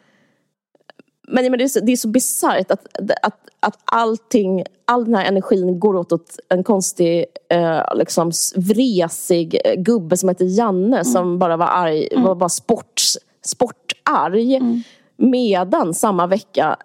Men, 1.29 1.51
men 1.51 1.59
det, 1.59 1.65
är 1.65 1.69
så, 1.69 1.81
det 1.81 1.93
är 1.93 1.97
så 1.97 2.09
bisarrt 2.09 2.71
att, 2.71 2.87
att, 3.23 3.41
att 3.61 3.79
allting, 3.85 4.65
all 4.85 5.05
den 5.05 5.15
här 5.15 5.25
energin 5.25 5.81
går 5.81 5.97
åt, 5.97 6.13
åt 6.13 6.39
en 6.49 6.65
konstig, 6.65 7.25
eh, 7.49 7.83
liksom 7.95 8.33
vresig 8.57 9.61
eh, 9.65 9.75
gubbe 9.75 10.17
som 10.17 10.29
heter 10.29 10.59
Janne 10.59 10.97
mm. 10.97 11.05
som 11.05 11.39
bara 11.39 11.57
var 11.57 11.67
arg, 11.67 12.09
mm. 12.13 12.25
var 12.25 12.35
bara 12.35 12.49
sport, 12.49 13.03
sportarg. 13.45 14.57
Mm. 14.57 14.83
Medan 15.17 15.95
samma 15.95 16.27
vecka 16.27 16.77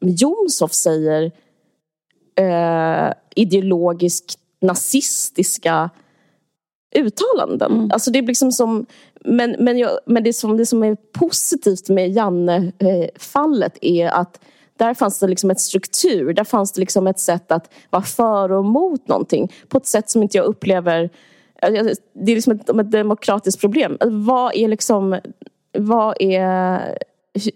Jomshof 0.00 0.72
säger 0.72 1.32
eh, 2.38 3.12
ideologiskt 3.36 4.38
nazistiska 4.60 5.90
uttalanden. 6.96 7.72
Mm. 7.72 7.90
Alltså 7.92 8.10
det 8.10 8.18
är 8.18 8.22
liksom 8.22 8.52
som, 8.52 8.86
men, 9.24 9.56
men, 9.58 9.78
jag, 9.78 9.90
men 10.06 10.24
det, 10.24 10.32
som, 10.32 10.56
det 10.56 10.66
som 10.66 10.82
är 10.82 10.96
positivt 11.12 11.88
med 11.88 12.10
Janne-fallet 12.10 13.78
är 13.80 14.08
att 14.08 14.40
där 14.76 14.94
fanns 14.94 15.18
det 15.18 15.26
liksom 15.26 15.50
ett 15.50 15.60
struktur, 15.60 16.32
där 16.32 16.44
fanns 16.44 16.72
det 16.72 16.80
liksom 16.80 17.06
ett 17.06 17.18
sätt 17.18 17.52
att 17.52 17.72
vara 17.90 18.02
för 18.02 18.52
och 18.52 18.64
emot 18.64 19.08
någonting 19.08 19.52
på 19.68 19.78
ett 19.78 19.86
sätt 19.86 20.10
som 20.10 20.22
inte 20.22 20.36
jag 20.36 20.46
upplever 20.46 21.10
det 21.60 22.32
är 22.32 22.34
liksom 22.34 22.52
ett, 22.52 22.68
ett 22.68 22.90
demokratiskt 22.90 23.60
problem. 23.60 23.96
Vad 24.00 24.54
är 24.54 24.68
liksom, 24.68 25.20
vad 25.78 26.16
är 26.20 26.80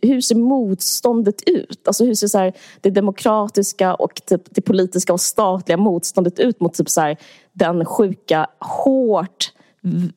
hur 0.02 0.20
ser 0.20 0.34
motståndet 0.34 1.42
ut? 1.46 1.88
Alltså 1.88 2.04
hur 2.04 2.14
ser 2.14 2.26
så 2.26 2.38
här, 2.38 2.52
det 2.80 2.90
demokratiska 2.90 3.94
och 3.94 4.20
typ 4.26 4.42
det 4.50 4.60
politiska 4.60 5.12
och 5.12 5.20
statliga 5.20 5.76
motståndet 5.76 6.38
ut 6.38 6.60
mot 6.60 6.74
typ 6.74 6.90
så 6.90 7.00
här, 7.00 7.16
den 7.52 7.84
sjuka, 7.84 8.46
hårt 8.58 9.52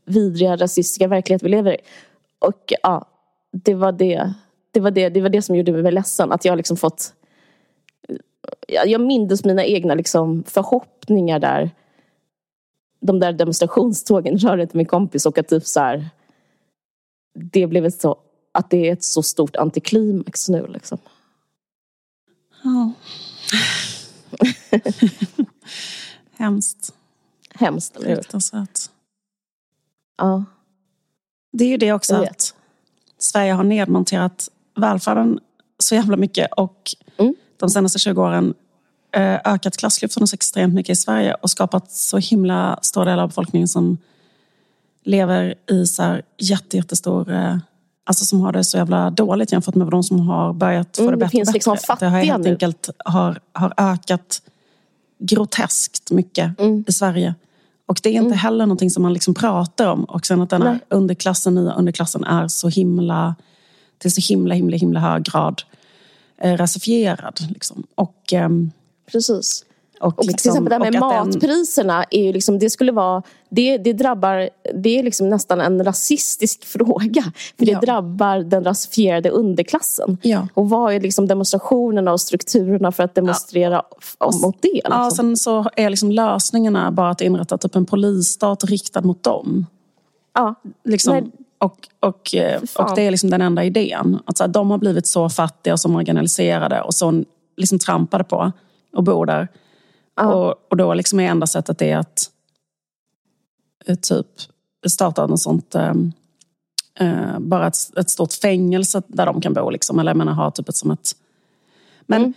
vidriga 0.06 0.56
rasistiska 0.56 1.08
verklighet 1.08 1.44
vi 1.44 1.50
lever 1.50 1.74
i? 1.74 1.78
Och 2.40 2.74
ja, 2.84 3.06
det 3.52 3.74
var 3.74 3.92
det, 3.92 4.34
det, 4.72 4.80
var 4.80 4.92
det, 4.92 5.10
det, 5.10 5.22
var 5.22 5.30
det 5.30 5.42
som 5.42 5.56
gjorde 5.56 5.72
mig 5.72 5.92
ledsen. 5.92 6.32
Att 6.32 6.46
jag 6.46 6.58
liksom 6.58 6.78
fått... 6.78 7.14
Jag 8.68 9.02
mindes 9.02 9.46
mina 9.46 9.66
egna 9.66 9.96
liksom 9.96 10.44
förhoppningar 10.48 11.40
där. 11.40 11.72
De 13.02 13.20
där 13.20 13.34
demonstrationstågen 13.34 14.38
rörde 14.38 14.68
min 14.72 14.86
kompis 14.86 15.26
och 15.26 15.38
att 15.38 15.48
typ 15.48 15.66
så 15.66 15.80
här, 15.80 16.10
det 17.34 17.68
blev 17.68 17.86
ett 17.86 18.02
så 18.02 18.18
att 18.52 18.70
det 18.70 18.90
är 18.90 18.94
ett 18.94 19.04
så 19.04 19.24
stort 19.24 19.56
antiklimax 19.56 20.50
nu 20.50 20.68
liksom. 20.68 20.98
Ja. 22.64 22.92
Hemskt. 26.38 26.94
Hemskt, 27.54 27.96
eller 27.96 28.08
hur? 28.08 28.16
Fruktansvärt. 28.16 28.80
Ja. 30.18 30.44
Det 31.52 31.64
är 31.64 31.70
ju 31.70 31.78
det 31.78 31.94
också 31.94 32.16
att 32.16 32.54
Sverige 33.18 33.54
har 33.54 33.64
nedmonterat 33.64 34.50
välfärden 34.76 35.40
så 35.80 35.96
jävla 35.96 36.18
mycket 36.18 36.54
och 36.54 36.96
mm. 37.18 37.36
de 37.58 37.70
senaste 37.70 38.00
20 38.00 38.22
åren 38.22 38.54
eh, 39.12 39.40
ökat 39.46 39.78
klassklyftorna 39.78 40.28
så 40.28 40.34
extremt 40.34 40.74
mycket 40.74 40.94
i 40.94 40.96
Sverige 40.96 41.34
och 41.34 41.50
skapat 41.50 41.92
så 41.92 42.18
himla 42.18 42.80
stor 42.82 43.06
del 43.06 43.20
av 43.20 43.28
befolkningen 43.28 43.68
som 43.68 43.98
lever 45.04 45.56
i 45.72 45.86
så 45.86 46.04
här 46.04 46.22
jätte, 46.38 46.78
jättestor 46.78 47.32
eh, 47.32 47.58
alltså 48.04 48.26
som 48.26 48.42
har 48.42 48.52
det 48.52 48.64
så 48.64 48.78
jävla 48.78 49.10
dåligt 49.10 49.52
jämfört 49.52 49.76
med 49.76 49.88
de 49.88 50.04
som 50.04 50.20
har 50.20 50.54
börjat 50.54 50.98
få 50.98 51.04
det 51.04 51.08
mm, 51.08 51.20
bättre. 51.20 51.28
Det 51.28 51.38
finns 51.38 51.54
liksom 51.54 51.78
fattiga 51.78 52.10
det 52.10 52.16
har 52.16 52.24
helt 52.24 52.44
nu. 52.44 52.50
enkelt 52.50 52.90
har, 53.06 53.40
har 53.54 53.74
ökat 53.78 54.42
groteskt 55.20 56.12
mycket 56.12 56.60
mm. 56.60 56.84
i 56.88 56.92
Sverige. 56.92 57.36
Och 57.88 58.00
det 58.04 58.10
är 58.10 58.14
inte 58.14 58.26
mm. 58.26 58.38
heller 58.38 58.66
någonting 58.66 58.90
som 58.90 59.04
man 59.04 59.14
liksom 59.14 59.34
pratar 59.34 59.88
om. 59.88 60.04
Och 60.04 60.26
sen 60.26 60.42
att 60.42 60.50
den 60.50 60.62
här 60.62 60.80
underklassen, 60.90 61.56
nya 61.56 61.74
underklassen 61.74 62.24
är 62.24 62.48
så 62.48 62.70
himla, 62.70 63.36
till 63.98 64.14
så 64.14 64.34
himla, 64.34 64.56
himla, 64.56 64.78
himla 64.78 65.00
hög 65.00 65.24
grad 65.24 65.62
eh, 66.42 66.58
rasifierad. 66.58 67.40
Liksom. 67.50 67.88
Och, 67.96 68.34
eh, 68.34 68.50
Precis. 69.12 69.66
Och, 70.00 70.20
och 70.20 70.26
liksom, 70.26 70.38
till 70.38 70.50
exempel 70.50 70.80
det 70.80 70.86
här 70.86 70.92
med 70.92 71.02
matpriserna, 71.02 72.06
är 72.12 72.24
ju 72.24 72.34
liksom, 72.34 72.60
det, 72.60 72.70
skulle 72.70 72.92
vara, 72.92 73.24
det, 73.50 73.78
det, 73.78 73.94
drabbar, 73.94 74.50
det 74.74 75.00
är 75.00 75.04
liksom 75.04 75.30
nästan 75.30 75.62
en 75.62 75.84
rasistisk 75.84 76.66
fråga. 76.66 77.24
För 77.58 77.66
det 77.66 77.72
ja. 77.72 77.80
drabbar 77.80 78.40
den 78.40 78.64
rasifierade 78.64 79.30
underklassen. 79.30 80.18
Ja. 80.22 80.48
Och 80.54 80.70
vad 80.70 80.94
är 80.94 81.00
liksom 81.00 81.28
demonstrationerna 81.28 82.12
och 82.12 82.22
strukturerna 82.22 82.92
för 82.92 83.04
att 83.04 83.16
demonstrera 83.16 83.82
ja. 84.20 84.32
mot 84.44 84.62
det? 84.62 84.74
Liksom? 84.74 84.94
Ja, 84.94 85.12
sen 85.12 85.38
så 85.38 85.70
är 85.76 85.90
liksom 85.90 86.12
lösningarna 86.12 86.92
bara 86.92 87.10
att 87.10 87.22
inrätta 87.22 87.58
typ 87.58 87.76
en 87.76 87.86
polisstat 87.86 88.64
riktad 88.64 89.02
mot 89.02 89.24
dem. 89.24 89.66
Ja. 90.34 90.56
Liksom, 90.84 91.14
Nej. 91.14 91.32
Och, 91.60 91.88
och, 92.00 92.36
eh, 92.36 92.62
och 92.76 92.96
det 92.96 93.02
är 93.02 93.12
liksom 93.12 93.30
den 93.30 93.42
enda 93.42 93.64
idén. 93.64 94.20
Att 94.26 94.38
så 94.38 94.44
här, 94.44 94.48
de 94.48 94.72
har 94.72 94.78
blivit 94.78 95.08
så 95.08 95.30
fattiga 95.30 95.74
och 95.74 95.80
så 95.80 95.90
marginaliserade 95.90 96.82
och 96.82 96.94
så 96.94 97.24
liksom 97.58 97.80
trampade 97.80 98.24
på 98.24 98.52
och 98.94 99.04
bor 99.04 99.26
där. 99.26 99.48
Ja. 100.18 100.34
Och, 100.34 100.56
och 100.70 100.78
då 100.78 100.94
liksom 100.94 101.20
är 101.20 101.30
enda 101.30 101.48
sättet 101.48 101.78
det 101.78 101.94
att 101.94 102.32
eh, 103.86 103.96
typ 103.96 104.28
starta 104.88 105.28
något 105.28 105.40
sånt 105.40 105.76
um, 105.76 106.14
uh, 107.02 107.40
bara 107.40 107.68
ett, 107.68 107.98
ett, 107.98 108.10
stort 108.10 108.34
fängelse 108.34 109.02
där 109.08 109.26
de 109.26 109.42
kan 109.42 109.54
bo. 109.54 109.70
Liksom. 109.70 110.00
Eller 110.00 110.10
jag 110.10 110.18
menar 110.18 110.34
ha 110.34 110.52
typ 110.52 110.70
ett 110.70 110.76
som 110.76 110.92
ett... 110.92 111.12
Men, 112.02 112.22
mm. 112.22 112.34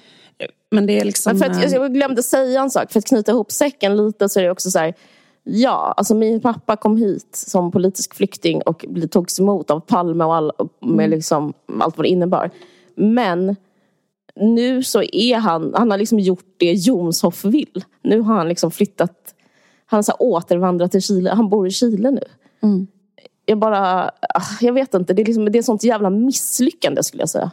men 0.70 0.86
det 0.86 1.00
är 1.00 1.04
liksom... 1.04 1.38
Men 1.38 1.54
för 1.54 1.64
att, 1.64 1.72
jag 1.72 1.94
glömde 1.94 2.22
säga 2.22 2.60
en 2.60 2.70
sak, 2.70 2.92
för 2.92 2.98
att 2.98 3.06
knyta 3.06 3.32
ihop 3.32 3.52
säcken 3.52 3.96
lite 3.96 4.28
så 4.28 4.40
är 4.40 4.44
det 4.44 4.50
också 4.50 4.70
så 4.70 4.78
här, 4.78 4.94
Ja, 5.42 5.94
alltså 5.96 6.14
min 6.14 6.40
pappa 6.40 6.76
kom 6.76 6.96
hit 6.96 7.28
som 7.32 7.70
politisk 7.70 8.14
flykting 8.14 8.62
och 8.62 8.84
togs 9.10 9.40
emot 9.40 9.70
av 9.70 9.80
Palme 9.80 10.24
och 10.24 10.34
all, 10.34 10.52
med 10.80 10.92
mm. 10.92 11.10
liksom 11.10 11.52
allt 11.80 11.96
vad 11.96 12.04
det 12.04 12.08
innebar. 12.08 12.50
Men 12.94 13.56
nu 14.36 14.82
så 14.82 15.02
är 15.02 15.36
han, 15.36 15.74
han 15.74 15.90
har 15.90 15.98
liksom 15.98 16.18
gjort 16.18 16.54
det 16.56 16.72
Jomshoff 16.72 17.44
vill. 17.44 17.84
Nu 18.02 18.20
har 18.20 18.34
han 18.34 18.48
liksom 18.48 18.70
flyttat, 18.70 19.34
han 19.86 19.98
har 19.98 20.02
så 20.02 20.12
återvandrat 20.12 20.92
till 20.92 21.02
Chile, 21.02 21.30
han 21.30 21.48
bor 21.48 21.66
i 21.66 21.70
Chile 21.70 22.10
nu. 22.10 22.24
Mm. 22.62 22.86
Jag 23.44 23.58
bara, 23.58 24.10
ah, 24.20 24.56
jag 24.60 24.72
vet 24.72 24.94
inte, 24.94 25.12
det 25.12 25.22
är, 25.22 25.26
liksom, 25.26 25.52
det 25.52 25.58
är 25.58 25.62
sånt 25.62 25.82
jävla 25.82 26.10
misslyckande 26.10 27.02
skulle 27.02 27.22
jag 27.22 27.30
säga. 27.30 27.50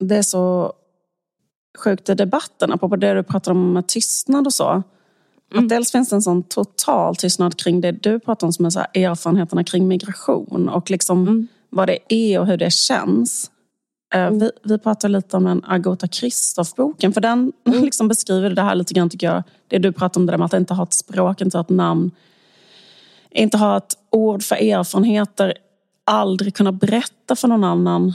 Det 0.00 0.16
är 0.16 0.22
så 0.22 0.72
sjukt 1.78 2.08
i 2.08 2.14
debatterna, 2.14 2.76
på 2.76 2.96
det 2.96 3.14
du 3.14 3.22
pratar 3.22 3.52
om 3.52 3.72
med 3.72 3.86
tystnad 3.86 4.46
och 4.46 4.54
så. 4.54 4.82
Mm. 5.52 5.64
Att 5.64 5.68
dels 5.68 5.92
finns 5.92 6.08
det 6.10 6.16
en 6.16 6.22
sån 6.22 6.42
total 6.42 7.16
tystnad 7.16 7.56
kring 7.56 7.80
det 7.80 7.92
du 7.92 8.20
pratar 8.20 8.46
om 8.46 8.52
som 8.52 8.66
är 8.66 8.70
så 8.70 8.80
erfarenheterna 8.94 9.64
kring 9.64 9.88
migration 9.88 10.68
och 10.68 10.90
liksom 10.90 11.22
mm. 11.22 11.48
vad 11.70 11.88
det 11.88 11.98
är 12.08 12.40
och 12.40 12.46
hur 12.46 12.56
det 12.56 12.72
känns. 12.72 13.50
Eh, 14.12 14.20
mm. 14.20 14.38
Vi, 14.38 14.50
vi 14.62 14.78
pratade 14.78 15.12
lite 15.12 15.36
om 15.36 15.44
den 15.44 15.64
Agota 15.66 16.08
Kristoff-boken, 16.08 17.12
för 17.12 17.20
den 17.20 17.52
mm. 17.66 17.84
liksom 17.84 18.08
beskriver 18.08 18.50
det 18.50 18.62
här 18.62 18.74
lite 18.74 18.94
grann 18.94 19.10
tycker 19.10 19.26
jag. 19.26 19.42
Det 19.68 19.78
du 19.78 19.92
pratar 19.92 20.20
om 20.20 20.26
det 20.26 20.32
där 20.32 20.38
med 20.38 20.44
att 20.44 20.54
inte 20.54 20.74
ha 20.74 20.82
ett 20.82 20.94
språk, 20.94 21.40
inte 21.40 21.56
ha 21.56 21.62
ett 21.62 21.68
namn. 21.68 22.10
Inte 23.30 23.56
ha 23.56 23.76
ett 23.76 23.96
ord 24.10 24.42
för 24.42 24.56
erfarenheter, 24.56 25.54
aldrig 26.04 26.54
kunna 26.54 26.72
berätta 26.72 27.36
för 27.36 27.48
någon 27.48 27.64
annan 27.64 28.14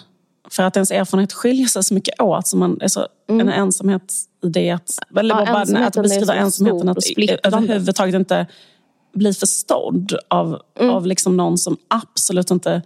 för 0.49 0.63
att 0.63 0.75
ens 0.77 0.91
erfarenhet 0.91 1.33
skiljer 1.33 1.67
sig 1.67 1.83
så 1.83 1.93
mycket 1.93 2.21
åt. 2.21 2.47
Så 2.47 2.57
man 2.57 2.81
är 2.81 2.87
så, 2.87 3.07
mm. 3.29 3.47
En 3.47 3.53
ensamhet 3.53 4.13
i 4.43 4.49
det 4.49 4.71
att, 4.71 4.99
eller 5.19 5.35
ja, 5.35 5.45
bara 5.45 5.85
att 5.87 5.93
beskriva 5.93 6.35
ensamheten 6.35 6.89
att 6.89 6.97
överhuvudtaget 7.43 8.15
inte 8.15 8.47
bli 9.13 9.33
förstådd 9.33 10.13
av, 10.27 10.61
mm. 10.79 10.95
av 10.95 11.07
liksom 11.07 11.37
någon 11.37 11.57
som 11.57 11.77
absolut 11.87 12.51
inte 12.51 12.81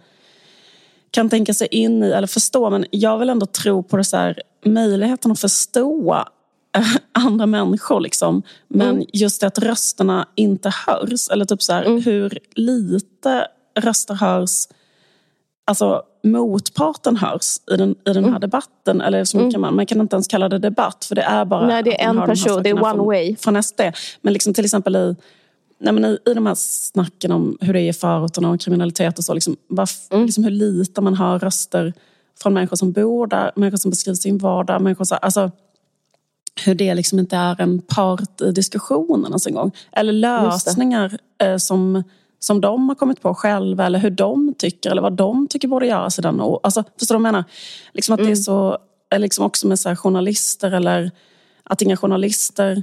kan 1.12 1.30
tänka 1.30 1.54
sig 1.54 1.68
in 1.70 2.02
i 2.02 2.10
eller 2.10 2.26
förstå. 2.26 2.70
Men 2.70 2.86
jag 2.90 3.18
vill 3.18 3.30
ändå 3.30 3.46
tro 3.46 3.82
på 3.82 3.96
det 3.96 4.04
så 4.04 4.16
här, 4.16 4.42
möjligheten 4.64 5.32
att 5.32 5.40
förstå 5.40 6.24
andra 7.12 7.46
människor. 7.46 8.00
Liksom. 8.00 8.42
Men 8.68 8.88
mm. 8.88 9.06
just 9.12 9.40
det 9.40 9.46
att 9.46 9.58
rösterna 9.58 10.28
inte 10.34 10.72
hörs. 10.86 11.28
Eller 11.30 11.44
typ 11.44 11.62
så 11.62 11.72
här, 11.72 11.82
mm. 11.84 12.02
hur 12.02 12.38
lite 12.54 13.46
röster 13.80 14.14
hörs. 14.14 14.50
Alltså 15.64 16.02
motparten 16.24 17.16
hörs 17.16 17.56
i 17.72 17.76
den, 17.76 17.90
i 17.90 18.12
den 18.12 18.24
här 18.24 18.30
mm. 18.30 18.40
debatten. 18.40 19.00
Eller 19.00 19.24
som 19.24 19.40
mm. 19.40 19.52
kan 19.52 19.60
man, 19.60 19.76
man 19.76 19.86
kan 19.86 20.00
inte 20.00 20.16
ens 20.16 20.28
kalla 20.28 20.48
det 20.48 20.58
debatt 20.58 21.04
för 21.04 21.14
det 21.14 21.22
är 21.22 21.44
bara... 21.44 21.66
Nej, 21.66 21.82
det 21.82 22.02
är 22.02 22.08
en 22.08 22.26
person, 22.26 22.62
det 22.62 22.70
är 22.70 22.74
one 22.74 22.94
från, 22.94 23.06
way. 23.06 23.36
Från 23.36 23.62
SD. 23.62 23.80
Men 24.20 24.32
liksom 24.32 24.54
till 24.54 24.64
exempel 24.64 24.96
i 24.96 25.16
nej 25.82 25.92
men 25.92 26.04
i, 26.04 26.18
i 26.30 26.34
de 26.34 26.46
här 26.46 26.54
snacken 26.54 27.32
om 27.32 27.58
hur 27.60 27.72
det 27.72 27.80
är 27.80 27.88
i 27.88 27.92
förorterna 27.92 28.50
och 28.50 28.60
kriminalitet 28.60 29.18
och 29.18 29.24
så, 29.24 29.34
liksom, 29.34 29.56
varf, 29.68 30.06
mm. 30.10 30.26
liksom 30.26 30.44
hur 30.44 30.50
lite 30.50 31.00
man 31.00 31.14
hör 31.14 31.38
röster 31.38 31.92
från 32.42 32.54
människor 32.54 32.76
som 32.76 32.92
bor 32.92 33.26
där, 33.26 33.52
människor 33.56 33.76
som 33.76 33.90
beskriver 33.90 34.16
sin 34.16 34.38
vardag, 34.38 34.82
människor 34.82 35.04
så, 35.04 35.14
alltså, 35.14 35.50
hur 36.64 36.74
det 36.74 36.94
liksom 36.94 37.18
inte 37.18 37.36
är 37.36 37.60
en 37.60 37.80
part 37.80 38.40
i 38.40 38.52
diskussionen 38.52 39.26
ens 39.26 39.46
en 39.46 39.54
gång. 39.54 39.72
Eller 39.92 40.12
lösningar 40.12 41.18
eh, 41.42 41.56
som, 41.56 42.02
som 42.38 42.60
de 42.60 42.88
har 42.88 42.94
kommit 42.94 43.22
på 43.22 43.34
själva 43.34 43.86
eller 43.86 43.98
hur 43.98 44.10
de 44.10 44.54
tycker 44.58 44.90
eller 44.90 45.02
vad 45.02 45.12
de 45.12 45.48
tycker 45.48 45.68
borde 45.68 45.86
göras 45.86 46.18
i 46.18 46.22
den 46.22 46.40
alltså, 46.40 46.84
Förstår 46.98 47.14
du 47.14 47.22
vad 47.22 47.28
jag 47.28 47.32
menar? 47.32 47.44
Liksom 47.92 48.14
att 48.14 48.20
mm. 48.20 48.26
det 48.26 48.32
är 48.32 48.36
mm. 48.36 48.42
så, 48.44 48.78
liksom 49.18 49.44
också 49.44 49.66
med 49.66 49.78
så 49.78 49.96
journalister 49.96 50.70
eller 50.70 51.10
att 51.64 51.82
inga 51.82 51.96
journalister 51.96 52.82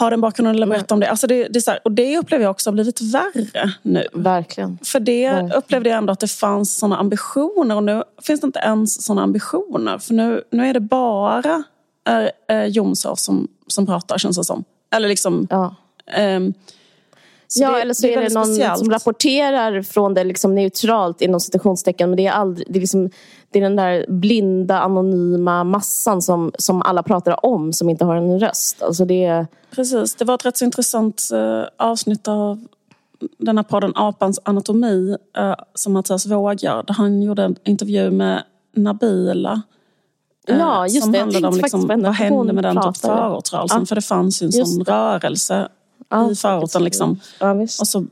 har 0.00 0.10
den 0.10 0.20
bakgrunden 0.20 0.54
eller 0.54 0.66
berätta 0.66 0.94
om 0.94 1.00
det. 1.00 1.10
Alltså 1.10 1.26
det, 1.26 1.48
det 1.48 1.58
är 1.58 1.60
så 1.60 1.70
här, 1.70 1.80
och 1.84 1.92
det 1.92 2.18
upplever 2.18 2.44
jag 2.44 2.50
också 2.50 2.70
har 2.70 2.72
blivit 2.72 3.00
värre 3.00 3.72
nu. 3.82 4.06
Verkligen. 4.12 4.78
För 4.82 5.00
det 5.00 5.30
Verkligen. 5.30 5.52
upplevde 5.52 5.88
jag 5.88 5.98
ändå 5.98 6.12
att 6.12 6.20
det 6.20 6.28
fanns 6.28 6.78
sådana 6.78 6.96
ambitioner 6.96 7.76
och 7.76 7.82
nu 7.82 8.02
finns 8.22 8.40
det 8.40 8.46
inte 8.46 8.58
ens 8.58 9.04
sådana 9.04 9.22
ambitioner. 9.22 9.98
För 9.98 10.14
nu, 10.14 10.42
nu 10.50 10.66
är 10.66 10.74
det 10.74 10.80
bara 10.80 11.64
äh, 12.08 12.56
äh, 12.56 12.66
Jomshof 12.66 13.18
som, 13.18 13.48
som 13.66 13.86
pratar 13.86 14.18
känns 14.18 14.36
det 14.36 14.44
som. 14.44 14.64
Eller 14.94 15.08
liksom... 15.08 15.46
Ja. 15.50 15.74
Ähm, 16.06 16.54
ja, 17.54 17.70
det, 17.70 17.82
eller 17.82 17.94
så 17.94 18.06
det 18.06 18.14
är, 18.14 18.18
är 18.18 18.28
det 18.28 18.34
någon 18.34 18.46
speciellt. 18.46 18.78
som 18.78 18.90
rapporterar 18.90 19.82
från 19.82 20.14
det 20.14 20.24
liksom 20.24 20.54
neutralt 20.54 21.20
inom 21.20 21.40
citationstecken. 21.40 22.10
Men 22.10 22.16
det 22.16 22.26
är, 22.26 22.32
aldrig, 22.32 22.66
det, 22.70 22.78
är 22.78 22.80
liksom, 22.80 23.10
det 23.50 23.58
är 23.58 23.62
den 23.62 23.76
där 23.76 24.06
blinda, 24.08 24.80
anonyma 24.80 25.64
massan 25.64 26.22
som, 26.22 26.52
som 26.58 26.82
alla 26.82 27.02
pratar 27.02 27.46
om 27.46 27.72
som 27.72 27.90
inte 27.90 28.04
har 28.04 28.16
en 28.16 28.40
röst. 28.40 28.82
Alltså 28.82 29.04
det... 29.04 29.46
Precis, 29.70 30.14
det 30.14 30.24
var 30.24 30.34
ett 30.34 30.46
rätt 30.46 30.58
så 30.58 30.64
intressant 30.64 31.22
uh, 31.32 31.62
avsnitt 31.76 32.28
av 32.28 32.66
den 33.38 33.58
här 33.58 33.64
podden 33.64 33.92
Apans 33.94 34.40
anatomi 34.42 35.16
uh, 35.38 35.54
som 35.74 35.92
Mattias 35.92 36.26
Vågar 36.26 36.82
där 36.82 36.94
han 36.94 37.22
gjorde 37.22 37.42
en 37.42 37.56
intervju 37.64 38.10
med 38.10 38.42
Nabila 38.76 39.62
Ja, 40.46 40.86
just 40.86 41.02
som 41.02 41.12
det. 41.12 41.18
handlade 41.18 41.48
om 41.48 41.56
liksom, 41.56 41.86
vad 41.86 42.14
hände 42.14 42.52
med 42.52 42.64
den 42.64 42.74
förortsrörelsen. 42.74 43.80
Ja. 43.80 43.86
För 43.86 43.94
det 43.94 44.02
fanns 44.02 44.42
ju 44.42 44.46
en 44.46 44.52
sån 44.52 44.84
rörelse 44.84 45.68
ja, 46.10 46.30
i 46.30 46.34
förorten. 46.34 46.84
Liksom. 46.84 47.20
Ja, 47.40 47.52
och 47.52 47.88
så, 47.88 48.06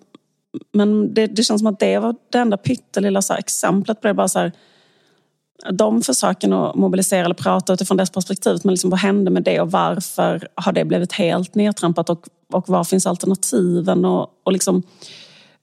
men 0.72 1.14
det, 1.14 1.26
det, 1.26 1.42
känns 1.42 1.60
som 1.60 1.66
att 1.66 1.80
det 1.80 1.98
var 1.98 2.14
det 2.30 2.38
enda 2.38 2.56
pyttelilla 2.56 3.22
så 3.22 3.32
här, 3.32 3.40
exemplet 3.40 4.00
på 4.00 4.08
det. 4.08 4.14
Bara 4.14 4.28
så 4.28 4.38
här, 4.38 4.52
de 5.72 6.02
försöken 6.02 6.52
att 6.52 6.74
mobilisera 6.74 7.24
eller 7.24 7.34
prata 7.34 7.72
utifrån 7.72 7.96
dess 7.96 8.10
perspektiv. 8.10 8.60
Men 8.64 8.74
liksom, 8.74 8.90
vad 8.90 9.00
hände 9.00 9.30
med 9.30 9.42
det 9.42 9.60
och 9.60 9.70
varför 9.70 10.48
har 10.54 10.72
det 10.72 10.84
blivit 10.84 11.12
helt 11.12 11.54
nedtrampat 11.54 12.10
och, 12.10 12.26
och 12.52 12.68
var 12.68 12.84
finns 12.84 13.06
alternativen? 13.06 14.04
Och, 14.04 14.28
och 14.44 14.52
liksom, 14.52 14.82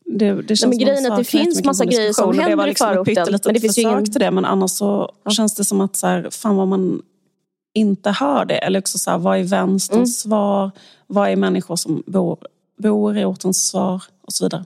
det, 0.05 0.41
det 0.41 0.55
känns 0.55 0.69
men 0.69 0.79
grejen 0.79 1.05
är 1.05 1.11
att 1.11 1.17
det 1.17 1.23
finns 1.23 1.63
massa 1.63 1.85
grejer 1.85 2.13
som 2.13 2.33
händer 2.33 2.49
det 2.49 2.55
var 2.55 2.67
liksom 2.67 2.91
i 2.91 2.93
förorten. 2.93 3.39
Men 3.45 3.53
det 3.53 3.59
finns 3.59 3.75
försök 3.75 3.91
ingen... 3.91 4.05
till 4.05 4.21
det 4.21 4.31
men 4.31 4.45
annars 4.45 4.71
så 4.71 5.11
ja. 5.23 5.31
känns 5.31 5.55
det 5.55 5.65
som 5.65 5.81
att 5.81 5.95
så 5.95 6.07
här, 6.07 6.27
fan 6.31 6.55
vad 6.55 6.67
man 6.67 7.01
inte 7.73 8.11
hör 8.11 8.45
det. 8.45 8.57
Eller 8.57 8.79
också 8.79 8.97
så 8.97 9.11
här, 9.11 9.17
vad 9.17 9.39
är 9.39 9.43
vänsterns 9.43 9.95
mm. 9.95 10.07
svar? 10.07 10.71
Vad 11.07 11.29
är 11.29 11.35
människor 11.35 11.75
som 11.75 12.03
bor, 12.05 12.37
bor 12.77 13.17
i 13.17 13.25
ortens 13.25 13.67
svar? 13.67 14.03
Och 14.21 14.33
så 14.33 14.45
vidare. 14.45 14.65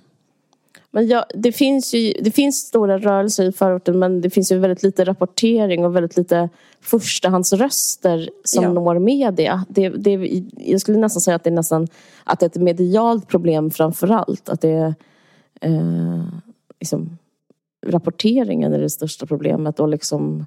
Men 0.92 1.08
ja, 1.08 1.26
det, 1.34 1.52
finns 1.52 1.94
ju, 1.94 2.14
det 2.22 2.32
finns 2.32 2.56
stora 2.56 2.98
rörelser 2.98 3.46
i 3.46 3.52
förorten 3.52 4.00
men 4.00 4.22
det 4.22 4.30
finns 4.30 4.52
ju 4.52 4.58
väldigt 4.58 4.84
lite 4.84 5.06
rapportering 5.06 5.86
och 5.86 5.96
väldigt 5.96 6.18
lite 6.18 6.50
förstahandsröster 6.82 8.30
som 8.44 8.64
ja. 8.64 8.74
når 8.74 9.00
media. 9.00 9.66
Det, 9.70 9.90
det, 9.90 10.44
jag 10.58 10.82
skulle 10.82 10.98
nästan 10.98 11.22
säga 11.22 11.36
att 11.36 11.44
det 11.44 11.50
är 11.50 11.54
nästan 11.54 11.88
att 12.24 12.40
det 12.40 12.46
är 12.46 12.50
ett 12.50 12.62
medialt 12.62 13.28
problem 13.28 13.72
framför 13.72 14.08
allt. 14.08 14.50
Att 14.50 14.62
det 14.62 14.96
eh, 15.62 16.26
liksom, 16.80 17.18
rapporteringen 17.86 18.74
är 18.74 18.80
det 18.80 18.90
största 18.90 19.26
problemet 19.26 19.80
och 19.80 19.90
liksom 19.90 20.46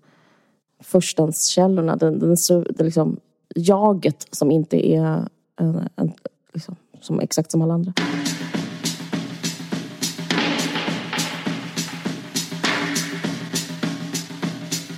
förstahandskällorna, 0.80 1.97
den, 1.97 2.18
den, 2.18 2.36
den, 2.49 2.86
liksom, 2.86 3.16
jaget 3.55 4.26
som 4.30 4.51
inte 4.51 4.88
är 4.88 5.28
en, 5.61 5.88
en, 5.96 6.12
liksom, 6.53 6.76
som 7.00 7.20
exakt 7.20 7.50
som 7.50 7.62
alla 7.62 7.74
andra. 7.74 7.92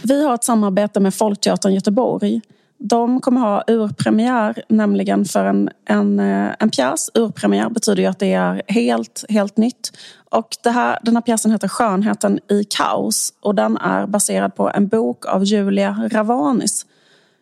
Vi 0.03 0.25
har 0.25 0.35
ett 0.35 0.45
samarbete 0.45 1.01
med 1.01 1.15
Folkteatern 1.15 1.75
Göteborg. 1.75 2.41
De 2.79 3.21
kommer 3.21 3.41
ha 3.41 3.65
urpremiär 3.67 4.63
nämligen 4.69 5.25
för 5.25 5.45
en, 5.45 5.71
en, 5.85 6.21
eh, 6.21 6.51
en 6.59 6.71
pjäs. 6.71 7.11
Urpremiär 7.15 7.69
betyder 7.69 8.03
ju 8.03 8.09
att 8.09 8.19
det 8.19 8.33
är 8.33 8.63
helt, 8.69 9.25
helt 9.29 9.57
nytt. 9.57 9.93
Och 10.31 10.49
det 10.63 10.71
här, 10.71 10.99
den 11.03 11.17
här 11.17 11.23
pjäsen 11.23 11.53
heter 11.53 11.69
Skönheten 11.69 12.41
i 12.49 12.65
kaos 12.65 13.33
och 13.41 13.55
den 13.55 13.77
är 13.77 14.07
baserad 14.07 14.55
på 14.55 14.71
en 14.71 14.89
bok 14.89 15.27
av 15.27 15.45
Julia 15.45 16.09
Ravanis. 16.13 16.87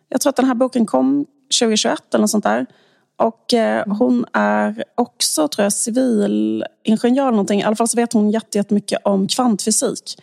Jag 0.09 0.21
tror 0.21 0.29
att 0.29 0.35
den 0.35 0.45
här 0.45 0.55
boken 0.55 0.85
kom 0.85 1.25
2021 1.59 2.13
eller 2.13 2.21
något 2.21 2.29
sånt 2.29 2.43
där. 2.43 2.65
Och 3.23 3.53
eh, 3.53 3.83
hon 3.87 4.25
är 4.33 4.83
också, 4.95 5.47
tror 5.47 5.63
jag, 5.63 5.73
civilingenjör 5.73 7.23
eller 7.23 7.31
någonting. 7.31 7.59
I 7.59 7.63
alla 7.63 7.75
fall 7.75 7.87
så 7.87 7.97
vet 7.97 8.13
hon 8.13 8.31
jättemycket 8.31 8.99
om 9.03 9.27
kvantfysik. 9.27 10.21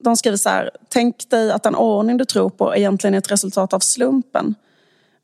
De 0.03 0.17
skriver 0.17 0.37
så 0.37 0.49
här, 0.49 0.71
tänk 0.89 1.29
dig 1.29 1.51
att 1.51 1.63
den 1.63 1.75
ordning 1.75 2.17
du 2.17 2.25
tror 2.25 2.49
på 2.49 2.75
egentligen 2.75 3.13
är 3.13 3.17
ett 3.17 3.31
resultat 3.31 3.73
av 3.73 3.79
slumpen. 3.79 4.55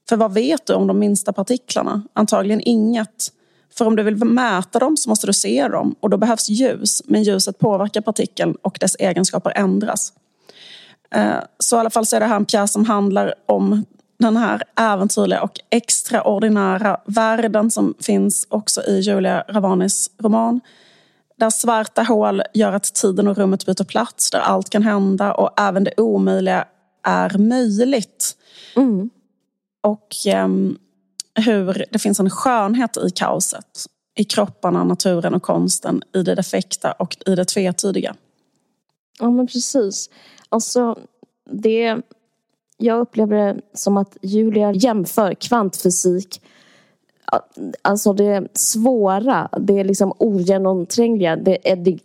För 0.10 0.16
vad 0.16 0.34
vet 0.34 0.66
du 0.66 0.74
om 0.74 0.88
de 0.88 1.00
minsta 1.00 1.34
partiklarna? 1.34 2.04
Antagligen 2.14 2.62
inget. 2.62 3.32
För 3.78 3.86
om 3.86 3.96
du 3.96 4.04
vill 4.04 4.16
mäta 4.16 4.80
dem 4.80 4.98
så 4.98 5.10
måste 5.10 5.28
du 5.28 5.34
se 5.34 5.68
dem 5.68 5.96
och 6.00 6.10
då 6.10 6.18
behövs 6.18 6.50
ljus, 6.50 7.02
men 7.06 7.24
ljuset 7.24 7.60
påverkar 7.60 8.02
partikeln 8.02 8.56
och 8.62 8.78
dess 8.80 8.96
egenskaper 9.00 9.54
ändras. 9.56 10.14
Eh, 11.16 11.36
så 11.60 11.76
i 11.76 11.80
alla 11.80 11.90
fall 11.90 12.06
så 12.06 12.16
är 12.16 12.20
det 12.20 12.26
här 12.26 12.36
en 12.36 12.46
pjäs 12.46 12.72
som 12.74 12.86
handlar 12.86 13.34
om 13.46 13.86
den 14.20 14.38
här 14.38 14.64
äventyrliga 14.80 15.42
och 15.42 15.60
extraordinära 15.70 16.98
världen 17.06 17.72
som 17.72 17.94
finns 18.00 18.48
också 18.50 18.84
i 18.84 19.00
Julia 19.00 19.44
Ravanis 19.50 20.12
roman. 20.20 20.62
Där 21.44 21.50
svarta 21.50 22.04
hål 22.04 22.42
gör 22.54 22.74
att 22.74 22.94
tiden 22.94 23.28
och 23.28 23.38
rummet 23.38 23.66
byter 23.66 23.84
plats, 23.84 24.32
där 24.32 24.40
allt 24.40 24.70
kan 24.70 24.84
hända 24.84 25.34
och 25.34 25.60
även 25.60 25.84
det 25.84 25.94
omöjliga 25.98 26.68
är 27.04 27.38
möjligt. 27.38 28.38
Mm. 28.76 29.10
Och 29.82 30.08
um, 30.44 30.78
hur 31.36 31.86
det 31.92 32.00
finns 32.00 32.20
en 32.20 32.30
skönhet 32.30 32.98
i 32.98 33.10
kaoset. 33.10 33.86
I 34.16 34.24
kropparna, 34.24 34.84
naturen 34.84 35.34
och 35.34 35.44
konsten, 35.44 36.02
i 36.16 36.22
det 36.22 36.36
defekta 36.36 36.92
och 36.92 37.18
i 37.26 37.36
det 37.36 37.46
tvetydiga. 37.46 38.16
Ja 39.20 39.32
men 39.32 39.48
precis. 39.48 40.10
Alltså, 40.50 41.00
det, 41.52 41.98
jag 42.78 43.00
upplever 43.00 43.36
det 43.36 43.62
som 43.74 43.98
att 43.98 44.18
Julia 44.22 44.72
jämför 44.72 45.34
kvantfysik 45.34 46.42
Alltså 47.82 48.14
det 48.14 48.48
svåra, 48.54 49.50
det 49.60 49.84
liksom 49.84 50.14
ogenomträngliga, 50.18 51.36
det 51.36 51.58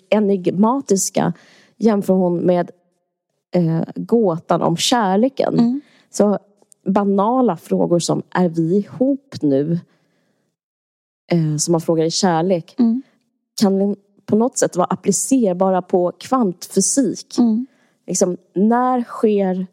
enigmatiska 0.08 1.32
jämför 1.76 2.14
hon 2.14 2.38
med 2.38 2.70
eh, 3.54 3.82
gåtan 3.94 4.62
om 4.62 4.76
kärleken. 4.76 5.58
Mm. 5.58 5.80
Så 6.10 6.38
banala 6.86 7.56
frågor 7.56 7.98
som 7.98 8.22
är 8.30 8.48
vi 8.48 8.76
ihop 8.76 9.34
nu? 9.42 9.80
Eh, 11.30 11.56
som 11.56 11.72
man 11.72 11.80
frågar 11.80 12.04
i 12.04 12.10
kärlek. 12.10 12.74
Mm. 12.78 13.02
Kan 13.60 13.96
på 14.26 14.36
något 14.36 14.58
sätt 14.58 14.76
vara 14.76 14.86
applicerbara 14.90 15.82
på 15.82 16.12
kvantfysik. 16.18 17.38
Mm. 17.38 17.66
Liksom, 18.06 18.36
när 18.54 19.02
sker 19.02 19.66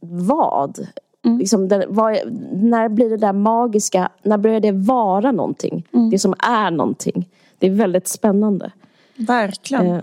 vad? 0.00 0.86
Mm. 1.24 1.38
Liksom 1.38 1.68
den, 1.68 1.84
vad, 1.88 2.18
när 2.52 2.88
blir 2.88 3.10
det 3.10 3.16
där 3.16 3.32
magiska, 3.32 4.08
när 4.22 4.38
börjar 4.38 4.60
det 4.60 4.72
vara 4.72 5.32
någonting? 5.32 5.86
Mm. 5.92 6.10
Det 6.10 6.18
som 6.18 6.34
är 6.38 6.70
någonting. 6.70 7.28
Det 7.58 7.66
är 7.66 7.70
väldigt 7.70 8.08
spännande. 8.08 8.72
Verkligen. 9.16 9.86
Eh, 9.86 10.02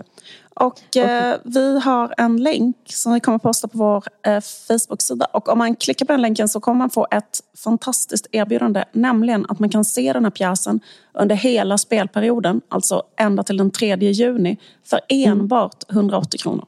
och 0.54 0.96
eh, 0.96 1.36
vi 1.44 1.80
har 1.80 2.14
en 2.16 2.42
länk 2.42 2.76
som 2.84 3.12
vi 3.12 3.20
kommer 3.20 3.38
posta 3.38 3.68
på 3.68 3.78
vår 3.78 4.04
eh, 4.26 4.40
Facebook-sida. 4.40 5.26
Och 5.32 5.48
om 5.48 5.58
man 5.58 5.76
klickar 5.76 6.06
på 6.06 6.12
den 6.12 6.22
länken 6.22 6.48
så 6.48 6.60
kommer 6.60 6.78
man 6.78 6.90
få 6.90 7.06
ett 7.10 7.40
fantastiskt 7.64 8.26
erbjudande. 8.32 8.84
Nämligen 8.92 9.46
att 9.48 9.58
man 9.58 9.68
kan 9.68 9.84
se 9.84 10.12
den 10.12 10.24
här 10.24 10.30
pjäsen 10.30 10.80
under 11.14 11.36
hela 11.36 11.78
spelperioden, 11.78 12.60
alltså 12.68 13.02
ända 13.16 13.42
till 13.42 13.56
den 13.56 13.70
3 13.70 13.96
juni, 13.96 14.58
för 14.84 15.00
enbart 15.08 15.90
180 15.90 16.38
kronor. 16.38 16.66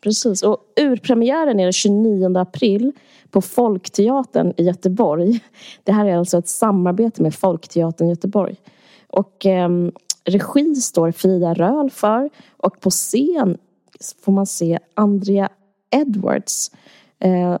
Precis, 0.00 0.42
och 0.42 0.58
urpremiären 0.80 1.60
är 1.60 1.64
den 1.64 1.72
29 1.72 2.38
april 2.38 2.92
på 3.30 3.40
Folkteatern 3.40 4.52
i 4.56 4.62
Göteborg. 4.62 5.40
Det 5.84 5.92
här 5.92 6.06
är 6.06 6.16
alltså 6.16 6.38
ett 6.38 6.48
samarbete 6.48 7.22
med 7.22 7.34
Folkteatern 7.34 8.06
i 8.06 8.10
Göteborg. 8.10 8.56
Och 9.06 9.46
eh, 9.46 9.68
regi 10.24 10.74
står 10.74 11.12
Frida 11.12 11.54
Röhl 11.54 11.90
för 11.90 12.30
och 12.56 12.80
på 12.80 12.90
scen 12.90 13.58
får 14.20 14.32
man 14.32 14.46
se 14.46 14.78
Andrea 14.94 15.48
Edwards 15.90 16.70
eh, 17.18 17.58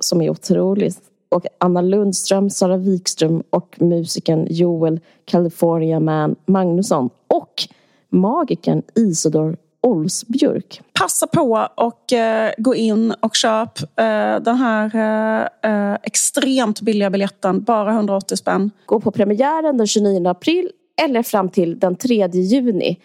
som 0.00 0.22
är 0.22 0.30
otrolig, 0.30 0.92
Och 1.28 1.46
Anna 1.58 1.80
Lundström, 1.80 2.50
Sara 2.50 2.76
Wikström 2.76 3.42
och 3.50 3.76
musikern 3.80 4.46
Joel 4.50 5.00
California 5.24 6.00
Man 6.00 6.36
Magnusson 6.46 7.10
och 7.26 7.62
magikern 8.08 8.82
Isidor 8.94 9.56
Olsbjörk. 9.86 10.80
Passa 10.92 11.26
på 11.26 11.68
och 11.74 12.12
eh, 12.12 12.52
gå 12.58 12.74
in 12.74 13.12
och 13.12 13.34
köp 13.34 13.78
eh, 13.78 14.36
den 14.40 14.56
här 14.56 14.96
eh, 14.96 15.70
eh 15.70 15.98
extremt 16.02 16.80
billiga 16.80 17.10
biljetten, 17.10 17.62
bara 17.62 17.92
180 17.92 18.36
spänn. 18.36 18.70
Gå 18.86 19.00
på 19.00 19.10
premiären 19.10 19.76
den 19.76 19.86
29 19.86 20.28
april 20.28 20.70
eller 21.02 21.22
fram 21.22 21.48
till 21.48 21.78
den 21.78 21.96
3 21.96 22.28
juni. 22.28 23.00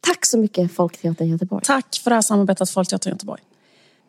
Tack 0.00 0.26
så 0.26 0.38
mycket 0.38 0.72
Folkteatern 0.72 1.28
Göteborg. 1.28 1.64
Tack 1.64 2.00
för 2.04 2.10
det 2.10 2.14
här 2.14 2.22
samarbetet 2.22 2.70
Folkteatern 2.70 3.12
Göteborg. 3.12 3.42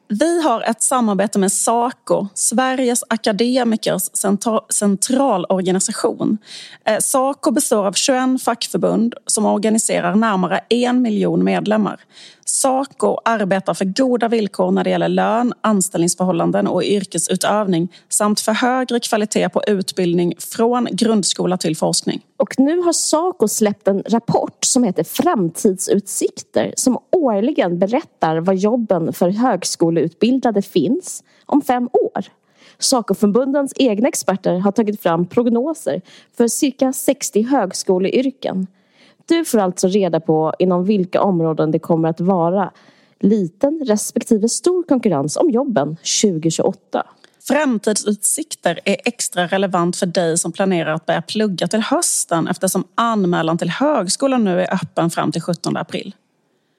Vi 0.09 0.41
har 0.41 0.61
ett 0.61 0.81
samarbete 0.81 1.39
med 1.39 1.51
Saco, 1.51 2.27
Sveriges 2.33 3.03
akademikers 3.09 4.09
centralorganisation. 4.69 6.37
Eh, 6.85 6.99
Saco 6.99 7.51
består 7.51 7.85
av 7.85 7.93
21 7.93 8.43
fackförbund 8.43 9.15
som 9.25 9.45
organiserar 9.45 10.15
närmare 10.15 10.59
en 10.69 11.01
miljon 11.01 11.43
medlemmar. 11.43 11.99
Saco 12.49 13.17
arbetar 13.25 13.73
för 13.73 13.85
goda 13.85 14.27
villkor 14.27 14.71
när 14.71 14.83
det 14.83 14.89
gäller 14.89 15.09
lön, 15.09 15.53
anställningsförhållanden 15.61 16.67
och 16.67 16.83
yrkesutövning 16.83 17.93
samt 18.09 18.39
för 18.39 18.51
högre 18.51 18.99
kvalitet 18.99 19.49
på 19.49 19.61
utbildning 19.67 20.33
från 20.39 20.87
grundskola 20.91 21.57
till 21.57 21.77
forskning. 21.77 22.21
Och 22.37 22.59
nu 22.59 22.81
har 22.81 22.93
Saco 22.93 23.47
släppt 23.47 23.87
en 23.87 24.03
rapport 24.07 24.65
som 24.65 24.83
heter 24.83 25.03
Framtidsutsikter 25.03 26.73
som 26.77 26.97
årligen 27.11 27.79
berättar 27.79 28.37
var 28.37 28.53
jobben 28.53 29.13
för 29.13 29.29
högskoleutbildade 29.29 30.61
finns 30.61 31.23
om 31.45 31.61
fem 31.61 31.89
år. 31.93 32.25
Sacoförbundens 32.79 33.73
egna 33.75 34.07
experter 34.07 34.59
har 34.59 34.71
tagit 34.71 35.01
fram 35.01 35.27
prognoser 35.27 36.01
för 36.37 36.47
cirka 36.47 36.93
60 36.93 37.43
högskoleyrken. 37.43 38.67
Du 39.27 39.45
får 39.45 39.57
alltså 39.57 39.87
reda 39.87 40.19
på 40.19 40.53
inom 40.59 40.85
vilka 40.85 41.21
områden 41.21 41.71
det 41.71 41.79
kommer 41.79 42.09
att 42.09 42.21
vara 42.21 42.71
liten 43.19 43.83
respektive 43.85 44.49
stor 44.49 44.83
konkurrens 44.83 45.37
om 45.37 45.49
jobben 45.49 45.97
2028. 46.21 47.03
Framtidsutsikter 47.47 48.79
är 48.85 48.97
extra 49.05 49.47
relevant 49.47 49.95
för 49.95 50.05
dig 50.05 50.37
som 50.37 50.51
planerar 50.51 50.93
att 50.93 51.05
börja 51.05 51.21
plugga 51.21 51.67
till 51.67 51.81
hösten 51.81 52.47
eftersom 52.47 52.83
anmälan 52.95 53.57
till 53.57 53.69
högskolan 53.69 54.43
nu 54.43 54.61
är 54.61 54.73
öppen 54.73 55.09
fram 55.09 55.31
till 55.31 55.41
17 55.41 55.77
april. 55.77 56.15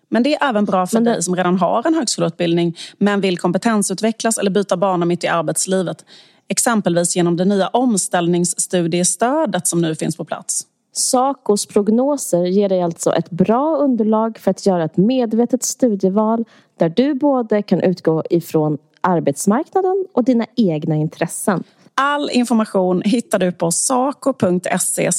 Men 0.08 0.22
det 0.22 0.34
är 0.34 0.48
även 0.48 0.64
bra 0.64 0.86
för 0.86 1.00
det... 1.00 1.10
dig 1.10 1.22
som 1.22 1.36
redan 1.36 1.58
har 1.58 1.86
en 1.86 1.94
högskoleutbildning 1.94 2.76
men 2.98 3.20
vill 3.20 3.38
kompetensutvecklas 3.38 4.38
eller 4.38 4.50
byta 4.50 4.76
bana 4.76 5.06
mitt 5.06 5.24
i 5.24 5.26
arbetslivet. 5.28 6.04
Exempelvis 6.48 7.16
genom 7.16 7.36
det 7.36 7.44
nya 7.44 7.68
omställningsstudiestödet 7.68 9.66
som 9.66 9.82
nu 9.82 9.94
finns 9.94 10.16
på 10.16 10.24
plats. 10.24 10.66
Sacos 10.98 11.66
prognoser 11.66 12.44
ger 12.44 12.68
dig 12.68 12.82
alltså 12.82 13.12
ett 13.12 13.30
bra 13.30 13.76
underlag 13.76 14.38
för 14.38 14.50
att 14.50 14.66
göra 14.66 14.84
ett 14.84 14.96
medvetet 14.96 15.62
studieval 15.62 16.44
där 16.76 16.88
du 16.88 17.14
både 17.14 17.62
kan 17.62 17.80
utgå 17.80 18.22
ifrån 18.30 18.78
arbetsmarknaden 19.00 20.06
och 20.12 20.24
dina 20.24 20.46
egna 20.56 20.94
intressen. 20.94 21.64
All 22.00 22.30
information 22.30 23.02
hittar 23.04 23.38
du 23.38 23.52
på 23.52 23.70
saco.se 23.70 25.10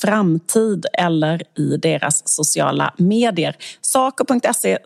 framtid 0.00 0.86
eller 0.92 1.42
i 1.58 1.76
deras 1.76 2.28
sociala 2.28 2.94
medier. 2.96 3.56
Saco.se 3.80 4.78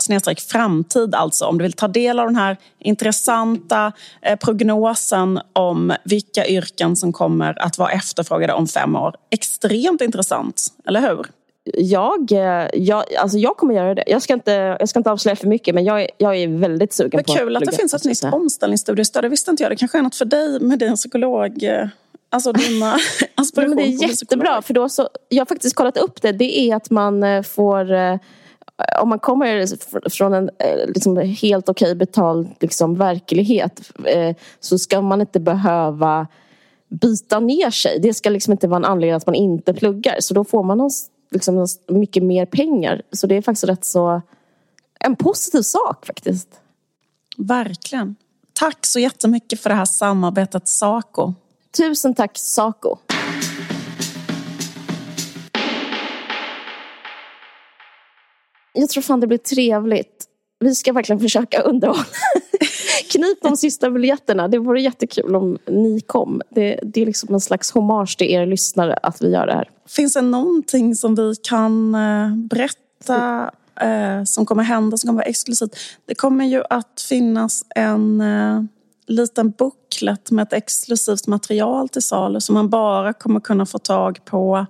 framtid 0.49 1.15
alltså 1.15 1.47
om 1.47 1.59
du 1.59 1.63
vill 1.63 1.73
ta 1.73 1.89
del 1.89 2.19
av 2.19 2.27
den 2.27 2.37
här 2.37 2.57
intressanta 2.81 3.93
eh, 4.23 4.39
prognosen 4.39 5.41
om 5.53 5.95
vilka 6.05 6.47
yrken 6.47 6.97
som 6.97 7.13
kommer 7.13 7.63
att 7.63 7.79
vara 7.79 7.91
efterfrågade 7.91 8.53
om 8.53 8.67
fem 8.67 8.97
år. 8.97 9.15
Extremt 9.31 10.01
intressant, 10.01 10.63
eller 10.87 11.01
hur? 11.01 11.27
Jag, 11.73 12.33
eh, 12.33 12.69
jag, 12.75 13.05
alltså 13.19 13.39
jag 13.39 13.57
kommer 13.57 13.75
göra 13.75 13.95
det. 13.95 14.05
Jag 14.07 14.23
ska 14.23 14.33
inte, 14.33 14.77
jag 14.81 14.89
ska 14.89 14.99
inte 14.99 15.11
avslöja 15.11 15.37
för 15.37 15.47
mycket 15.47 15.75
men 15.75 15.85
jag, 15.85 16.09
jag 16.19 16.37
är 16.37 16.49
väldigt 16.49 16.93
sugen 16.93 17.11
Vad 17.19 17.27
på 17.27 17.33
kul 17.33 17.57
att, 17.57 17.63
att 17.63 17.71
det 17.71 17.77
finns 17.77 17.95
ett 17.95 18.05
nytt 18.05 18.25
omställningsstudiestöd. 18.25 19.25
Det 19.25 19.29
visste 19.29 19.51
inte 19.51 19.63
jag. 19.63 19.73
Det 19.73 19.77
kanske 19.77 19.99
är 19.99 20.03
något 20.03 20.17
för 20.17 20.25
dig 20.25 20.61
med 20.61 20.79
din 20.79 20.97
psykolog. 20.97 21.63
Eh, 21.63 21.89
alltså 22.31 22.53
dina 22.53 22.97
aspirationer. 23.35 23.77
det 23.77 23.83
är 23.83 24.09
jättebra 24.09 24.63
för 24.63 24.75
då 24.75 24.89
så, 24.89 25.09
jag 25.29 25.41
har 25.41 25.47
faktiskt 25.47 25.77
kollat 25.77 25.97
upp 25.97 26.23
det. 26.23 26.33
Det 26.33 26.59
är 26.59 26.77
att 26.77 26.91
man 26.91 27.23
eh, 27.23 27.43
får 27.43 28.19
om 29.01 29.09
man 29.09 29.19
kommer 29.19 29.67
från 30.11 30.35
en 30.35 30.51
liksom, 30.87 31.17
helt 31.17 31.69
okej 31.69 31.95
betald 31.95 32.49
liksom, 32.61 32.95
verklighet 32.95 33.91
så 34.61 34.79
ska 34.79 35.01
man 35.01 35.21
inte 35.21 35.41
behöva 35.41 36.27
byta 36.89 37.41
ner 37.41 37.71
sig. 37.71 37.99
Det 37.99 38.15
ska 38.15 38.31
liksom 38.31 38.53
inte 38.53 38.69
vara 38.69 38.77
en 38.77 38.85
anledning 38.85 39.17
att 39.17 39.27
man 39.27 39.35
inte 39.35 39.75
pluggar. 39.75 40.17
Så 40.19 40.35
då 40.35 40.45
får 40.45 40.63
man 40.63 40.79
någon 40.79 40.91
liksom 41.31 41.67
mycket 41.89 42.23
mer 42.23 42.47
pengar. 42.47 43.03
Så 43.13 43.27
det 43.27 43.37
är 43.37 43.43
faktiskt 43.43 43.65
rätt 43.65 43.85
så 43.85 44.23
en 45.01 45.17
positiv 45.17 45.63
sak 45.63 46.07
faktiskt. 46.07 46.61
Verkligen. 47.39 48.17
Tack 48.53 48.87
så 48.87 49.01
jättemycket 49.01 49.61
för 49.61 49.71
det 49.71 49.77
här 49.77 49.85
samarbetet 49.85 50.69
Saco. 50.69 51.35
Tusen 51.77 52.15
tack 52.15 52.39
Saco. 52.39 52.97
Jag 58.73 58.89
tror 58.89 59.03
fan 59.03 59.21
det 59.21 59.27
blir 59.27 59.39
trevligt. 59.39 60.25
Vi 60.61 60.75
ska 60.75 60.93
verkligen 60.93 61.21
försöka 61.21 61.61
underhålla. 61.61 62.05
Knip 63.11 63.43
de 63.43 63.57
sista 63.57 63.91
biljetterna. 63.91 64.49
Det 64.49 64.59
vore 64.59 64.81
jättekul 64.81 65.37
om 65.37 65.59
ni 65.67 66.01
kom. 66.01 66.43
Det, 66.51 66.81
det 66.83 67.03
är 67.03 67.07
liksom 67.07 67.35
en 67.35 67.41
slags 67.41 67.71
hommage 67.71 68.19
till 68.19 68.27
er 68.27 68.47
lyssnare 68.47 68.99
att 69.03 69.23
vi 69.23 69.31
gör 69.31 69.47
det 69.47 69.53
här. 69.53 69.71
Finns 69.87 70.15
det 70.15 70.23
någonting 70.23 70.95
som 70.95 71.15
vi 71.15 71.35
kan 71.43 71.95
eh, 71.95 72.37
berätta 72.37 73.51
eh, 73.81 74.25
som 74.25 74.47
kommer 74.47 74.63
hända, 74.63 74.97
som 74.97 75.09
kommer 75.09 75.19
vara 75.19 75.29
exklusivt? 75.29 75.77
Det 76.07 76.15
kommer 76.15 76.45
ju 76.45 76.63
att 76.71 77.05
finnas 77.09 77.65
en 77.75 78.21
eh, 78.21 78.63
liten 79.07 79.51
booklet 79.51 80.31
med 80.31 80.43
ett 80.43 80.53
exklusivt 80.53 81.27
material 81.27 81.89
till 81.89 82.03
salu 82.03 82.41
som 82.41 82.55
man 82.55 82.69
bara 82.69 83.13
kommer 83.13 83.41
kunna 83.41 83.67
få 83.67 83.79
tag 83.79 84.21
på 84.25 84.67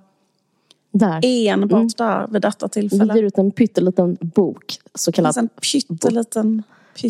Där. 0.91 1.19
Enbart 1.23 1.71
mm. 1.71 1.87
där 1.97 2.27
vid 2.27 2.41
detta 2.41 2.67
tillfälle. 2.67 3.13
Vi 3.13 3.19
ger 3.19 3.27
ut 3.27 3.37
en 3.37 3.51
pytteliten 3.51 4.17
bok. 4.21 4.79
Så 4.95 5.11
kallad 5.11 5.37
en 5.37 5.49
pytteliten, 5.49 6.63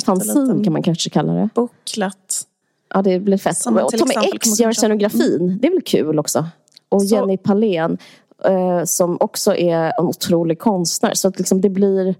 Fanzin 0.05 0.63
kan 0.63 0.73
man 0.73 0.83
kanske 0.83 1.09
kalla 1.09 1.33
det. 1.33 1.49
Boklet. 1.55 2.47
Ja 2.93 3.01
det 3.01 3.19
blir 3.19 3.37
fett. 3.37 3.57
Som 3.57 3.77
och 3.77 3.91
Tommy 3.91 4.13
X 4.33 4.59
gör 4.59 4.71
scenografin. 4.71 5.41
Mm. 5.41 5.57
Det 5.61 5.67
är 5.67 5.71
väl 5.71 5.81
kul 5.81 6.19
också. 6.19 6.45
Och 6.89 7.01
så. 7.01 7.15
Jenny 7.15 7.37
Palén 7.37 7.97
eh, 8.43 8.83
som 8.83 9.17
också 9.19 9.55
är 9.55 9.91
en 9.99 10.05
otrolig 10.05 10.59
konstnär. 10.59 11.13
Så 11.13 11.27
att 11.27 11.37
liksom 11.37 11.61
det 11.61 11.69
blir... 11.69 12.15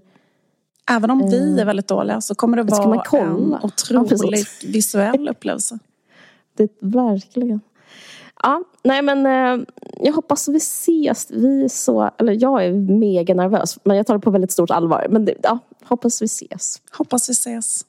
Även 0.90 1.10
om 1.10 1.30
vi 1.30 1.54
eh, 1.54 1.60
är 1.60 1.64
väldigt 1.64 1.88
dåliga 1.88 2.20
så 2.20 2.34
kommer 2.34 2.56
det 2.56 2.62
vara 2.62 3.02
en 3.12 3.54
otrolig 3.62 4.38
ja, 4.38 4.68
visuell 4.68 5.28
upplevelse. 5.28 5.78
Det, 6.56 6.70
verkligen. 6.80 7.60
Ja, 8.42 8.64
nej 8.82 9.02
men 9.02 9.26
eh, 9.26 9.66
jag 10.00 10.12
hoppas 10.12 10.48
vi 10.48 10.56
ses. 10.56 11.30
Vi 11.30 11.64
är 11.64 11.68
så, 11.68 12.10
eller 12.18 12.42
jag 12.42 12.64
är 12.64 12.72
mega 12.72 13.34
nervös 13.34 13.78
men 13.84 13.96
jag 13.96 14.06
tar 14.06 14.14
det 14.14 14.20
på 14.20 14.30
väldigt 14.30 14.52
stort 14.52 14.70
allvar. 14.70 15.06
Men 15.10 15.24
det, 15.24 15.34
ja, 15.42 15.58
hoppas 15.88 16.22
vi 16.22 16.26
ses. 16.26 16.82
Hoppas 16.92 17.28
vi 17.28 17.32
ses. 17.32 17.84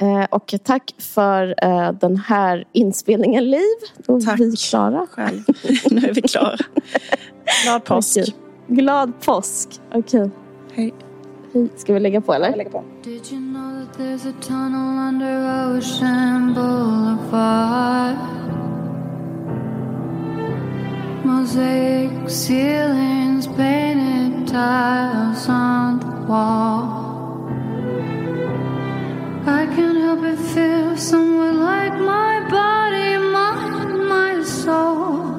Eh, 0.00 0.24
och 0.30 0.54
tack 0.64 0.94
för 0.98 1.54
eh, 1.62 1.92
den 1.92 2.16
här 2.16 2.64
inspelningen 2.72 3.50
Liv. 3.50 3.76
Och 4.06 4.24
tack. 4.24 4.40
vi 4.40 4.56
klara. 4.56 5.06
Själv. 5.10 5.42
nu 5.90 6.08
är 6.08 6.14
vi 6.14 6.22
klara. 6.22 6.56
Glad 7.64 7.84
påsk. 7.84 8.18
Okay. 8.18 8.34
Glad 8.66 9.20
påsk. 9.20 9.80
Okej. 9.92 10.20
Okay. 10.20 10.30
Hej. 10.72 10.94
Hej. 11.52 11.68
Ska 11.76 11.94
vi 11.94 12.00
lägga 12.00 12.20
på 12.20 12.34
eller? 12.34 12.48
Jag 12.48 12.56
lägger 12.56 12.70
på. 12.70 12.84
Did 13.04 13.32
you 13.32 13.40
know 13.40 13.86
that 13.86 13.98
there's 13.98 14.30
a 14.30 14.34
tunnel 14.40 15.08
under 15.08 15.78
Ocean 15.78 16.54
Boulevard? 16.54 18.16
Mosaic 21.24 22.30
ceilings, 22.30 23.46
painted 23.48 24.46
tiles 24.48 25.48
on 25.48 25.98
the 26.00 26.06
wall. 26.26 27.48
I 29.46 29.66
can't 29.74 29.98
help 29.98 30.20
but 30.20 30.38
feel 30.38 30.96
somewhat 30.96 31.54
like 31.54 31.94
my 31.98 32.48
body, 32.48 33.18
mind, 33.18 34.08
my 34.08 34.42
soul. 34.42 35.34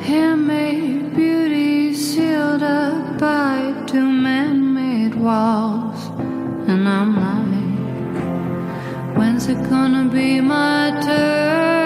Handmade 0.00 1.14
beauty 1.14 1.94
sealed 1.94 2.62
up 2.62 3.18
by 3.18 3.72
two 3.86 4.10
man 4.10 4.74
made 4.74 5.14
walls. 5.14 6.08
And 6.68 6.88
I'm 6.88 7.12
like, 7.26 9.16
when's 9.16 9.46
it 9.46 9.62
gonna 9.70 10.08
be 10.08 10.40
my 10.40 10.90
turn? 11.02 11.85